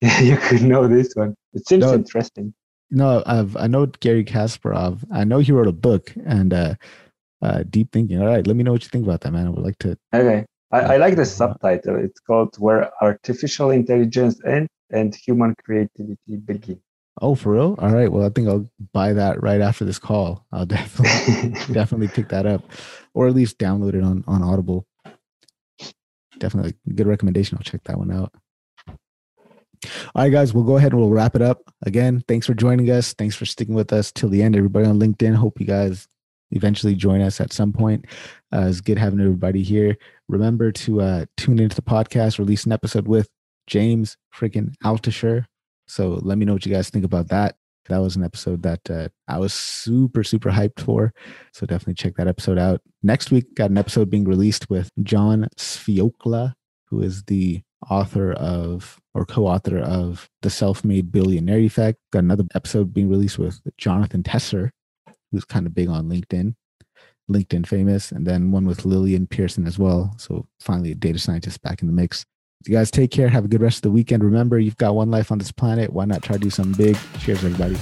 you 0.00 0.36
could 0.36 0.62
know 0.62 0.88
this 0.88 1.14
one. 1.14 1.36
It 1.52 1.68
seems 1.68 1.84
no, 1.84 1.94
interesting. 1.94 2.54
No, 2.90 3.22
I've 3.26 3.56
I 3.56 3.66
know 3.66 3.86
Garry 3.86 4.24
Kasparov. 4.24 5.04
I 5.12 5.24
know 5.24 5.38
he 5.38 5.52
wrote 5.52 5.68
a 5.68 5.72
book 5.72 6.12
and. 6.24 6.52
uh 6.52 6.74
uh, 7.42 7.64
deep 7.68 7.92
thinking. 7.92 8.20
All 8.20 8.26
right, 8.26 8.46
let 8.46 8.56
me 8.56 8.64
know 8.64 8.72
what 8.72 8.82
you 8.82 8.88
think 8.88 9.04
about 9.04 9.20
that, 9.22 9.32
man. 9.32 9.46
I 9.46 9.50
would 9.50 9.64
like 9.64 9.78
to. 9.78 9.96
Okay, 10.14 10.44
I, 10.70 10.80
I 10.80 10.96
like 10.96 11.16
the 11.16 11.24
subtitle. 11.24 11.96
It's 11.96 12.20
called 12.20 12.56
"Where 12.58 12.90
Artificial 13.02 13.70
Intelligence 13.70 14.40
Ends 14.44 14.68
and 14.90 15.14
Human 15.14 15.54
Creativity 15.64 16.36
Begin." 16.44 16.80
Oh, 17.20 17.34
for 17.34 17.52
real? 17.52 17.74
All 17.78 17.90
right. 17.90 18.10
Well, 18.10 18.24
I 18.24 18.28
think 18.28 18.48
I'll 18.48 18.68
buy 18.92 19.12
that 19.12 19.42
right 19.42 19.60
after 19.60 19.84
this 19.84 19.98
call. 19.98 20.46
I'll 20.52 20.66
definitely 20.76 21.50
definitely 21.72 22.08
pick 22.08 22.28
that 22.28 22.46
up, 22.46 22.62
or 23.14 23.28
at 23.28 23.34
least 23.34 23.58
download 23.58 23.94
it 23.94 24.02
on 24.02 24.24
on 24.26 24.42
Audible. 24.42 24.86
Definitely 26.38 26.74
good 26.94 27.06
recommendation. 27.06 27.56
I'll 27.58 27.64
check 27.64 27.82
that 27.84 27.98
one 27.98 28.12
out. 28.12 28.32
All 30.14 30.22
right, 30.22 30.32
guys, 30.32 30.52
we'll 30.52 30.64
go 30.64 30.76
ahead 30.76 30.92
and 30.92 31.00
we'll 31.00 31.10
wrap 31.10 31.36
it 31.36 31.42
up. 31.42 31.62
Again, 31.86 32.22
thanks 32.26 32.46
for 32.46 32.54
joining 32.54 32.90
us. 32.90 33.12
Thanks 33.12 33.36
for 33.36 33.44
sticking 33.44 33.74
with 33.74 33.92
us 33.92 34.10
till 34.10 34.28
the 34.28 34.42
end. 34.42 34.56
Everybody 34.56 34.86
on 34.86 34.98
LinkedIn, 34.98 35.36
hope 35.36 35.60
you 35.60 35.66
guys 35.66 36.08
eventually 36.50 36.94
join 36.94 37.20
us 37.20 37.40
at 37.40 37.52
some 37.52 37.72
point. 37.72 38.06
Uh, 38.52 38.66
it's 38.68 38.80
good 38.80 38.98
having 38.98 39.20
everybody 39.20 39.62
here. 39.62 39.96
Remember 40.28 40.72
to 40.72 41.00
uh, 41.00 41.24
tune 41.36 41.58
into 41.58 41.76
the 41.76 41.82
podcast, 41.82 42.38
release 42.38 42.64
an 42.64 42.72
episode 42.72 43.08
with 43.08 43.28
James 43.66 44.16
freaking 44.34 44.72
Altucher. 44.84 45.44
So 45.86 46.20
let 46.22 46.38
me 46.38 46.44
know 46.44 46.54
what 46.54 46.66
you 46.66 46.72
guys 46.72 46.90
think 46.90 47.04
about 47.04 47.28
that. 47.28 47.56
That 47.88 47.98
was 47.98 48.16
an 48.16 48.24
episode 48.24 48.62
that 48.64 48.90
uh, 48.90 49.08
I 49.28 49.38
was 49.38 49.54
super, 49.54 50.22
super 50.22 50.50
hyped 50.50 50.80
for. 50.80 51.14
So 51.54 51.64
definitely 51.64 51.94
check 51.94 52.16
that 52.16 52.28
episode 52.28 52.58
out. 52.58 52.82
Next 53.02 53.30
week, 53.30 53.54
got 53.54 53.70
an 53.70 53.78
episode 53.78 54.10
being 54.10 54.24
released 54.24 54.68
with 54.68 54.90
John 55.02 55.48
Sviokla, 55.56 56.52
who 56.86 57.00
is 57.00 57.22
the 57.24 57.62
author 57.90 58.32
of 58.32 58.98
or 59.14 59.24
co-author 59.24 59.78
of 59.78 60.28
The 60.42 60.50
Self-Made 60.50 61.10
Billionaire 61.10 61.60
Effect. 61.60 61.98
Got 62.12 62.20
another 62.20 62.44
episode 62.54 62.92
being 62.92 63.08
released 63.08 63.38
with 63.38 63.60
Jonathan 63.78 64.22
Tesser, 64.22 64.70
who's 65.32 65.44
kind 65.44 65.66
of 65.66 65.74
big 65.74 65.88
on 65.88 66.08
LinkedIn, 66.08 66.54
LinkedIn 67.30 67.66
famous, 67.66 68.12
and 68.12 68.26
then 68.26 68.50
one 68.50 68.66
with 68.66 68.84
Lillian 68.84 69.26
Pierson 69.26 69.66
as 69.66 69.78
well. 69.78 70.14
So 70.18 70.46
finally, 70.60 70.92
a 70.92 70.94
data 70.94 71.18
scientist 71.18 71.62
back 71.62 71.82
in 71.82 71.88
the 71.88 71.94
mix. 71.94 72.24
You 72.66 72.74
guys 72.74 72.90
take 72.90 73.10
care. 73.10 73.28
Have 73.28 73.44
a 73.44 73.48
good 73.48 73.62
rest 73.62 73.78
of 73.78 73.82
the 73.82 73.90
weekend. 73.90 74.24
Remember, 74.24 74.58
you've 74.58 74.76
got 74.76 74.94
one 74.94 75.10
life 75.10 75.30
on 75.30 75.38
this 75.38 75.52
planet. 75.52 75.92
Why 75.92 76.06
not 76.06 76.22
try 76.22 76.36
to 76.36 76.42
do 76.42 76.50
something 76.50 76.72
big? 76.72 76.98
Cheers, 77.20 77.44
everybody. 77.44 77.76